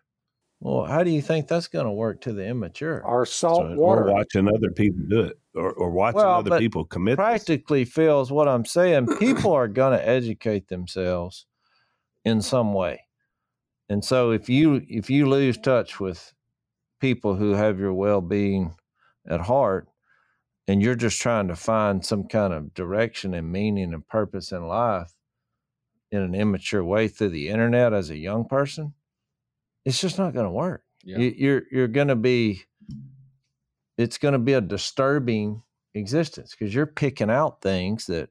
Well, 0.61 0.85
how 0.85 1.03
do 1.03 1.11
you 1.11 1.21
think 1.21 1.47
that's 1.47 1.67
going 1.67 1.85
to 1.85 1.91
work 1.91 2.21
to 2.21 2.33
the 2.33 2.45
immature? 2.47 3.03
Our 3.05 3.25
salt 3.27 3.67
So, 3.67 3.75
water. 3.75 4.07
or 4.09 4.13
watching 4.13 4.47
other 4.47 4.71
people 4.71 5.03
do 5.07 5.21
it, 5.21 5.37
or, 5.53 5.71
or 5.73 5.91
watching 5.91 6.21
Well, 6.21 6.35
other 6.39 6.57
people 6.57 6.83
commit. 6.85 7.17
this. 7.17 7.23
Practically 7.23 7.85
feels 7.85 8.31
what 8.31 8.47
I'm 8.47 8.65
saying. 8.65 9.05
People 9.19 9.51
are 9.53 9.67
going 9.67 9.91
to 9.99 10.07
educate 10.07 10.67
themselves 10.69 11.45
in 12.27 12.41
some 12.41 12.73
way. 12.73 13.05
And 13.89 14.03
so 14.03 14.31
if 14.31 14.49
you 14.49 14.85
if 14.87 15.09
you 15.09 15.27
lose 15.27 15.57
touch 15.57 15.99
with 15.99 16.33
people 16.99 17.35
who 17.35 17.53
have 17.53 17.79
your 17.79 17.93
well-being 17.93 18.75
at 19.29 19.41
heart 19.41 19.87
and 20.67 20.81
you're 20.81 20.95
just 20.95 21.21
trying 21.21 21.47
to 21.47 21.55
find 21.55 22.05
some 22.05 22.27
kind 22.27 22.53
of 22.53 22.73
direction 22.73 23.33
and 23.33 23.51
meaning 23.51 23.93
and 23.93 24.07
purpose 24.07 24.51
in 24.51 24.67
life 24.67 25.13
in 26.11 26.21
an 26.21 26.35
immature 26.35 26.83
way 26.83 27.07
through 27.07 27.29
the 27.29 27.49
internet 27.49 27.93
as 27.93 28.09
a 28.09 28.17
young 28.17 28.45
person, 28.45 28.93
it's 29.85 29.99
just 29.99 30.17
not 30.17 30.33
going 30.33 30.45
to 30.45 30.51
work. 30.51 30.83
Yeah. 31.03 31.19
You, 31.19 31.33
you're 31.37 31.61
you're 31.71 31.87
going 31.87 32.09
to 32.09 32.15
be 32.15 32.63
it's 33.97 34.17
going 34.17 34.33
to 34.33 34.39
be 34.39 34.53
a 34.53 34.61
disturbing 34.61 35.63
existence 35.93 36.51
because 36.51 36.75
you're 36.75 36.85
picking 36.85 37.29
out 37.29 37.61
things 37.61 38.05
that 38.07 38.29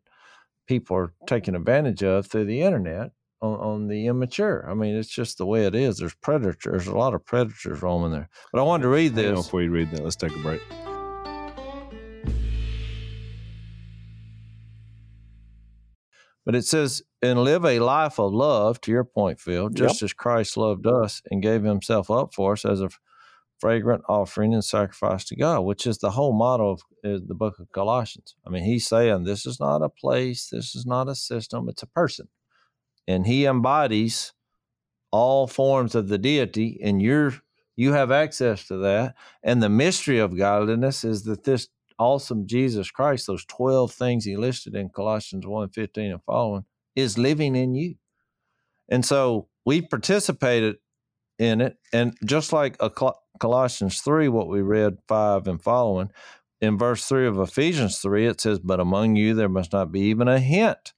people 0.66 0.96
are 0.96 1.12
taking 1.26 1.54
advantage 1.54 2.02
of 2.02 2.26
through 2.26 2.44
the 2.44 2.60
internet 2.60 3.12
on, 3.54 3.60
on 3.60 3.88
the 3.88 4.06
immature. 4.06 4.68
I 4.68 4.74
mean, 4.74 4.96
it's 4.96 5.08
just 5.08 5.38
the 5.38 5.46
way 5.46 5.66
it 5.66 5.74
is. 5.74 5.98
There's 5.98 6.14
predators. 6.14 6.64
There's 6.64 6.86
a 6.86 6.96
lot 6.96 7.14
of 7.14 7.24
predators 7.24 7.82
roaming 7.82 8.12
there. 8.12 8.28
But 8.52 8.60
I 8.60 8.62
wanted 8.62 8.84
to 8.84 8.88
read 8.88 9.14
this. 9.14 9.38
before 9.44 9.62
you 9.62 9.70
read 9.70 9.90
that. 9.92 10.02
Let's 10.02 10.16
take 10.16 10.34
a 10.34 10.42
break. 10.42 10.60
But 16.44 16.54
it 16.54 16.64
says, 16.64 17.02
and 17.22 17.42
live 17.42 17.64
a 17.64 17.80
life 17.80 18.20
of 18.20 18.32
love, 18.32 18.80
to 18.82 18.92
your 18.92 19.02
point, 19.02 19.40
Phil, 19.40 19.68
just 19.68 20.00
as 20.02 20.12
Christ 20.12 20.56
loved 20.56 20.86
us 20.86 21.20
and 21.28 21.42
gave 21.42 21.64
himself 21.64 22.08
up 22.08 22.32
for 22.32 22.52
us 22.52 22.64
as 22.64 22.80
a 22.80 22.88
fragrant 23.58 24.04
offering 24.08 24.54
and 24.54 24.64
sacrifice 24.64 25.24
to 25.24 25.36
God, 25.36 25.60
which 25.62 25.86
is 25.86 25.98
the 25.98 26.12
whole 26.12 26.32
motto 26.32 26.70
of 26.70 26.80
uh, 27.04 27.18
the 27.26 27.34
book 27.34 27.58
of 27.58 27.72
Colossians. 27.72 28.36
I 28.46 28.50
mean, 28.50 28.64
he's 28.64 28.86
saying 28.86 29.24
this 29.24 29.44
is 29.44 29.58
not 29.58 29.82
a 29.82 29.88
place, 29.88 30.48
this 30.52 30.76
is 30.76 30.86
not 30.86 31.08
a 31.08 31.14
system, 31.14 31.68
it's 31.68 31.82
a 31.82 31.86
person. 31.86 32.28
And 33.06 33.26
he 33.26 33.46
embodies 33.46 34.32
all 35.12 35.46
forms 35.46 35.94
of 35.94 36.08
the 36.08 36.18
deity, 36.18 36.80
and 36.82 37.00
you're 37.00 37.34
you 37.76 37.92
have 37.92 38.10
access 38.10 38.66
to 38.68 38.78
that. 38.78 39.14
And 39.42 39.62
the 39.62 39.68
mystery 39.68 40.18
of 40.18 40.36
godliness 40.36 41.04
is 41.04 41.24
that 41.24 41.44
this 41.44 41.68
awesome 41.98 42.46
Jesus 42.46 42.90
Christ, 42.90 43.26
those 43.26 43.44
12 43.44 43.92
things 43.92 44.24
he 44.24 44.36
listed 44.36 44.74
in 44.74 44.88
Colossians 44.88 45.46
1 45.46 45.70
15 45.70 46.12
and 46.12 46.24
following, 46.24 46.64
is 46.94 47.18
living 47.18 47.54
in 47.54 47.74
you. 47.74 47.96
And 48.88 49.04
so 49.04 49.48
we 49.64 49.82
participated 49.82 50.76
in 51.38 51.60
it. 51.60 51.76
And 51.92 52.16
just 52.24 52.52
like 52.52 52.78
Col- 52.78 53.22
Colossians 53.38 54.00
3, 54.00 54.28
what 54.28 54.48
we 54.48 54.62
read 54.62 54.98
5 55.08 55.46
and 55.46 55.62
following, 55.62 56.10
in 56.60 56.78
verse 56.78 57.06
3 57.06 57.26
of 57.26 57.38
Ephesians 57.38 57.98
3, 57.98 58.26
it 58.26 58.40
says, 58.40 58.58
But 58.58 58.80
among 58.80 59.16
you 59.16 59.34
there 59.34 59.48
must 59.48 59.72
not 59.72 59.92
be 59.92 60.00
even 60.00 60.28
a 60.28 60.38
hint 60.38 60.94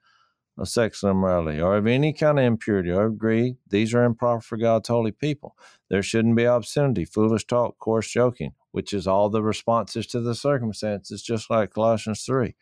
of 0.59 0.69
sexual 0.69 1.11
immorality 1.11 1.61
or 1.61 1.77
of 1.77 1.87
any 1.87 2.13
kind 2.13 2.39
of 2.39 2.45
impurity 2.45 2.91
or 2.91 3.07
of 3.07 3.19
greed. 3.19 3.57
These 3.69 3.95
are 3.95 4.05
improper 4.05 4.41
for 4.41 4.57
God's 4.57 4.89
holy 4.89 5.13
people. 5.13 5.57
There 5.89 6.03
shouldn't 6.03 6.37
be 6.37 6.45
obscenity, 6.45 7.05
foolish 7.05 7.47
talk, 7.47 7.79
coarse 7.79 8.11
joking, 8.11 8.53
which 8.73 8.93
is 8.93 9.07
all 9.07 9.31
the 9.31 9.43
responses 9.43 10.07
to 10.09 10.21
the 10.21 10.35
circumstances, 10.35 11.23
just 11.23 11.49
like 11.49 11.75
Colossians 11.75 12.23
3. 12.25 12.55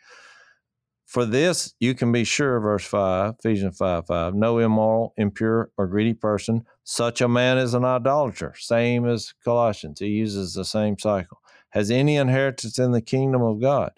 For 1.07 1.25
this 1.25 1.75
you 1.79 1.95
can 1.95 2.11
be 2.11 2.25
sure, 2.25 2.59
verse 2.59 2.85
5, 2.85 3.37
Ephesians 3.39 3.79
5 3.79 4.07
5, 4.07 4.35
no 4.35 4.59
immoral, 4.59 5.15
impure, 5.17 5.71
or 5.79 5.87
greedy 5.87 6.15
person, 6.15 6.67
such 6.83 7.21
a 7.21 7.29
man 7.29 7.59
is 7.59 7.75
an 7.75 7.85
idolater, 7.85 8.55
same 8.59 9.09
as 9.09 9.33
Colossians. 9.45 10.01
He 10.01 10.09
uses 10.09 10.55
the 10.55 10.65
same 10.65 10.99
cycle, 10.99 11.41
has 11.71 11.93
any 11.93 12.17
inheritance 12.17 12.79
in 12.79 12.91
the 12.91 13.01
kingdom 13.01 13.41
of 13.43 13.61
God. 13.61 13.93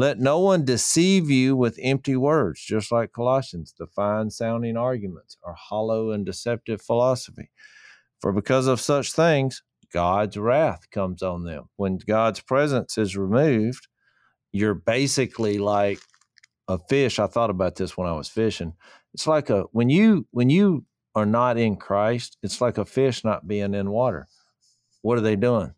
Let 0.00 0.18
no 0.18 0.38
one 0.38 0.64
deceive 0.64 1.28
you 1.28 1.54
with 1.54 1.78
empty 1.82 2.16
words, 2.16 2.64
just 2.64 2.90
like 2.90 3.12
Colossians, 3.12 3.74
the 3.78 3.86
fine 3.86 4.30
sounding 4.30 4.78
arguments 4.78 5.36
or 5.42 5.52
hollow 5.52 6.10
and 6.10 6.24
deceptive 6.24 6.80
philosophy. 6.80 7.50
For 8.18 8.32
because 8.32 8.66
of 8.66 8.80
such 8.80 9.12
things, 9.12 9.62
God's 9.92 10.38
wrath 10.38 10.90
comes 10.90 11.22
on 11.22 11.44
them. 11.44 11.64
When 11.76 11.98
God's 11.98 12.40
presence 12.40 12.96
is 12.96 13.14
removed, 13.14 13.88
you're 14.52 14.72
basically 14.72 15.58
like 15.58 16.00
a 16.66 16.78
fish. 16.78 17.18
I 17.18 17.26
thought 17.26 17.50
about 17.50 17.76
this 17.76 17.94
when 17.94 18.08
I 18.08 18.14
was 18.14 18.30
fishing. 18.30 18.72
It's 19.12 19.26
like 19.26 19.50
a 19.50 19.64
when 19.72 19.90
you 19.90 20.26
when 20.30 20.48
you 20.48 20.86
are 21.14 21.26
not 21.26 21.58
in 21.58 21.76
Christ, 21.76 22.38
it's 22.42 22.62
like 22.62 22.78
a 22.78 22.86
fish 22.86 23.22
not 23.22 23.46
being 23.46 23.74
in 23.74 23.90
water. 23.90 24.28
What 25.02 25.18
are 25.18 25.20
they 25.20 25.36
doing? 25.36 25.74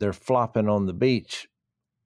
They're 0.00 0.12
flopping 0.12 0.68
on 0.68 0.86
the 0.86 0.92
beach 0.92 1.46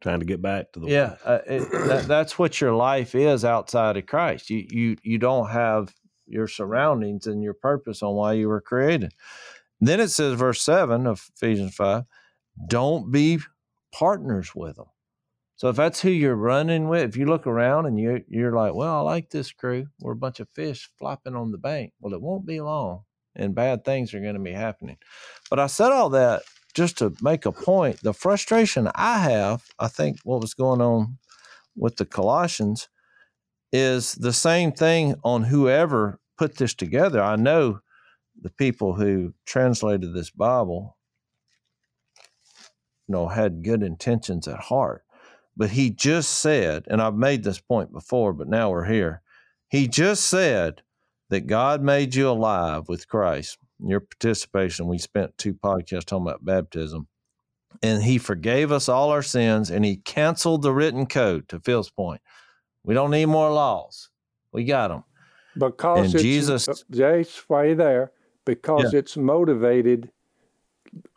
Trying 0.04 0.20
to 0.20 0.26
get 0.26 0.42
back 0.42 0.70
to 0.72 0.80
the 0.80 0.86
yeah, 0.86 1.16
uh, 1.24 1.38
it, 1.46 1.70
that, 1.70 2.04
that's 2.06 2.38
what 2.38 2.60
your 2.60 2.74
life 2.74 3.14
is 3.14 3.42
outside 3.42 3.96
of 3.96 4.04
Christ. 4.04 4.50
You 4.50 4.66
you 4.68 4.96
you 5.02 5.16
don't 5.16 5.48
have 5.48 5.94
your 6.26 6.46
surroundings 6.46 7.26
and 7.26 7.42
your 7.42 7.54
purpose 7.54 8.02
on 8.02 8.14
why 8.14 8.34
you 8.34 8.48
were 8.48 8.60
created. 8.60 9.14
Then 9.80 10.00
it 10.00 10.08
says, 10.08 10.34
verse 10.34 10.60
seven 10.60 11.06
of 11.06 11.26
Ephesians 11.34 11.74
five, 11.74 12.04
don't 12.68 13.10
be 13.10 13.38
partners 13.92 14.54
with 14.54 14.76
them. 14.76 14.88
So 15.56 15.70
if 15.70 15.76
that's 15.76 16.02
who 16.02 16.10
you're 16.10 16.34
running 16.34 16.90
with, 16.90 17.08
if 17.08 17.16
you 17.16 17.24
look 17.24 17.46
around 17.46 17.86
and 17.86 17.98
you 17.98 18.22
you're 18.28 18.54
like, 18.54 18.74
well, 18.74 18.96
I 18.96 19.00
like 19.00 19.30
this 19.30 19.52
crew. 19.52 19.86
We're 20.00 20.12
a 20.12 20.16
bunch 20.16 20.38
of 20.38 20.50
fish 20.50 20.90
flopping 20.98 21.34
on 21.34 21.50
the 21.50 21.56
bank. 21.56 21.94
Well, 21.98 22.12
it 22.12 22.20
won't 22.20 22.44
be 22.44 22.60
long, 22.60 23.04
and 23.34 23.54
bad 23.54 23.86
things 23.86 24.12
are 24.12 24.20
going 24.20 24.34
to 24.34 24.38
be 24.38 24.52
happening. 24.52 24.98
But 25.48 25.60
I 25.60 25.66
said 25.66 25.92
all 25.92 26.10
that 26.10 26.42
just 26.74 26.98
to 26.98 27.14
make 27.22 27.46
a 27.46 27.52
point. 27.52 28.02
The 28.02 28.12
frustration 28.12 28.90
I 28.94 29.18
have, 29.18 29.64
I 29.78 29.88
think, 29.88 30.18
what 30.24 30.40
was 30.40 30.54
going 30.54 30.80
on 30.80 31.18
with 31.76 31.96
the 31.96 32.04
Colossians 32.04 32.88
is 33.72 34.12
the 34.12 34.32
same 34.32 34.72
thing 34.72 35.14
on 35.24 35.44
whoever 35.44 36.20
put 36.36 36.56
this 36.56 36.74
together. 36.74 37.22
I 37.22 37.36
know 37.36 37.80
the 38.40 38.50
people 38.50 38.94
who 38.94 39.34
translated 39.46 40.12
this 40.12 40.30
Bible, 40.30 40.96
you 43.06 43.12
know, 43.12 43.28
had 43.28 43.64
good 43.64 43.82
intentions 43.82 44.48
at 44.48 44.58
heart. 44.58 45.04
But 45.56 45.70
he 45.70 45.90
just 45.90 46.38
said, 46.38 46.84
and 46.88 47.00
I've 47.00 47.14
made 47.14 47.44
this 47.44 47.60
point 47.60 47.92
before, 47.92 48.32
but 48.32 48.48
now 48.48 48.70
we're 48.70 48.86
here. 48.86 49.22
He 49.68 49.86
just 49.86 50.26
said 50.26 50.82
that 51.30 51.46
God 51.46 51.80
made 51.80 52.14
you 52.14 52.28
alive 52.28 52.88
with 52.88 53.08
Christ. 53.08 53.58
Your 53.80 54.00
participation, 54.00 54.86
we 54.86 54.98
spent 54.98 55.36
two 55.36 55.54
podcasts 55.54 56.04
talking 56.04 56.26
about 56.26 56.44
baptism. 56.44 57.08
And 57.82 58.02
he 58.02 58.18
forgave 58.18 58.70
us 58.70 58.88
all 58.88 59.10
our 59.10 59.22
sins 59.22 59.70
and 59.70 59.84
he 59.84 59.96
canceled 59.96 60.62
the 60.62 60.72
written 60.72 61.06
code 61.06 61.48
to 61.48 61.58
Phil's 61.60 61.90
point. 61.90 62.20
We 62.84 62.94
don't 62.94 63.10
need 63.10 63.26
more 63.26 63.50
laws. 63.50 64.10
We 64.52 64.64
got 64.64 64.88
them. 64.88 65.04
Because 65.58 66.06
And 66.06 66.14
it's, 66.14 66.22
Jesus- 66.22 66.84
Jase, 66.90 67.44
why 67.48 67.66
you 67.66 67.74
there? 67.74 68.12
Because 68.44 68.94
it's 68.94 69.16
motivated 69.16 70.10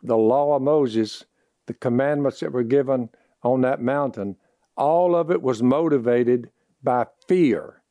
the 0.02 0.16
law 0.16 0.56
of 0.56 0.62
Moses, 0.62 1.24
the 1.66 1.74
commandments 1.74 2.40
that 2.40 2.52
were 2.52 2.62
given 2.62 3.10
on 3.42 3.60
that 3.62 3.80
mountain, 3.80 4.36
all 4.76 5.14
of 5.14 5.30
it 5.30 5.42
was 5.42 5.62
motivated 5.62 6.50
by 6.82 7.06
fear. 7.26 7.82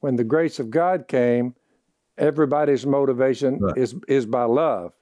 When 0.00 0.16
the 0.16 0.24
grace 0.24 0.58
of 0.58 0.70
God 0.70 1.06
came, 1.08 1.54
everybody's 2.18 2.86
motivation 2.86 3.58
Right. 3.60 3.76
is 3.78 3.94
is 4.08 4.26
by 4.26 4.44
love. 4.44 4.92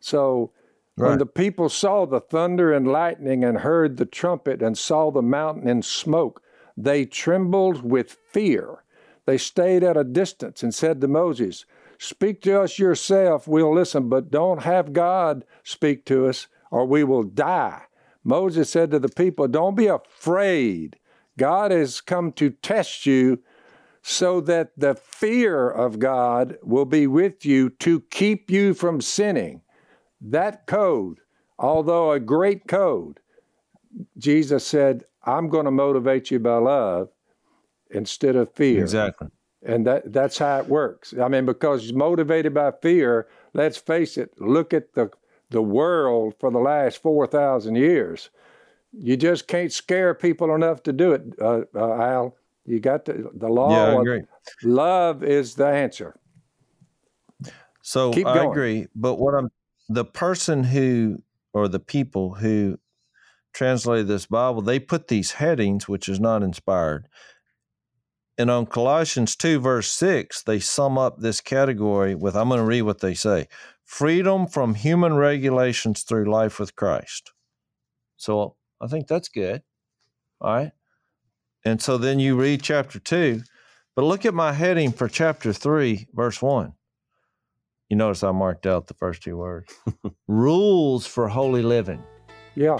So 0.00 0.52
when 0.96 1.18
the 1.18 1.26
people 1.26 1.68
saw 1.68 2.04
the 2.04 2.20
thunder 2.20 2.72
and 2.72 2.86
lightning 2.86 3.42
and 3.42 3.58
heard 3.58 3.96
the 3.96 4.04
trumpet 4.06 4.62
and 4.62 4.76
saw 4.76 5.10
the 5.10 5.22
mountain 5.22 5.66
in 5.68 5.82
smoke, 5.82 6.42
they 6.76 7.06
trembled 7.06 7.82
with 7.82 8.18
fear. 8.32 8.84
They 9.26 9.38
stayed 9.38 9.82
at 9.82 9.96
a 9.96 10.04
distance 10.04 10.62
and 10.62 10.74
said 10.74 11.00
to 11.00 11.08
Moses, 11.08 11.64
Speak 11.98 12.42
to 12.42 12.60
us 12.62 12.78
yourself, 12.78 13.46
we'll 13.46 13.74
listen, 13.74 14.08
but 14.08 14.30
don't 14.30 14.62
have 14.62 14.92
God 14.92 15.44
speak 15.62 16.04
to 16.06 16.26
us, 16.26 16.48
or 16.70 16.86
we 16.86 17.04
will 17.04 17.22
die. 17.22 17.82
Moses 18.24 18.70
said 18.70 18.90
to 18.90 18.98
the 18.98 19.08
people, 19.08 19.48
Don't 19.48 19.76
be 19.76 19.86
afraid. 19.86 20.98
God 21.38 21.70
has 21.70 22.00
come 22.00 22.32
to 22.32 22.50
test 22.50 23.06
you 23.06 23.40
so 24.02 24.40
that 24.40 24.72
the 24.76 24.94
fear 24.94 25.68
of 25.68 25.98
God 25.98 26.56
will 26.62 26.84
be 26.84 27.06
with 27.06 27.44
you 27.44 27.70
to 27.70 28.00
keep 28.10 28.50
you 28.50 28.74
from 28.74 29.00
sinning. 29.00 29.62
That 30.20 30.66
code, 30.66 31.20
although 31.58 32.12
a 32.12 32.20
great 32.20 32.66
code, 32.66 33.20
Jesus 34.16 34.66
said, 34.66 35.04
I'm 35.24 35.48
going 35.48 35.66
to 35.66 35.70
motivate 35.70 36.30
you 36.30 36.38
by 36.38 36.56
love 36.56 37.10
instead 37.90 38.36
of 38.36 38.52
fear. 38.54 38.80
Exactly. 38.80 39.28
And 39.62 39.86
that, 39.86 40.12
that's 40.12 40.38
how 40.38 40.58
it 40.58 40.68
works. 40.68 41.12
I 41.20 41.28
mean, 41.28 41.44
because 41.44 41.92
motivated 41.92 42.54
by 42.54 42.72
fear, 42.80 43.28
let's 43.52 43.76
face 43.76 44.16
it, 44.16 44.32
look 44.40 44.72
at 44.72 44.94
the, 44.94 45.10
the 45.50 45.60
world 45.60 46.34
for 46.40 46.50
the 46.50 46.58
last 46.58 47.02
4,000 47.02 47.74
years. 47.74 48.30
You 48.92 49.16
just 49.16 49.46
can't 49.46 49.70
scare 49.70 50.14
people 50.14 50.54
enough 50.54 50.82
to 50.84 50.92
do 50.92 51.12
it, 51.12 51.22
uh, 51.40 51.62
uh, 51.74 51.92
Al. 52.02 52.36
You 52.64 52.80
got 52.80 53.04
the, 53.04 53.30
the 53.34 53.48
law. 53.48 53.70
Yeah, 53.70 53.98
I 53.98 54.00
agree. 54.00 54.22
Love 54.62 55.22
is 55.22 55.54
the 55.54 55.66
answer. 55.66 56.18
So 57.82 58.12
Keep 58.12 58.26
I 58.26 58.34
going. 58.34 58.50
agree. 58.50 58.86
But 58.94 59.16
what 59.16 59.34
I'm 59.34 59.50
the 59.88 60.04
person 60.04 60.62
who 60.62 61.22
or 61.52 61.66
the 61.66 61.80
people 61.80 62.34
who 62.34 62.78
translated 63.52 64.06
this 64.06 64.26
Bible, 64.26 64.62
they 64.62 64.78
put 64.78 65.08
these 65.08 65.32
headings, 65.32 65.88
which 65.88 66.08
is 66.08 66.20
not 66.20 66.42
inspired. 66.42 67.08
And 68.38 68.50
on 68.50 68.66
Colossians 68.66 69.36
2, 69.36 69.58
verse 69.60 69.90
6, 69.90 70.44
they 70.44 70.60
sum 70.60 70.96
up 70.96 71.18
this 71.18 71.40
category 71.40 72.14
with 72.14 72.36
I'm 72.36 72.48
going 72.48 72.60
to 72.60 72.64
read 72.64 72.82
what 72.82 73.00
they 73.00 73.14
say 73.14 73.48
freedom 73.84 74.46
from 74.46 74.74
human 74.74 75.14
regulations 75.14 76.04
through 76.04 76.30
life 76.30 76.60
with 76.60 76.76
Christ. 76.76 77.32
So 78.16 78.54
I 78.80 78.86
think 78.86 79.08
that's 79.08 79.28
good. 79.28 79.62
All 80.40 80.54
right. 80.54 80.72
And 81.64 81.80
so 81.80 81.98
then 81.98 82.18
you 82.18 82.36
read 82.36 82.62
chapter 82.62 82.98
2, 82.98 83.42
but 83.94 84.04
look 84.04 84.24
at 84.24 84.34
my 84.34 84.52
heading 84.52 84.92
for 84.92 85.08
chapter 85.08 85.52
3, 85.52 86.08
verse 86.14 86.40
1. 86.40 86.72
You 87.90 87.96
notice 87.96 88.22
I 88.22 88.30
marked 88.30 88.66
out 88.66 88.86
the 88.86 88.94
first 88.94 89.22
two 89.22 89.36
words 89.36 89.74
rules 90.28 91.06
for 91.06 91.28
holy 91.28 91.62
living. 91.62 92.02
Yeah. 92.54 92.78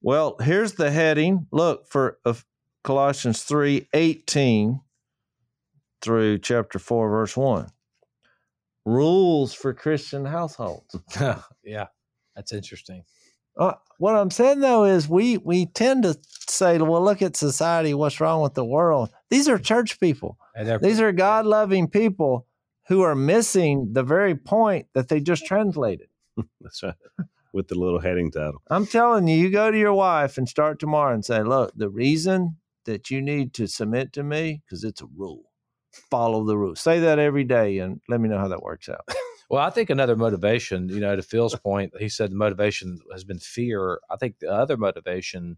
Well, 0.00 0.36
here's 0.40 0.74
the 0.74 0.90
heading. 0.90 1.48
Look 1.50 1.88
for 1.88 2.18
uh, 2.24 2.34
Colossians 2.84 3.42
3 3.42 3.88
18 3.92 4.80
through 6.00 6.38
chapter 6.38 6.78
4, 6.78 7.10
verse 7.10 7.36
1. 7.36 7.68
Rules 8.86 9.52
for 9.52 9.74
Christian 9.74 10.24
households. 10.24 10.96
yeah, 11.64 11.88
that's 12.38 12.52
interesting. 12.52 13.02
Uh, 13.56 13.72
what 13.98 14.14
I'm 14.14 14.30
saying 14.30 14.60
though 14.60 14.84
is 14.84 15.08
we 15.08 15.38
we 15.38 15.66
tend 15.66 16.04
to 16.04 16.16
say, 16.48 16.78
well, 16.78 17.02
look 17.02 17.20
at 17.20 17.36
society, 17.36 17.94
what's 17.94 18.20
wrong 18.20 18.42
with 18.42 18.54
the 18.54 18.64
world? 18.64 19.10
These 19.28 19.48
are 19.48 19.58
church 19.58 19.98
people. 19.98 20.38
These 20.80 21.00
are 21.00 21.10
God 21.10 21.46
loving 21.46 21.88
people 21.88 22.46
who 22.86 23.02
are 23.02 23.16
missing 23.16 23.88
the 23.92 24.04
very 24.04 24.36
point 24.36 24.86
that 24.94 25.08
they 25.08 25.20
just 25.20 25.46
translated. 25.46 26.06
That's 26.60 26.80
right. 26.84 26.94
With 27.52 27.66
the 27.66 27.74
little 27.74 27.98
heading 27.98 28.30
title. 28.30 28.62
I'm 28.70 28.86
telling 28.86 29.26
you, 29.26 29.36
you 29.36 29.50
go 29.50 29.72
to 29.72 29.78
your 29.78 29.94
wife 29.94 30.38
and 30.38 30.48
start 30.48 30.78
tomorrow 30.78 31.12
and 31.12 31.24
say, 31.24 31.42
look, 31.42 31.72
the 31.74 31.88
reason 31.88 32.56
that 32.84 33.10
you 33.10 33.20
need 33.20 33.52
to 33.54 33.66
submit 33.66 34.12
to 34.12 34.22
me, 34.22 34.62
because 34.64 34.84
it's 34.84 35.00
a 35.00 35.06
rule. 35.16 35.50
Follow 35.90 36.44
the 36.44 36.56
rule. 36.56 36.76
Say 36.76 37.00
that 37.00 37.18
every 37.18 37.44
day 37.44 37.78
and 37.78 38.00
let 38.08 38.20
me 38.20 38.28
know 38.28 38.38
how 38.38 38.48
that 38.48 38.62
works 38.62 38.88
out. 38.88 39.08
Well, 39.50 39.62
I 39.62 39.70
think 39.70 39.88
another 39.88 40.16
motivation, 40.16 40.88
you 40.88 41.00
know, 41.00 41.16
to 41.16 41.22
Phil's 41.22 41.54
point, 41.56 41.92
he 41.98 42.08
said 42.08 42.30
the 42.30 42.36
motivation 42.36 42.98
has 43.12 43.24
been 43.24 43.38
fear. 43.38 44.00
I 44.10 44.16
think 44.16 44.38
the 44.40 44.50
other 44.52 44.76
motivation, 44.76 45.56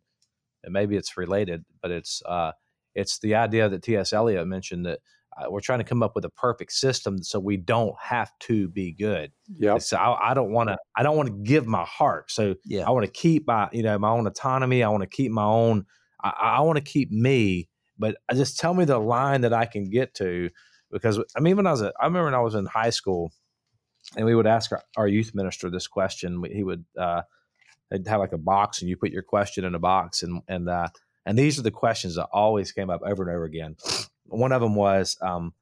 and 0.62 0.72
maybe 0.72 0.96
it's 0.96 1.16
related, 1.16 1.64
but 1.82 1.90
it's 1.90 2.22
uh, 2.24 2.52
it's 2.94 3.18
the 3.18 3.34
idea 3.34 3.68
that 3.68 3.82
T.S. 3.82 4.12
Eliot 4.12 4.46
mentioned 4.46 4.86
that 4.86 5.00
uh, 5.36 5.50
we're 5.50 5.60
trying 5.60 5.78
to 5.78 5.84
come 5.84 6.02
up 6.02 6.14
with 6.14 6.24
a 6.24 6.30
perfect 6.30 6.72
system 6.72 7.22
so 7.22 7.38
we 7.38 7.56
don't 7.56 7.94
have 8.00 8.30
to 8.40 8.68
be 8.68 8.92
good. 8.92 9.32
Yep. 9.58 9.82
So 9.82 9.96
I, 9.96 10.30
I 10.30 10.34
don't 10.34 10.52
want 10.52 10.68
to. 10.70 10.76
I 10.96 11.02
don't 11.02 11.16
want 11.16 11.28
to 11.28 11.42
give 11.42 11.66
my 11.66 11.84
heart. 11.84 12.30
So 12.30 12.54
Yeah. 12.64 12.86
I 12.86 12.90
want 12.90 13.06
to 13.06 13.12
keep 13.12 13.46
my, 13.46 13.68
you 13.72 13.82
know, 13.82 13.98
my 13.98 14.10
own 14.10 14.26
autonomy. 14.26 14.82
I 14.82 14.88
want 14.88 15.02
to 15.02 15.08
keep 15.08 15.32
my 15.32 15.44
own. 15.44 15.86
I, 16.22 16.30
I 16.30 16.60
want 16.60 16.76
to 16.76 16.84
keep 16.84 17.10
me. 17.10 17.68
But 17.98 18.16
I 18.28 18.34
just 18.34 18.58
tell 18.58 18.72
me 18.72 18.84
the 18.84 18.98
line 18.98 19.42
that 19.42 19.52
I 19.52 19.66
can 19.66 19.90
get 19.90 20.14
to, 20.14 20.48
because 20.90 21.22
I 21.36 21.40
mean, 21.40 21.56
when 21.56 21.66
I 21.66 21.72
was, 21.72 21.82
a, 21.82 21.92
I 22.00 22.06
remember 22.06 22.24
when 22.26 22.34
I 22.34 22.40
was 22.40 22.54
in 22.54 22.64
high 22.64 22.90
school, 22.90 23.32
and 24.16 24.26
we 24.26 24.34
would 24.34 24.46
ask 24.46 24.72
our, 24.72 24.82
our 24.96 25.08
youth 25.08 25.34
minister 25.34 25.70
this 25.70 25.86
question. 25.86 26.40
We- 26.40 26.54
He 26.54 26.62
would, 26.64 26.84
uh, 26.98 27.22
they'd 27.90 28.06
have 28.06 28.20
like 28.20 28.32
a 28.32 28.38
box, 28.38 28.80
and 28.80 28.88
you 28.88 28.96
put 28.96 29.10
your 29.12 29.22
question 29.22 29.64
in 29.64 29.74
a 29.74 29.78
box, 29.78 30.22
and 30.22 30.42
and 30.48 30.68
uh, 30.68 30.88
and 31.26 31.38
these 31.38 31.58
are 31.58 31.62
the 31.62 31.70
questions 31.70 32.16
that 32.16 32.26
always 32.32 32.72
came 32.72 32.90
up 32.90 33.02
over 33.04 33.22
and 33.22 33.34
over 33.34 33.44
again. 33.44 33.76
One 34.26 34.52
of 34.52 34.60
them 34.60 34.74
was, 34.74 35.16
um, 35.22 35.54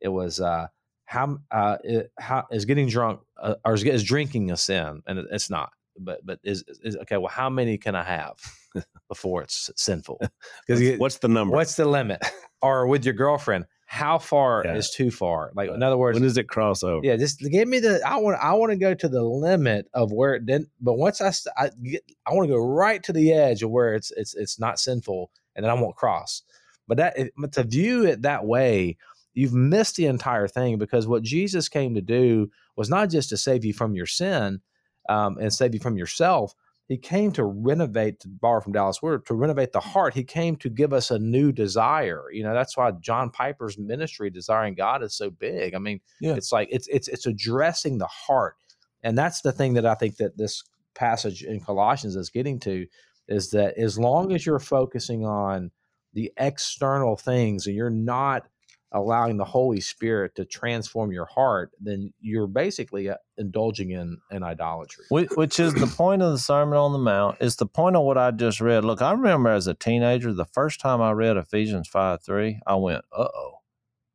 it 0.00 0.08
was. 0.08 0.40
Uh, 0.40 0.68
how 1.08 1.38
uh 1.52 1.76
it, 1.84 2.10
how 2.18 2.44
is 2.50 2.64
getting 2.64 2.88
drunk 2.88 3.20
uh, 3.40 3.54
or 3.64 3.74
is, 3.74 3.84
is 3.84 4.02
drinking 4.02 4.50
a 4.50 4.56
sin 4.56 5.00
and 5.06 5.20
it, 5.20 5.26
it's 5.30 5.48
not 5.48 5.70
but 6.00 6.18
but 6.26 6.40
is, 6.42 6.64
is 6.82 6.96
okay 6.96 7.16
well 7.16 7.28
how 7.28 7.48
many 7.48 7.78
can 7.78 7.94
i 7.94 8.02
have 8.02 8.34
before 9.08 9.40
it's 9.40 9.70
sinful 9.76 10.18
because 10.66 10.82
What's, 10.82 10.98
what's 10.98 11.18
the 11.18 11.28
number? 11.28 11.54
what's 11.54 11.76
the 11.76 11.84
limit 11.84 12.20
or 12.60 12.88
with 12.88 13.04
your 13.04 13.14
girlfriend 13.14 13.66
how 13.88 14.18
far 14.18 14.62
Yeah. 14.64 14.74
is 14.74 14.90
too 14.90 15.10
far 15.12 15.52
like 15.54 15.70
in 15.70 15.80
other 15.82 15.96
words 15.96 16.16
when 16.16 16.24
does 16.24 16.36
it 16.36 16.48
cross 16.48 16.82
over? 16.82 17.06
yeah 17.06 17.16
just 17.16 17.38
give 17.40 17.68
me 17.68 17.78
the 17.78 18.00
i 18.04 18.16
want 18.16 18.36
i 18.42 18.52
want 18.52 18.70
to 18.72 18.76
go 18.76 18.92
to 18.94 19.08
the 19.08 19.22
limit 19.22 19.88
of 19.94 20.10
where 20.12 20.34
it 20.34 20.44
didn't 20.44 20.68
but 20.80 20.94
once 20.94 21.20
i 21.20 21.30
i 21.56 21.70
get 21.84 22.02
i 22.26 22.34
want 22.34 22.48
to 22.48 22.52
go 22.52 22.58
right 22.60 23.02
to 23.04 23.12
the 23.12 23.32
edge 23.32 23.62
of 23.62 23.70
where 23.70 23.94
it's 23.94 24.10
it's 24.16 24.34
it's 24.34 24.58
not 24.58 24.80
sinful 24.80 25.30
and 25.54 25.64
then 25.64 25.70
i 25.70 25.74
won't 25.74 25.94
cross 25.94 26.42
but 26.88 26.96
that 26.98 27.16
it- 27.16 27.32
but 27.38 27.52
to 27.52 27.62
view 27.62 28.04
it 28.04 28.22
that 28.22 28.44
way 28.44 28.96
you've 29.34 29.54
missed 29.54 29.94
the 29.96 30.06
entire 30.06 30.48
thing 30.48 30.78
because 30.78 31.06
what 31.06 31.22
jesus 31.22 31.68
came 31.68 31.94
to 31.94 32.02
do 32.02 32.50
was 32.74 32.90
not 32.90 33.08
just 33.08 33.28
to 33.28 33.36
save 33.36 33.64
you 33.64 33.72
from 33.72 33.94
your 33.94 34.06
sin 34.06 34.60
um, 35.08 35.38
and 35.38 35.52
save 35.54 35.72
you 35.74 35.80
from 35.80 35.96
yourself 35.96 36.54
he 36.88 36.96
came 36.96 37.32
to 37.32 37.44
renovate 37.44 38.20
to 38.20 38.28
borrow 38.28 38.60
from 38.60 38.72
dallas 38.72 39.02
word 39.02 39.26
to 39.26 39.34
renovate 39.34 39.72
the 39.72 39.80
heart. 39.80 40.14
He 40.14 40.22
came 40.24 40.56
to 40.56 40.68
give 40.70 40.92
us 40.92 41.10
a 41.10 41.18
new 41.18 41.52
desire. 41.52 42.24
You 42.32 42.42
know 42.44 42.54
that's 42.54 42.76
why 42.76 42.92
john 43.00 43.30
piper's 43.30 43.76
ministry 43.78 44.30
desiring 44.30 44.74
god 44.74 45.02
is 45.02 45.14
so 45.14 45.30
big. 45.30 45.74
I 45.74 45.78
mean 45.78 46.00
Yeah. 46.20 46.34
it's 46.34 46.52
like 46.52 46.68
it's 46.70 46.88
it's 46.88 47.08
it's 47.08 47.26
addressing 47.26 47.98
the 47.98 48.06
heart. 48.06 48.56
And 49.02 49.16
that's 49.16 49.40
the 49.42 49.52
thing 49.52 49.74
that 49.74 49.86
i 49.86 49.94
think 49.94 50.16
that 50.16 50.36
this 50.38 50.62
passage 50.94 51.42
in 51.42 51.60
colossians 51.60 52.16
is 52.16 52.30
getting 52.30 52.58
to 52.60 52.86
is 53.28 53.50
that 53.50 53.76
as 53.76 53.98
long 53.98 54.32
as 54.32 54.46
you're 54.46 54.58
focusing 54.58 55.24
on 55.26 55.70
the 56.14 56.32
external 56.38 57.16
things 57.16 57.66
and 57.66 57.76
you're 57.76 57.90
not 57.90 58.46
allowing 58.92 59.36
the 59.36 59.44
holy 59.44 59.80
spirit 59.80 60.34
to 60.34 60.44
transform 60.44 61.12
your 61.12 61.26
heart 61.26 61.72
then 61.80 62.12
you're 62.20 62.46
basically 62.46 63.08
uh, 63.08 63.16
indulging 63.36 63.90
in 63.90 64.18
in 64.30 64.42
idolatry 64.42 65.04
Which, 65.10 65.30
which 65.34 65.60
is 65.60 65.74
the 65.74 65.86
point 65.86 66.22
of 66.22 66.32
the 66.32 66.38
Sermon 66.38 66.78
on 66.78 66.92
the 66.92 66.98
Mount. 66.98 67.36
It's 67.40 67.56
the 67.56 67.66
point 67.66 67.96
of 67.96 68.04
what 68.04 68.18
I 68.18 68.30
just 68.30 68.60
read. 68.60 68.84
Look, 68.84 69.02
I 69.02 69.12
remember 69.12 69.50
as 69.50 69.66
a 69.66 69.74
teenager, 69.74 70.32
the 70.32 70.44
first 70.44 70.80
time 70.80 71.00
I 71.02 71.12
read 71.12 71.36
Ephesians 71.36 71.88
5 71.88 72.22
3, 72.22 72.60
I 72.66 72.74
went, 72.76 73.04
uh 73.12 73.28
oh. 73.34 73.58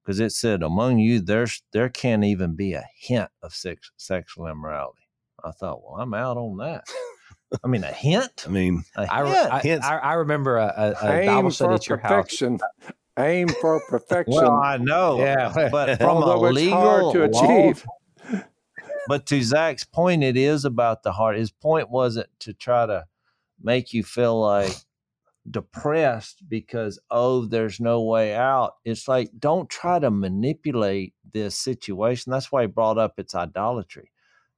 Because 0.04 0.20
it 0.20 0.32
said, 0.32 0.64
among 0.64 0.98
you, 1.00 1.20
there's 1.20 1.62
there 1.74 1.90
can't 1.90 2.24
even 2.24 2.56
be 2.56 2.74
a 2.74 2.86
hint 2.96 3.30
of 3.44 3.54
sex, 3.54 3.92
sexual 3.98 4.48
immorality. 4.48 5.08
I 5.44 5.52
thought, 5.52 5.82
well, 5.84 6.02
I'm 6.02 6.14
out 6.14 6.38
on 6.38 6.58
that. 6.58 6.86
I 7.64 7.68
mean, 7.68 7.84
a 7.84 7.92
hint? 7.92 8.46
I 8.48 8.50
mean, 8.50 8.84
A 8.96 9.02
I, 9.14 9.20
re- 9.22 9.62
hint? 9.62 9.84
I, 9.84 9.98
I, 9.98 10.12
I 10.12 10.14
remember 10.14 10.58
a, 10.58 10.96
a, 11.02 11.24
a 11.24 11.26
Bible 11.26 11.52
study 11.52 11.70
for 11.70 11.76
at 11.76 11.88
your 11.88 11.98
house. 11.98 12.42
Perfection. 13.16 13.32
Aim 13.40 13.48
for 13.62 13.82
perfection. 13.90 14.34
well, 14.36 14.52
I 14.64 14.78
know. 14.78 15.20
Yeah. 15.20 15.70
But 15.72 15.98
from 16.02 16.18
a 16.18 16.26
Although 16.28 16.46
it's 16.48 16.56
legal 16.56 16.80
hard 16.80 17.14
to 17.14 17.26
law 17.28 17.70
achieve. 17.70 17.86
But 19.08 19.26
to 19.28 19.42
Zach's 19.42 19.84
point, 19.84 20.24
it 20.24 20.38
is 20.38 20.64
about 20.64 21.04
the 21.04 21.14
heart. 21.14 21.38
His 21.38 21.52
point 21.52 21.90
wasn't 21.90 22.30
to 22.42 22.54
try 22.54 22.86
to 22.86 23.06
make 23.62 23.94
you 23.94 24.04
feel 24.04 24.40
like 24.40 24.74
depressed 25.50 26.44
because, 26.48 27.00
oh, 27.10 27.46
there's 27.46 27.80
no 27.80 28.02
way 28.04 28.36
out. 28.36 28.74
It's 28.86 29.08
like, 29.08 29.30
don't 29.40 29.70
try 29.70 30.00
to 30.00 30.12
manipulate 30.12 31.14
this 31.34 31.56
situation. 31.58 32.32
That's 32.32 32.52
why 32.52 32.62
he 32.62 32.68
brought 32.68 32.98
up 33.00 33.16
it's 33.18 33.36
idolatry. 33.36 34.12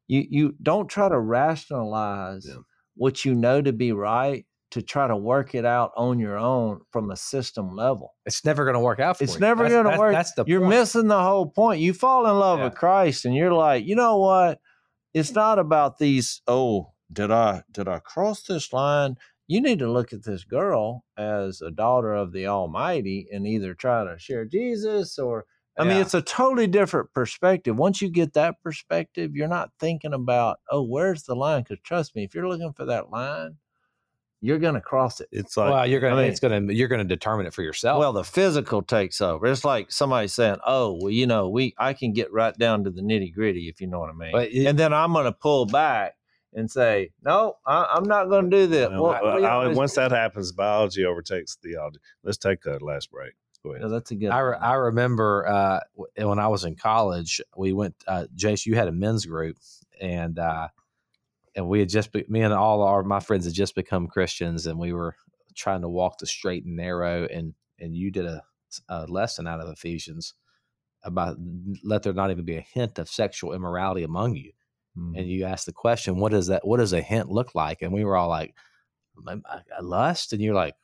You, 0.07 0.25
you 0.29 0.55
don't 0.61 0.89
try 0.89 1.07
to 1.09 1.19
rationalize 1.19 2.45
Yeah. 2.47 2.57
what 2.95 3.23
you 3.23 3.33
know 3.35 3.61
to 3.61 3.71
be 3.71 3.93
right 3.93 4.45
to 4.74 4.82
try 4.82 5.07
to 5.07 5.15
work 5.15 5.55
it 5.55 5.65
out 5.65 5.91
on 5.95 6.17
your 6.19 6.38
own 6.38 6.82
from 6.91 7.11
a 7.11 7.15
system 7.15 7.76
level. 7.76 8.13
It's 8.26 8.43
never 8.43 8.65
going 8.65 8.74
to 8.76 8.80
work 8.80 8.99
out 8.99 9.17
for 9.17 9.24
It's 9.24 9.36
you. 9.36 9.39
never 9.39 9.69
going 9.69 9.86
to 9.86 9.97
work. 9.97 10.13
That's 10.13 10.34
the 10.34 10.43
you're 10.47 10.61
point. 10.61 10.69
missing 10.71 11.07
the 11.07 11.21
whole 11.21 11.45
point. 11.47 11.80
You 11.80 11.93
fall 11.93 12.26
in 12.26 12.38
love 12.38 12.59
Yeah. 12.59 12.65
with 12.65 12.76
Christ, 12.76 13.26
and 13.26 13.36
you're 13.36 13.53
like, 13.53 13.86
you 13.86 13.95
know 13.95 14.17
what? 14.19 14.59
It's 15.13 15.34
not 15.34 15.59
about 15.59 15.99
these. 15.99 16.41
Oh, 16.47 16.93
did 17.11 17.30
I 17.32 17.63
did 17.71 17.88
I 17.88 17.99
cross 17.99 18.43
this 18.43 18.74
line? 18.74 19.15
You 19.47 19.61
need 19.61 19.80
to 19.80 19.91
look 19.91 20.11
at 20.13 20.24
this 20.24 20.43
girl 20.43 21.03
as 21.17 21.61
a 21.61 21.69
daughter 21.69 22.13
of 22.13 22.32
the 22.34 22.47
Almighty, 22.47 23.28
and 23.32 23.45
either 23.45 23.74
try 23.74 24.03
to 24.03 24.17
share 24.17 24.45
Jesus 24.45 25.19
or. 25.19 25.45
I 25.76 25.86
mean, 25.86 25.97
it's 25.97 26.13
a 26.13 26.21
totally 26.21 26.67
different 26.67 27.11
perspective. 27.15 27.76
Once 27.76 27.99
you 27.99 28.07
get 28.11 28.34
that 28.34 28.61
perspective, 28.61 29.32
you're 29.34 29.47
not 29.47 29.71
thinking 29.80 30.13
about, 30.13 30.57
oh, 30.69 30.84
where's 30.84 31.24
the 31.24 31.34
line? 31.36 31.63
Because 31.63 31.80
trust 31.84 32.15
me, 32.15 32.24
if 32.24 32.36
you're 32.36 32.47
looking 32.47 32.74
for 32.74 32.86
that 32.86 33.09
line, 33.09 33.55
you're 34.45 34.59
going 34.59 34.73
to 34.75 34.81
cross 34.81 35.21
it. 35.21 35.29
it's 35.31 35.55
like 35.55 35.71
well, 35.71 35.87
you're 35.87 36.01
gonna. 36.01 36.15
I 36.15 36.17
mean- 36.23 36.27
it's 36.31 36.39
gonna. 36.41 36.71
You're 36.73 36.89
gonna 36.89 37.05
determine 37.05 37.45
it 37.45 37.53
for 37.53 37.61
yourself. 37.63 37.97
Well, 37.99 38.11
the 38.11 38.25
physical 38.25 38.81
takes 38.81 39.21
over. 39.21 39.47
It's 39.47 39.63
like 39.63 39.89
somebody 39.91 40.27
saying, 40.27 40.57
"Oh, 40.67 40.97
well, 41.01 41.09
you 41.11 41.25
know, 41.25 41.47
we 41.49 41.73
I 41.77 41.93
can 41.93 42.11
get 42.11 42.31
right 42.33 42.55
down 42.57 42.83
to 42.83 42.89
the 42.91 43.01
nitty 43.01 43.33
gritty 43.33 43.69
if 43.69 43.79
you 43.79 43.87
know 43.87 43.99
what 44.01 44.09
I 44.09 44.13
mean." 44.13 44.35
It- 44.35 44.67
and 44.67 44.77
then 44.77 44.93
I'm 44.93 45.13
going 45.13 45.25
to 45.25 45.31
pull 45.31 45.65
back 45.65 46.15
and 46.53 46.69
say, 46.69 47.11
"No, 47.23 47.55
I, 47.65 47.85
I'm 47.95 48.03
not 48.03 48.25
going 48.29 48.51
to 48.51 48.57
do 48.57 48.67
that." 48.67 48.91
Well, 48.91 49.03
Well, 49.03 49.23
well, 49.23 49.37
we 49.37 49.45
I- 49.45 49.67
once 49.69 49.95
that 49.95 50.11
happens, 50.11 50.51
biology 50.51 51.05
overtakes 51.05 51.55
theology. 51.63 51.99
Let's 52.23 52.37
take 52.37 52.65
a 52.65 52.77
last 52.81 53.09
break. 53.11 53.33
Go 53.63 53.69
ahead. 53.71 53.83
Yeah, 53.83 53.87
that's 53.87 54.11
a 54.11 54.15
good. 54.15 54.27
I, 54.29 54.39
re- 54.39 54.57
I 54.61 54.73
remember 54.73 55.47
uh, 55.47 55.79
when 56.17 56.37
I 56.37 56.49
was 56.49 56.65
in 56.65 56.75
college, 56.75 57.39
we 57.55 57.71
went. 57.71 57.95
Uh, 58.05 58.25
Jase, 58.35 58.65
you 58.65 58.75
had 58.75 58.89
a 58.89 58.91
men's 58.91 59.25
group, 59.25 59.55
and 60.01 60.37
uh, 60.37 60.67
and 61.55 61.67
we 61.67 61.79
had 61.79 61.89
just 61.89 62.11
be, 62.11 62.25
me 62.27 62.41
and 62.41 62.53
all 62.53 62.81
our 62.81 63.03
my 63.03 63.19
friends 63.19 63.45
had 63.45 63.53
just 63.53 63.75
become 63.75 64.07
Christians, 64.07 64.65
and 64.65 64.79
we 64.79 64.93
were 64.93 65.15
trying 65.55 65.81
to 65.81 65.89
walk 65.89 66.17
the 66.17 66.25
straight 66.25 66.65
and 66.65 66.75
narrow, 66.75 67.25
and 67.25 67.53
and 67.79 67.95
you 67.95 68.11
did 68.11 68.25
a 68.25 68.43
uh, 68.89 69.05
lesson 69.07 69.47
out 69.47 69.59
of 69.59 69.69
Ephesians 69.69 70.33
about 71.03 71.37
let 71.83 72.03
there 72.03 72.13
not 72.13 72.31
even 72.31 72.45
be 72.45 72.57
a 72.57 72.61
hint 72.73 72.97
of 72.97 73.09
sexual 73.09 73.53
immorality 73.53 74.03
among 74.03 74.35
you. 74.35 74.51
Mm. 74.97 75.17
And 75.17 75.29
you 75.29 75.45
asked 75.45 75.65
the 75.65 75.73
question, 75.73 76.17
what 76.17 76.31
does 76.31 76.47
that? 76.47 76.65
What 76.65 76.77
does 76.77 76.93
a 76.93 77.01
hint 77.01 77.29
look 77.29 77.55
like? 77.55 77.81
And 77.81 77.91
we 77.91 78.03
were 78.03 78.15
all 78.15 78.29
like, 78.29 78.55
"Um, 79.27 79.43
I, 79.45 79.61
I 79.77 79.81
lust, 79.81 80.33
and 80.33 80.41
you're 80.41 80.55
like. 80.55 80.75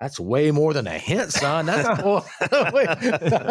That's 0.00 0.20
way 0.20 0.50
more 0.50 0.74
than 0.74 0.86
a 0.86 0.98
hint, 0.98 1.32
son. 1.32 1.64
That's 1.66 2.02
cool. 2.02 2.22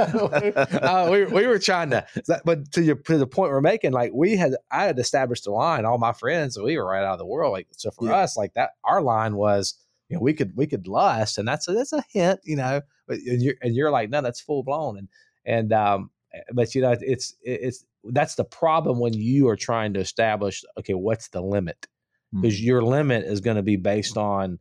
uh, 0.09 1.07
we, 1.11 1.25
we 1.25 1.47
were 1.47 1.57
trying 1.59 1.89
to, 1.89 2.05
but 2.45 2.71
to 2.73 2.83
your 2.83 2.95
to 2.97 3.17
the 3.17 3.25
point 3.27 3.51
we're 3.51 3.61
making, 3.61 3.93
like 3.93 4.11
we 4.13 4.35
had, 4.35 4.55
I 4.71 4.83
had 4.83 4.99
established 4.99 5.47
a 5.47 5.51
line. 5.51 5.85
All 5.85 5.97
my 5.97 6.13
friends, 6.13 6.57
we 6.57 6.77
were 6.77 6.85
right 6.85 7.03
out 7.03 7.13
of 7.13 7.19
the 7.19 7.25
world. 7.25 7.53
Like 7.53 7.67
so, 7.71 7.89
for 7.91 8.05
Yeah. 8.07 8.17
us, 8.17 8.37
like 8.37 8.53
that, 8.53 8.71
our 8.83 9.01
line 9.01 9.35
was, 9.35 9.73
you 10.09 10.17
know, 10.17 10.21
we 10.21 10.33
could 10.33 10.55
we 10.55 10.67
could 10.67 10.87
lust, 10.87 11.37
and 11.39 11.47
that's 11.47 11.67
a, 11.67 11.73
that's 11.73 11.93
a 11.93 12.03
hint, 12.11 12.39
you 12.43 12.55
know. 12.55 12.81
But 13.07 13.17
and 13.19 13.41
you're 13.41 13.55
and 13.63 13.75
you're 13.75 13.91
like, 13.91 14.09
no, 14.11 14.21
that's 14.21 14.39
full 14.39 14.61
blown, 14.61 14.97
and 14.99 15.07
and 15.45 15.73
um, 15.73 16.11
but 16.53 16.75
you 16.75 16.81
know, 16.81 16.95
it's 17.01 17.33
it's 17.41 17.83
that's 18.03 18.35
the 18.35 18.45
problem 18.45 18.99
when 18.99 19.13
you 19.13 19.47
are 19.49 19.55
trying 19.55 19.93
to 19.93 19.99
establish, 19.99 20.63
okay, 20.77 20.93
what's 20.93 21.29
the 21.29 21.41
limit? 21.41 21.87
Because 22.33 22.61
your 22.61 22.83
limit 22.83 23.23
is 23.23 23.39
going 23.39 23.55
to 23.55 23.63
be 23.63 23.77
based 23.77 24.17
on 24.17 24.59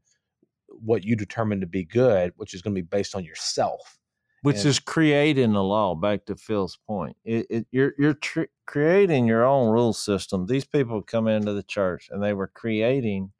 what 0.82 1.04
you 1.04 1.16
determine 1.16 1.60
to 1.60 1.66
be 1.66 1.84
good, 1.84 2.32
which 2.36 2.54
is 2.54 2.62
going 2.62 2.74
to 2.74 2.82
be 2.82 2.86
based 2.86 3.14
on 3.14 3.24
yourself. 3.24 3.98
which 4.42 4.56
And- 4.58 4.66
is 4.66 4.78
creating 4.78 5.52
the 5.54 5.62
law. 5.62 5.94
Back 5.94 6.26
to 6.26 6.36
Phil's 6.36 6.78
point, 6.86 7.16
it, 7.24 7.46
it, 7.48 7.66
you're 7.70 7.94
you're 7.98 8.14
tr- 8.14 8.52
creating 8.66 9.26
your 9.26 9.44
own 9.44 9.70
rule 9.70 9.92
system. 9.94 10.46
These 10.46 10.66
people 10.66 11.00
come 11.02 11.28
into 11.28 11.52
the 11.54 11.62
church 11.62 12.08
and 12.10 12.22
they 12.22 12.34
were 12.34 12.48
creating 12.48 13.32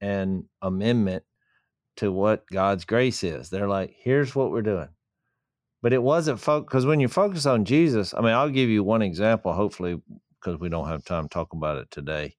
an 0.00 0.48
amendment 0.62 1.24
to 1.96 2.12
what 2.12 2.44
God's 2.52 2.84
grace 2.84 3.24
is. 3.24 3.50
They're 3.50 3.66
like, 3.68 3.94
here's 3.98 4.34
what 4.34 4.50
we're 4.50 4.62
doing. 4.62 4.88
But 5.82 5.92
it 5.92 6.02
wasn't 6.02 6.40
focused 6.40 6.68
because 6.68 6.86
when 6.86 7.00
you 7.00 7.08
focus 7.08 7.46
on 7.46 7.64
Jesus, 7.64 8.12
I 8.14 8.20
mean, 8.20 8.32
I'll 8.34 8.50
give 8.50 8.68
you 8.68 8.84
one 8.84 9.02
example, 9.02 9.52
hopefully, 9.52 10.00
because 10.40 10.60
we 10.60 10.68
don't 10.68 10.88
have 10.88 11.04
time 11.04 11.24
to 11.24 11.28
talk 11.28 11.52
about 11.52 11.78
it 11.78 11.90
today. 11.90 12.34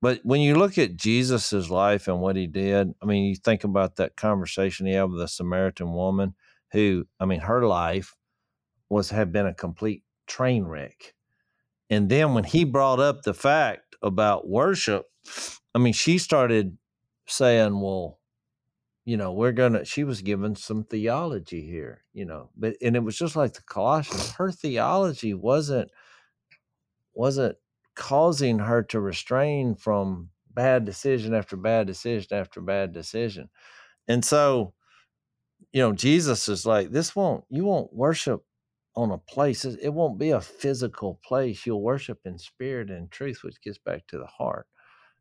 But 0.00 0.20
when 0.22 0.40
you 0.40 0.54
look 0.54 0.78
at 0.78 0.96
Jesus's 0.96 1.70
life 1.70 2.06
and 2.06 2.20
what 2.20 2.36
he 2.36 2.46
did, 2.46 2.94
I 3.02 3.06
mean, 3.06 3.24
you 3.24 3.34
think 3.34 3.64
about 3.64 3.96
that 3.96 4.16
conversation 4.16 4.86
he 4.86 4.92
had 4.92 5.10
with 5.10 5.18
the 5.20 5.28
Samaritan 5.28 5.92
woman 5.92 6.34
who, 6.72 7.06
I 7.18 7.24
mean, 7.24 7.40
her 7.40 7.66
life 7.66 8.14
was 8.88 9.10
had 9.10 9.32
been 9.32 9.46
a 9.46 9.54
complete 9.54 10.04
train 10.26 10.64
wreck. 10.64 11.14
And 11.90 12.08
then 12.08 12.34
when 12.34 12.44
he 12.44 12.64
brought 12.64 13.00
up 13.00 13.22
the 13.22 13.34
fact 13.34 13.96
about 14.02 14.48
worship, 14.48 15.06
I 15.74 15.78
mean, 15.78 15.92
she 15.92 16.18
started 16.18 16.78
saying, 17.26 17.80
well, 17.80 18.18
you 19.04 19.16
know, 19.16 19.32
we're 19.32 19.52
gonna 19.52 19.86
she 19.86 20.04
was 20.04 20.20
given 20.20 20.54
some 20.54 20.84
theology 20.84 21.62
here, 21.62 22.04
you 22.12 22.26
know, 22.26 22.50
but 22.56 22.76
and 22.82 22.94
it 22.94 23.02
was 23.02 23.16
just 23.16 23.36
like 23.36 23.54
the 23.54 23.62
Colossians, 23.62 24.32
her 24.32 24.52
theology 24.52 25.32
wasn't 25.32 25.90
wasn't 27.14 27.56
causing 27.98 28.60
her 28.60 28.84
to 28.84 29.00
restrain 29.00 29.74
from 29.74 30.30
bad 30.54 30.84
decision 30.84 31.34
after 31.34 31.56
bad 31.56 31.86
decision 31.88 32.28
after 32.32 32.60
bad 32.60 32.92
decision. 32.92 33.50
And 34.06 34.24
so, 34.24 34.72
you 35.72 35.82
know, 35.82 35.92
Jesus 35.92 36.48
is 36.48 36.64
like, 36.64 36.92
this 36.92 37.16
won't, 37.16 37.44
you 37.50 37.64
won't 37.64 37.92
worship 37.92 38.44
on 38.94 39.10
a 39.10 39.18
place. 39.18 39.64
It 39.64 39.92
won't 39.92 40.16
be 40.16 40.30
a 40.30 40.40
physical 40.40 41.18
place. 41.24 41.66
You'll 41.66 41.82
worship 41.82 42.20
in 42.24 42.38
spirit 42.38 42.88
and 42.88 43.10
truth, 43.10 43.40
which 43.42 43.60
gets 43.60 43.78
back 43.78 44.06
to 44.06 44.18
the 44.18 44.26
heart, 44.26 44.68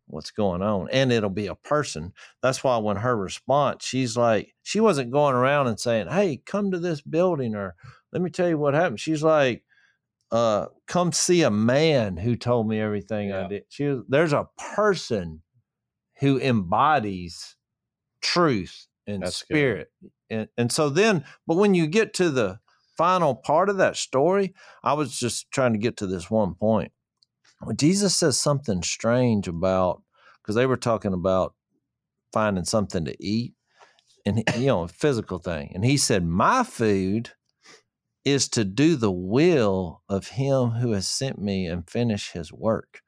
what's 0.05 0.31
going 0.31 0.61
on. 0.61 0.87
And 0.91 1.11
it'll 1.11 1.31
be 1.31 1.47
a 1.47 1.55
person. 1.55 2.13
That's 2.43 2.63
why 2.63 2.77
when 2.77 2.97
her 2.97 3.17
response, 3.17 3.85
she's 3.85 4.15
like, 4.15 4.53
she 4.61 4.79
wasn't 4.79 5.11
going 5.11 5.33
around 5.33 5.65
and 5.65 5.79
saying, 5.79 6.09
Hey, 6.09 6.41
come 6.45 6.69
to 6.71 6.79
this 6.79 7.01
building 7.01 7.55
or 7.55 7.73
let 8.11 8.21
me 8.21 8.29
tell 8.29 8.47
you 8.47 8.59
what 8.59 8.75
happened. 8.75 8.99
She's 8.99 9.23
like, 9.23 9.63
uh, 10.31 10.67
come 10.87 11.11
see 11.11 11.43
a 11.43 11.51
man 11.51 12.17
who 12.17 12.35
told 12.35 12.67
me 12.67 12.79
everything 12.79 13.31
I 13.31 13.47
did. 13.47 13.63
She 13.69 13.85
was, 13.85 14.03
there's 14.07 14.33
a 14.33 14.47
person 14.57 15.41
who 16.19 16.39
embodies 16.39 17.55
truth 18.21 18.87
and 19.05 19.23
That's 19.23 19.43
good. 19.43 19.45
spirit. 19.45 19.91
And 20.29 20.47
and 20.57 20.71
so 20.71 20.89
then, 20.89 21.23
but 21.45 21.57
when 21.57 21.73
you 21.73 21.87
get 21.87 22.13
to 22.15 22.29
the 22.29 22.59
final 22.97 23.35
part 23.35 23.69
of 23.69 23.77
that 23.77 23.95
story, 23.95 24.53
I 24.83 24.93
was 24.93 25.17
just 25.17 25.49
trying 25.51 25.73
to 25.73 25.79
get 25.79 25.97
to 25.97 26.07
this 26.07 26.29
one 26.29 26.55
point. 26.55 26.91
When 27.63 27.77
Jesus 27.77 28.15
says 28.15 28.39
something 28.39 28.83
strange 28.83 29.47
about 29.47 30.01
because 30.41 30.55
they 30.55 30.65
were 30.65 30.77
talking 30.77 31.13
about 31.13 31.55
finding 32.33 32.65
something 32.65 33.05
to 33.05 33.15
eat 33.23 33.53
and 34.25 34.43
you 34.57 34.67
know, 34.67 34.83
a 34.83 34.87
physical 34.87 35.39
thing. 35.39 35.71
And 35.73 35.85
he 35.85 35.97
said, 35.97 36.25
My 36.25 36.63
food 36.63 37.31
is 38.27 38.49
to 38.49 38.65
do 38.65 38.97
the 38.97 39.11
will 39.11 40.03
of 40.09 40.27
him 40.27 40.71
who 40.71 40.91
has 40.91 41.07
sent 41.07 41.39
me 41.39 41.65
and 41.65 41.89
finish 41.89 42.31
his 42.33 42.51
work. 42.51 42.99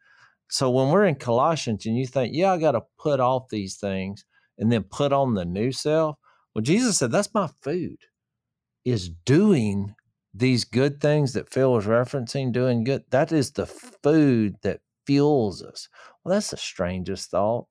So 0.50 0.70
when 0.70 0.88
we're 0.88 1.08
in 1.08 1.16
Colossians 1.16 1.86
and 1.86 1.98
you 1.98 2.08
think, 2.08 2.34
yeah, 2.34 2.54
I 2.54 2.58
got 2.58 2.72
to 2.72 2.84
put 2.98 3.20
off 3.20 3.50
these 3.50 3.76
things 3.76 4.24
and 4.58 4.72
then 4.72 4.84
put 4.84 5.12
on 5.12 5.34
the 5.34 5.44
new 5.44 5.74
self, 5.74 6.16
well, 6.56 6.62
Jesus 6.62 6.98
said, 6.98 7.12
that's 7.12 7.34
my 7.34 7.50
food, 7.62 7.98
is 8.86 9.10
doing 9.10 9.94
these 10.34 10.64
good 10.64 11.02
things 11.02 11.34
that 11.34 11.52
Phil 11.52 11.74
was 11.74 11.86
referencing, 11.86 12.54
doing 12.54 12.86
good. 12.86 13.04
That 13.10 13.34
is 13.34 13.52
the 13.52 13.66
food 13.66 14.56
that 14.64 14.80
fuels 15.06 15.62
us. 15.62 15.90
Well, 16.24 16.34
that's 16.34 16.52
the 16.52 16.58
strangest 16.58 17.32
thought. 17.32 17.68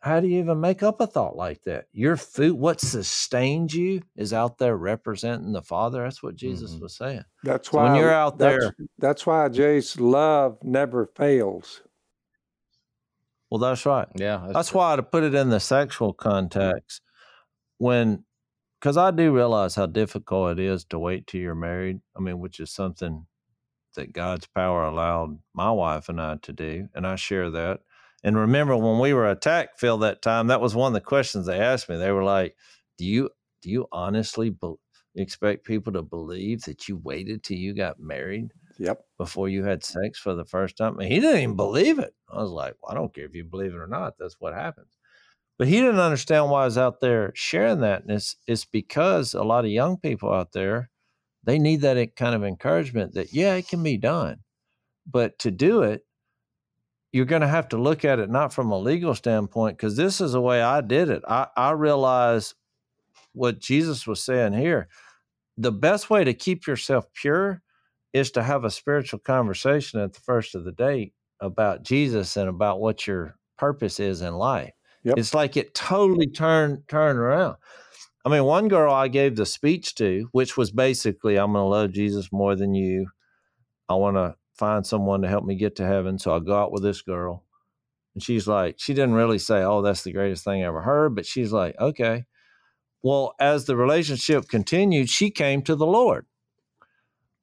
How 0.00 0.20
do 0.20 0.28
you 0.28 0.38
even 0.38 0.60
make 0.60 0.82
up 0.82 1.00
a 1.00 1.06
thought 1.06 1.34
like 1.36 1.62
that? 1.64 1.86
Your 1.92 2.16
food, 2.16 2.54
what 2.54 2.80
sustains 2.80 3.74
you, 3.74 4.02
is 4.16 4.32
out 4.32 4.58
there 4.58 4.76
representing 4.76 5.52
the 5.52 5.62
Father. 5.62 6.04
That's 6.04 6.22
what 6.22 6.36
Jesus 6.36 6.74
Mhm. 6.76 6.80
was 6.82 6.96
saying. 6.96 7.24
That's 7.42 7.68
So 7.68 7.78
why 7.78 7.84
when 7.84 7.94
you're 7.96 8.12
out 8.12 8.38
that's, 8.38 8.64
there- 8.64 8.76
That's 8.98 9.26
why 9.26 9.48
Jay's 9.48 9.98
love 9.98 10.58
never 10.62 11.06
fails. 11.06 11.82
Well, 13.50 13.58
that's 13.58 13.84
right. 13.86 14.08
Yeah, 14.14 14.46
That's 14.52 14.72
why 14.74 14.94
to 14.96 15.02
put 15.02 15.24
it 15.24 15.34
in 15.34 15.48
the 15.48 15.58
sexual 15.60 16.12
context, 16.12 17.02
when, 17.78 18.24
because 18.78 18.96
I 18.96 19.10
do 19.10 19.34
realize 19.34 19.74
how 19.74 19.86
difficult 19.86 20.58
it 20.58 20.60
is 20.64 20.84
to 20.86 20.98
wait 20.98 21.26
till 21.26 21.40
you're 21.40 21.54
married. 21.54 22.00
I 22.16 22.20
mean, 22.20 22.38
which 22.40 22.60
is 22.60 22.70
something 22.70 23.26
that 23.96 24.12
God's 24.12 24.46
power 24.46 24.84
allowed 24.84 25.40
my 25.54 25.70
wife 25.72 26.08
and 26.08 26.20
I 26.20 26.36
to 26.36 26.52
do, 26.52 26.88
and 26.94 27.06
I 27.06 27.16
share 27.16 27.50
that. 27.50 27.80
And 28.24 28.36
remember 28.36 28.76
when 28.76 28.98
we 28.98 29.12
were 29.14 29.30
attacked, 29.30 29.78
Phil, 29.80 29.98
that 29.98 30.22
time, 30.22 30.48
that 30.48 30.60
was 30.60 30.74
one 30.74 30.88
of 30.88 30.94
the 30.94 31.00
questions 31.00 31.46
they 31.46 31.60
asked 31.60 31.88
me. 31.88 31.96
They 31.96 32.10
were 32.12 32.24
like, 32.24 32.56
"Do 32.98 33.04
you 33.04 33.30
do 33.62 33.70
you 33.70 33.86
honestly 33.92 34.50
be- 34.50 34.74
expect 35.16 35.64
people 35.64 35.92
to 35.92 36.02
believe 36.02 36.62
that 36.62 36.88
you 36.88 36.96
waited 36.96 37.42
till 37.42 37.58
you 37.58 37.74
got 37.74 38.00
married?" 38.00 38.52
Yep. 38.80 39.04
before 39.18 39.48
you 39.48 39.64
had 39.64 39.82
sex 39.82 40.20
for 40.20 40.34
the 40.34 40.44
first 40.44 40.76
time. 40.76 40.98
And 41.00 41.10
he 41.12 41.18
didn't 41.18 41.40
even 41.40 41.56
believe 41.56 41.98
it. 41.98 42.14
I 42.32 42.40
was 42.40 42.50
like, 42.52 42.74
well, 42.80 42.92
I 42.92 42.94
don't 42.94 43.12
care 43.12 43.24
if 43.24 43.34
you 43.34 43.42
believe 43.44 43.72
it 43.74 43.78
or 43.78 43.88
not. 43.88 44.14
That's 44.18 44.36
what 44.38 44.54
happens. 44.54 44.96
But 45.58 45.66
he 45.66 45.80
didn't 45.80 45.98
understand 45.98 46.50
why 46.50 46.62
I 46.62 46.66
was 46.66 46.78
out 46.78 47.00
there 47.00 47.32
sharing 47.34 47.80
that. 47.80 48.02
And 48.02 48.12
it's, 48.12 48.36
it's 48.46 48.64
because 48.64 49.34
a 49.34 49.42
lot 49.42 49.64
of 49.64 49.72
young 49.72 49.96
people 49.96 50.32
out 50.32 50.52
there, 50.52 50.90
they 51.42 51.58
need 51.58 51.80
that 51.80 52.14
kind 52.14 52.34
of 52.36 52.44
encouragement 52.44 53.14
that, 53.14 53.32
yeah, 53.32 53.54
it 53.54 53.66
can 53.68 53.82
be 53.82 53.96
done. 53.96 54.38
But 55.06 55.38
to 55.40 55.50
do 55.50 55.82
it, 55.82 56.02
you're 57.18 57.26
going 57.26 57.42
to 57.42 57.48
have 57.48 57.68
to 57.70 57.76
look 57.76 58.04
at 58.04 58.20
it 58.20 58.30
not 58.30 58.52
from 58.54 58.70
a 58.70 58.78
legal 58.78 59.12
standpoint, 59.12 59.76
because 59.76 59.96
this 59.96 60.20
is 60.20 60.30
the 60.30 60.40
way 60.40 60.62
I 60.62 60.80
did 60.82 61.10
it. 61.10 61.24
I, 61.26 61.48
I 61.56 61.72
realized 61.72 62.54
what 63.32 63.58
Jesus 63.58 64.06
was 64.06 64.22
saying 64.22 64.52
here. 64.52 64.86
The 65.56 65.72
best 65.72 66.10
way 66.10 66.22
to 66.22 66.32
keep 66.32 66.68
yourself 66.68 67.06
pure 67.20 67.60
is 68.12 68.30
to 68.30 68.42
have 68.44 68.62
a 68.62 68.70
spiritual 68.70 69.18
conversation 69.18 69.98
at 69.98 70.12
the 70.12 70.20
first 70.20 70.54
of 70.54 70.64
the 70.64 70.70
day 70.70 71.12
about 71.40 71.82
Jesus 71.82 72.36
and 72.36 72.48
about 72.48 72.78
what 72.78 73.04
your 73.08 73.34
purpose 73.56 73.98
is 73.98 74.22
in 74.22 74.34
life. 74.34 74.70
Yep. 75.02 75.18
It's 75.18 75.34
like 75.34 75.56
it 75.56 75.74
totally 75.74 76.28
turned 76.28 76.86
turned 76.86 77.18
around. 77.18 77.56
I 78.24 78.28
mean, 78.28 78.44
one 78.44 78.68
girl 78.68 78.94
I 78.94 79.08
gave 79.08 79.34
the 79.34 79.44
speech 79.44 79.96
to, 79.96 80.28
which 80.30 80.56
was 80.56 80.70
basically, 80.70 81.36
I'm 81.36 81.52
going 81.52 81.64
to 81.64 81.68
love 81.68 81.90
Jesus 81.90 82.28
more 82.30 82.54
than 82.54 82.74
you. 82.74 83.08
I 83.88 83.94
want 83.94 84.16
to 84.16 84.36
find 84.58 84.86
someone 84.86 85.22
to 85.22 85.28
help 85.28 85.44
me 85.44 85.54
get 85.54 85.76
to 85.76 85.86
heaven. 85.86 86.18
So 86.18 86.34
I 86.34 86.40
go 86.40 86.56
out 86.56 86.72
with 86.72 86.82
this 86.82 87.02
girl. 87.02 87.44
And 88.14 88.22
she's 88.22 88.48
like, 88.48 88.76
she 88.78 88.94
didn't 88.94 89.14
really 89.14 89.38
say, 89.38 89.62
Oh, 89.62 89.82
that's 89.82 90.02
the 90.02 90.12
greatest 90.12 90.44
thing 90.44 90.62
I 90.62 90.66
ever 90.66 90.82
heard. 90.82 91.14
But 91.14 91.26
she's 91.26 91.52
like, 91.52 91.76
Okay. 91.80 92.24
Well, 93.02 93.34
as 93.38 93.64
the 93.64 93.76
relationship 93.76 94.48
continued, 94.48 95.08
she 95.08 95.30
came 95.30 95.62
to 95.62 95.76
the 95.76 95.86
Lord. 95.86 96.26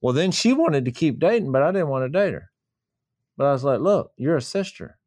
Well, 0.01 0.13
then 0.13 0.31
she 0.31 0.53
wanted 0.53 0.85
to 0.85 0.91
keep 0.91 1.17
dating, 1.19 1.51
but 1.51 1.63
I 1.63 1.71
didn't 1.71 1.87
want 1.87 2.05
to 2.05 2.19
date 2.19 2.33
her. 2.33 2.51
But 3.37 3.45
I 3.45 3.51
was 3.53 3.63
like, 3.63 3.79
look, 3.79 4.11
you're 4.17 4.37
a 4.37 4.41
sister. 4.41 4.97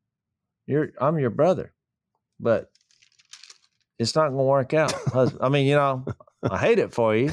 You're 0.67 0.91
I'm 1.01 1.19
your 1.19 1.31
brother. 1.31 1.75
But 2.41 2.71
it's 3.99 4.15
not 4.15 4.31
gonna 4.31 4.43
work 4.43 4.75
out. 4.75 4.95
I 5.41 5.49
mean, 5.49 5.67
you 5.67 5.77
know, 5.77 6.05
I 6.43 6.59
hate 6.59 6.79
it 6.79 6.93
for 6.93 7.15
you. 7.15 7.31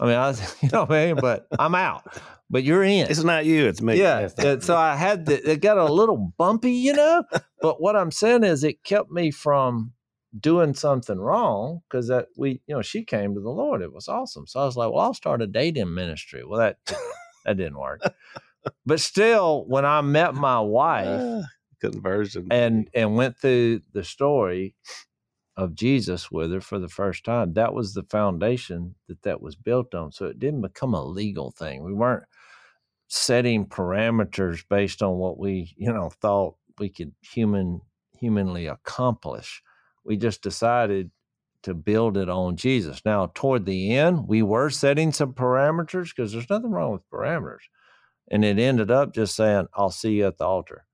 I 0.00 0.06
mean, 0.06 0.14
I 0.16 0.28
was, 0.28 0.56
you 0.62 0.68
know 0.72 0.80
what 0.84 0.92
I 0.92 1.06
mean, 1.06 1.16
but 1.16 1.46
I'm 1.58 1.74
out. 1.74 2.04
But 2.50 2.62
you're 2.62 2.82
in. 2.84 3.08
It's 3.10 3.24
not 3.24 3.46
you, 3.46 3.66
it's 3.66 3.80
me. 3.80 3.98
Yeah. 3.98 4.28
uh, 4.38 4.60
so 4.60 4.76
I 4.76 4.96
had 4.96 5.26
the, 5.26 5.50
it 5.52 5.60
got 5.60 5.78
a 5.78 5.84
little 5.92 6.32
bumpy, 6.36 6.72
you 6.72 6.92
know. 6.92 7.24
But 7.60 7.80
what 7.80 7.96
I'm 7.96 8.10
saying 8.10 8.44
is, 8.44 8.62
it 8.64 8.82
kept 8.84 9.10
me 9.10 9.30
from 9.30 9.92
doing 10.38 10.74
something 10.74 11.18
wrong 11.18 11.80
because 11.88 12.08
that 12.08 12.26
we, 12.36 12.60
you 12.66 12.74
know, 12.74 12.82
she 12.82 13.02
came 13.04 13.34
to 13.34 13.40
the 13.40 13.50
Lord. 13.50 13.82
It 13.82 13.92
was 13.92 14.08
awesome. 14.08 14.46
So 14.46 14.60
I 14.60 14.64
was 14.66 14.76
like, 14.76 14.90
well, 14.92 15.00
I'll 15.04 15.14
start 15.14 15.42
a 15.42 15.46
dating 15.46 15.94
ministry. 15.94 16.44
Well, 16.44 16.58
that 16.60 16.76
that 17.44 17.56
didn't 17.56 17.78
work. 17.78 18.00
But 18.86 19.00
still, 19.00 19.64
when 19.66 19.84
I 19.84 20.00
met 20.02 20.34
my 20.34 20.60
wife 20.60 21.20
Ah, 21.22 21.42
conversion. 21.80 22.48
and 22.50 22.88
and 22.94 23.14
went 23.16 23.36
through 23.38 23.80
the 23.92 24.04
story 24.04 24.74
of 25.56 25.74
Jesus 25.74 26.30
with 26.30 26.52
her 26.52 26.60
for 26.60 26.78
the 26.78 26.88
first 26.88 27.24
time, 27.24 27.52
that 27.54 27.74
was 27.74 27.94
the 27.94 28.02
foundation 28.04 28.94
that 29.08 29.22
that 29.22 29.40
was 29.40 29.56
built 29.56 29.94
on. 29.94 30.12
So 30.12 30.26
it 30.26 30.38
didn't 30.38 30.62
become 30.62 30.94
a 30.94 31.04
legal 31.04 31.50
thing. 31.50 31.84
We 31.84 31.92
weren't 31.92 32.24
setting 33.08 33.66
parameters 33.66 34.64
based 34.68 35.02
on 35.02 35.16
what 35.16 35.38
we, 35.38 35.72
you 35.76 35.92
know, 35.92 36.10
thought 36.20 36.56
we 36.78 36.88
could 36.88 37.12
human 37.20 37.80
humanly 38.18 38.66
accomplish. 38.66 39.62
We 40.04 40.16
just 40.16 40.42
decided 40.42 41.10
to 41.62 41.74
build 41.74 42.16
it 42.16 42.28
on 42.28 42.56
Jesus. 42.56 43.02
Now, 43.04 43.30
toward 43.34 43.64
the 43.64 43.96
end, 43.96 44.28
we 44.28 44.42
were 44.42 44.70
setting 44.70 45.12
some 45.12 45.32
parameters 45.32 46.14
because 46.14 46.32
there's 46.32 46.50
nothing 46.50 46.70
wrong 46.70 46.92
with 46.92 47.08
parameters. 47.10 47.64
And 48.30 48.44
it 48.44 48.58
ended 48.58 48.90
up 48.90 49.14
just 49.14 49.34
saying, 49.36 49.66
I'll 49.74 49.90
see 49.90 50.12
you 50.12 50.26
at 50.26 50.38
the 50.38 50.44
altar. 50.44 50.86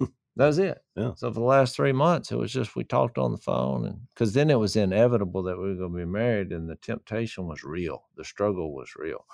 that 0.36 0.46
was 0.46 0.58
it. 0.58 0.78
Yeah. 0.96 1.12
So 1.16 1.30
for 1.30 1.40
the 1.40 1.46
last 1.46 1.76
three 1.76 1.92
months, 1.92 2.32
it 2.32 2.36
was 2.38 2.52
just 2.52 2.76
we 2.76 2.84
talked 2.84 3.18
on 3.18 3.32
the 3.32 3.38
phone, 3.38 3.86
and 3.86 4.00
because 4.14 4.34
then 4.34 4.50
it 4.50 4.60
was 4.60 4.76
inevitable 4.76 5.44
that 5.44 5.58
we 5.58 5.68
were 5.70 5.76
going 5.76 5.92
to 5.92 5.98
be 5.98 6.06
married, 6.06 6.52
and 6.52 6.68
the 6.70 6.76
temptation 6.76 7.46
was 7.46 7.64
real, 7.64 8.04
the 8.16 8.24
struggle 8.24 8.74
was 8.74 8.92
real. 8.96 9.26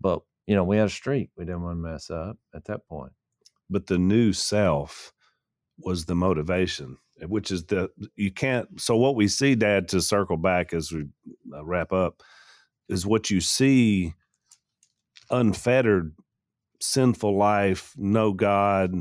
But 0.00 0.20
you 0.46 0.56
know, 0.56 0.64
we 0.64 0.78
had 0.78 0.88
a 0.88 0.90
streak. 0.90 1.30
We 1.36 1.44
didn't 1.46 1.62
want 1.62 1.78
to 1.78 1.82
mess 1.92 2.10
up 2.10 2.38
at 2.54 2.64
that 2.66 2.86
point. 2.88 3.12
but 3.70 3.86
the 3.86 3.98
new 3.98 4.32
self 4.32 5.12
was 5.78 6.06
the 6.06 6.14
motivation 6.14 6.98
which 7.22 7.50
is 7.50 7.64
the 7.66 7.88
you 8.16 8.32
can't 8.32 8.80
so 8.80 8.96
what 8.96 9.16
we 9.16 9.28
see 9.28 9.54
dad 9.54 9.88
to 9.88 10.00
circle 10.02 10.36
back 10.36 10.74
as 10.74 10.92
we 10.92 11.06
uh, 11.54 11.64
wrap 11.64 11.92
up 11.92 12.22
is 12.88 13.06
what 13.06 13.30
you 13.30 13.40
see 13.40 14.14
unfettered 15.30 16.14
sinful 16.80 17.36
life 17.36 17.94
no 17.98 18.32
god 18.32 18.94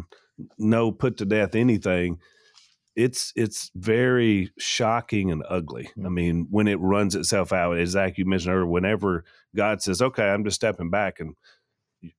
no 0.57 0.91
put 0.91 1.17
to 1.17 1.25
death 1.25 1.55
anything 1.55 2.19
it's 2.93 3.31
it's 3.37 3.71
very 3.73 4.51
shocking 4.59 5.31
and 5.31 5.45
ugly. 5.47 5.87
I 5.95 6.01
mm-hmm. 6.01 6.13
mean 6.13 6.47
when 6.49 6.67
it 6.67 6.79
runs 6.81 7.15
itself 7.15 7.53
out 7.53 7.77
as 7.77 7.91
zach 7.91 8.17
you 8.17 8.25
mentioned 8.25 8.53
earlier 8.53 8.65
whenever 8.65 9.23
god 9.55 9.81
says 9.81 10.01
okay 10.01 10.29
i'm 10.29 10.43
just 10.43 10.55
stepping 10.55 10.89
back 10.89 11.19
and 11.19 11.35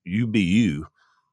you 0.04 0.26
be 0.26 0.40
you 0.40 0.86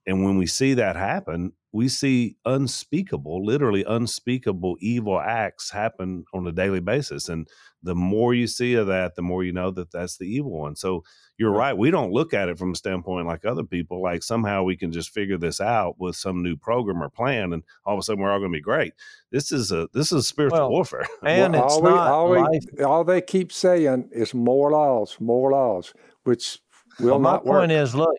and 0.10 0.24
when 0.24 0.38
we 0.38 0.48
see 0.48 0.74
that 0.74 0.96
happen, 0.96 1.54
we 1.72 1.88
see 1.88 2.36
unspeakable, 2.46 3.46
literally 3.46 3.84
unspeakable 3.88 4.76
evil 4.80 5.20
acts 5.20 5.70
happen 5.72 6.26
on 6.34 6.48
a 6.48 6.52
daily 6.52 6.80
basis. 6.80 7.30
And 7.30 7.48
the 7.84 7.94
more 7.96 8.34
you 8.34 8.48
see 8.48 8.74
of 8.74 8.88
that, 8.88 9.16
the 9.16 9.22
more 9.22 9.44
you 9.44 9.54
know 9.54 9.70
that 9.72 9.92
that's 9.92 10.18
the 10.18 10.26
evil 10.26 10.52
one. 10.52 10.76
So 10.76 11.04
you're 11.38 11.52
right. 11.52 11.78
We 11.78 11.92
don't 11.92 12.12
look 12.12 12.34
at 12.34 12.50
it 12.50 12.58
from 12.58 12.72
a 12.72 12.76
standpoint 12.76 13.28
like 13.28 13.46
other 13.46 13.64
people, 13.64 14.02
like 14.02 14.24
somehow 14.24 14.64
we 14.64 14.76
can 14.78 14.92
just 14.92 15.12
figure 15.12 15.38
this 15.38 15.62
out 15.62 15.96
with 16.00 16.16
some 16.16 16.42
new 16.44 16.58
program 16.58 17.02
or 17.04 17.10
plan, 17.10 17.54
and 17.54 17.64
all 17.86 17.94
of 17.94 18.00
a 18.00 18.02
sudden 18.04 18.22
we're 18.22 18.32
all 18.32 18.40
going 18.40 18.52
to 18.52 18.58
be 18.58 18.62
great. 18.62 18.94
This 19.32 19.52
is 19.52 19.72
a 19.72 19.88
this 19.94 20.12
is 20.12 20.28
spiritual 20.28 20.60
Well, 20.62 20.70
warfare. 20.72 21.08
And 21.24 21.54
Well, 21.54 21.66
it's 21.66 21.74
all, 21.76 21.82
we, 21.84 21.90
not 21.92 22.08
all, 22.08 22.30
we- 22.32 22.84
all 22.84 23.04
they 23.04 23.22
keep 23.22 23.52
saying 23.52 24.10
is 24.12 24.34
more 24.34 24.72
laws, 24.72 25.18
more 25.20 25.52
laws, 25.52 25.94
which 26.24 26.60
will 27.00 27.12
Well, 27.12 27.20
my 27.20 27.32
not 27.34 27.46
work. 27.46 27.60
point 27.60 27.72
is, 27.72 27.94
look, 27.96 28.16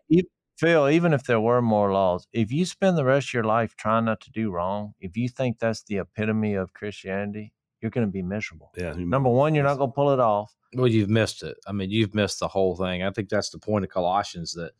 Phil, 0.61 0.91
even 0.91 1.15
if 1.15 1.25
there 1.25 1.41
were 1.41 1.63
more 1.63 1.91
laws, 1.91 2.29
if 2.35 2.53
you 2.53 2.67
spend 2.67 2.99
the 2.99 3.05
rest 3.05 3.29
of 3.29 3.35
your 3.35 3.45
life 3.45 3.75
trying 3.77 4.05
not 4.05 4.21
to 4.21 4.31
do 4.31 4.51
wrong, 4.51 4.93
if 5.01 5.17
you 5.17 5.27
think 5.27 5.59
that's 5.59 5.83
the 5.85 5.97
epitome 5.99 6.53
of 6.53 6.75
Christianity, 6.75 7.55
you're 7.81 7.91
going 7.91 8.07
to 8.07 8.13
be 8.13 8.21
miserable. 8.21 8.71
Yeah. 8.77 8.93
Number 8.95 9.31
one, 9.31 9.55
you're 9.55 9.65
not 9.65 9.79
going 9.79 9.91
to 9.91 9.95
pull 9.95 10.11
it 10.11 10.21
off. 10.21 10.55
Well, 10.75 10.87
you've 10.87 11.09
missed 11.09 11.43
it. 11.43 11.57
I 11.67 11.73
mean, 11.73 11.91
you've 11.91 12.15
missed 12.15 12.41
the 12.41 12.49
whole 12.49 12.77
thing. 12.77 13.03
I 13.03 13.11
think 13.11 13.31
that's 13.31 13.49
the 13.49 13.59
point 13.59 13.87
of 13.87 13.91
Colossians 13.91 14.53
that 14.53 14.73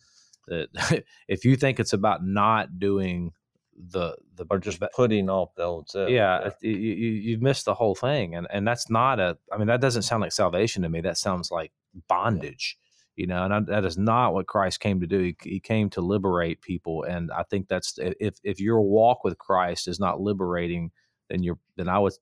that 0.49 1.05
if 1.29 1.47
you 1.47 1.57
think 1.57 1.81
it's 1.81 1.95
about 1.95 2.25
not 2.25 2.79
doing 2.79 3.33
the 3.75 4.17
the 4.35 4.45
Or 4.51 4.59
just 4.59 4.83
putting 4.95 5.31
off 5.31 5.55
the 5.55 5.63
old 5.63 5.89
self. 5.89 6.11
yeah, 6.11 6.51
you, 6.61 6.73
you 6.73 7.13
you've 7.13 7.43
missed 7.43 7.65
the 7.65 7.75
whole 7.75 7.95
thing, 7.95 8.35
and 8.35 8.47
and 8.51 8.69
that's 8.69 8.91
not 8.91 9.19
a. 9.19 9.39
I 9.51 9.57
mean, 9.57 9.69
that 9.69 9.81
doesn't 9.81 10.03
sound 10.03 10.21
like 10.21 10.33
salvation 10.33 10.83
to 10.83 10.91
me. 10.91 11.01
That 11.01 11.17
sounds 11.17 11.51
like 11.51 11.73
bondage. 12.07 12.77
You 13.21 13.27
know, 13.27 13.45
and 13.45 13.53
I, 13.53 13.61
that 13.61 13.85
is 13.85 13.99
not 13.99 14.33
what 14.33 14.47
Christ 14.47 14.81
came 14.81 14.99
to 14.99 15.07
do. 15.07 15.19
He, 15.19 15.37
he 15.43 15.61
came 15.61 15.91
to 15.91 16.01
liberate 16.01 16.63
people, 16.63 17.03
and 17.03 17.31
I 17.31 17.43
think 17.43 17.69
that's 17.69 17.99
if 17.99 18.41
if 18.43 18.59
your 18.59 18.81
walk 18.81 19.25
with 19.25 19.37
Christ 19.37 19.89
is 19.89 20.01
not 20.01 20.23
liberating, 20.23 20.91
then 21.29 21.43
you're 21.43 21.59
then 21.77 21.87
I 21.87 21.99
would 21.99 22.15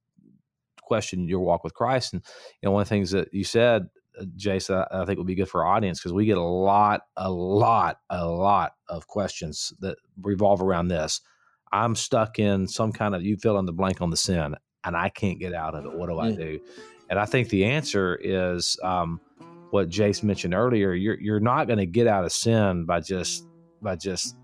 question 0.82 1.28
your 1.28 1.38
walk 1.38 1.62
with 1.62 1.72
Christ. 1.72 2.14
And 2.14 2.22
you 2.60 2.66
know, 2.66 2.72
one 2.72 2.82
of 2.82 2.88
the 2.88 2.94
things 2.96 3.12
that 3.12 3.32
you 3.32 3.44
said, 3.44 3.88
uh, 4.20 4.24
Jason, 4.34 4.74
I, 4.74 4.86
I 4.90 5.04
think 5.04 5.18
would 5.18 5.26
be 5.28 5.36
good 5.36 5.48
for 5.48 5.64
our 5.64 5.72
audience 5.76 6.00
because 6.00 6.12
we 6.12 6.26
get 6.26 6.36
a 6.36 6.42
lot, 6.42 7.02
a 7.16 7.30
lot, 7.30 8.00
a 8.10 8.26
lot 8.26 8.72
of 8.88 9.06
questions 9.06 9.72
that 9.78 9.98
revolve 10.20 10.60
around 10.60 10.88
this. 10.88 11.20
I'm 11.70 11.94
stuck 11.94 12.40
in 12.40 12.66
some 12.66 12.90
kind 12.90 13.14
of 13.14 13.22
you 13.22 13.36
fill 13.36 13.60
in 13.60 13.66
the 13.66 13.72
blank 13.72 14.00
on 14.00 14.10
the 14.10 14.16
sin, 14.16 14.56
and 14.82 14.96
I 14.96 15.10
can't 15.10 15.38
get 15.38 15.54
out 15.54 15.76
of 15.76 15.84
it. 15.84 15.92
What 15.92 16.08
do 16.08 16.18
I 16.18 16.32
do? 16.32 16.58
And 17.08 17.20
I 17.20 17.24
think 17.24 17.50
the 17.50 17.66
answer 17.66 18.18
is 18.20 18.76
um, 18.82 19.20
what 19.70 19.88
Jase 19.88 20.22
mentioned 20.22 20.54
earlier. 20.54 20.92
You're 20.92 21.18
you're 21.20 21.40
not 21.40 21.66
going 21.66 21.78
to 21.78 21.86
get 21.86 22.06
out 22.06 22.24
of 22.24 22.32
sin 22.32 22.84
by 22.84 23.00
just 23.00 23.46
by 23.82 23.96
just 23.96 24.36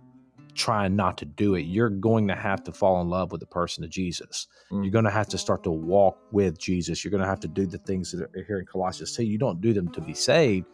trying 0.55 0.95
not 0.97 1.19
to 1.19 1.25
do 1.25 1.55
it. 1.55 1.63
You're 1.63 1.91
going 1.91 2.29
to 2.29 2.35
have 2.35 2.63
to 2.65 2.73
fall 2.73 3.01
in 3.01 3.09
love 3.09 3.33
with 3.33 3.41
the 3.41 3.47
person 3.47 3.85
of 3.85 3.91
Jesus. 3.91 4.47
Mm. 4.71 4.85
You're 4.85 4.93
going 4.93 5.05
to 5.05 5.11
have 5.11 5.29
to 5.29 5.39
start 5.39 5.65
to 5.65 5.71
walk 5.71 6.19
with 6.31 6.59
Jesus. 6.59 7.05
You're 7.05 7.11
going 7.11 7.23
to 7.23 7.29
have 7.29 7.41
to 7.41 7.49
do 7.49 7.67
the 7.67 7.79
things 7.79 8.13
that 8.13 8.23
are 8.23 8.45
here 8.45 8.61
in 8.61 8.67
Colossians 8.67 9.17
2. 9.17 9.25
You 9.25 9.39
don't 9.39 9.61
do 9.61 9.73
them 9.73 9.91
to 9.93 10.01
be 10.01 10.15
saved. 10.15 10.67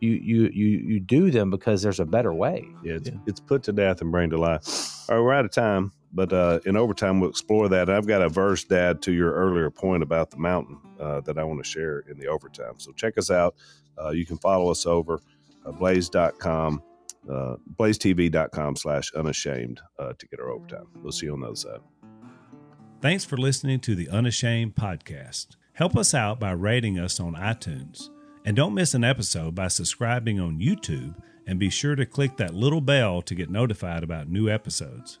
You 0.00 0.12
you 0.12 0.50
you 0.52 0.66
you 0.78 1.00
do 1.00 1.30
them 1.30 1.50
because 1.50 1.82
there's 1.82 1.98
a 1.98 2.04
better 2.04 2.32
way. 2.32 2.64
Yeah, 2.84 2.94
it's, 2.94 3.10
it's 3.26 3.40
put 3.40 3.64
to 3.64 3.72
death 3.72 4.00
and 4.00 4.12
bring 4.12 4.30
to 4.30 4.38
life. 4.38 4.64
All 5.08 5.16
right, 5.16 5.22
we're 5.22 5.32
out 5.32 5.44
of 5.44 5.50
time, 5.50 5.92
but 6.12 6.32
uh, 6.32 6.60
in 6.66 6.76
overtime 6.76 7.20
we'll 7.20 7.30
explore 7.30 7.68
that. 7.68 7.90
I've 7.90 8.06
got 8.06 8.22
a 8.22 8.28
verse, 8.28 8.64
Dad, 8.64 9.02
to 9.02 9.12
your 9.12 9.32
earlier 9.32 9.70
point 9.70 10.02
about 10.02 10.30
the 10.30 10.38
mountain 10.38 10.78
uh, 11.00 11.20
that 11.22 11.38
I 11.38 11.44
want 11.44 11.62
to 11.62 11.68
share 11.68 12.00
in 12.10 12.18
the 12.18 12.26
overtime. 12.26 12.74
So 12.78 12.92
check 12.92 13.18
us 13.18 13.30
out. 13.30 13.54
Uh, 14.00 14.10
you 14.10 14.24
can 14.24 14.38
follow 14.38 14.70
us 14.70 14.86
over 14.86 15.20
uh, 15.66 15.72
blaze.com, 15.72 16.82
uh, 17.30 17.56
blazetv.com 17.76 18.76
slash 18.76 19.12
unashamed 19.14 19.80
uh, 19.98 20.12
to 20.18 20.26
get 20.28 20.40
our 20.40 20.50
overtime. 20.50 20.86
We'll 21.02 21.12
see 21.12 21.26
you 21.26 21.32
on 21.32 21.40
the 21.40 21.48
other 21.48 21.56
side. 21.56 21.80
Thanks 23.00 23.24
for 23.24 23.36
listening 23.36 23.80
to 23.80 23.94
the 23.94 24.08
Unashamed 24.08 24.74
podcast. 24.74 25.56
Help 25.72 25.96
us 25.96 26.14
out 26.14 26.40
by 26.40 26.50
rating 26.50 26.98
us 26.98 27.20
on 27.20 27.34
iTunes. 27.34 28.08
And 28.44 28.56
don't 28.56 28.74
miss 28.74 28.94
an 28.94 29.04
episode 29.04 29.54
by 29.54 29.68
subscribing 29.68 30.40
on 30.40 30.58
YouTube 30.58 31.14
and 31.46 31.60
be 31.60 31.70
sure 31.70 31.94
to 31.94 32.04
click 32.04 32.36
that 32.38 32.54
little 32.54 32.80
bell 32.80 33.22
to 33.22 33.34
get 33.34 33.50
notified 33.50 34.02
about 34.02 34.28
new 34.28 34.48
episodes. 34.48 35.20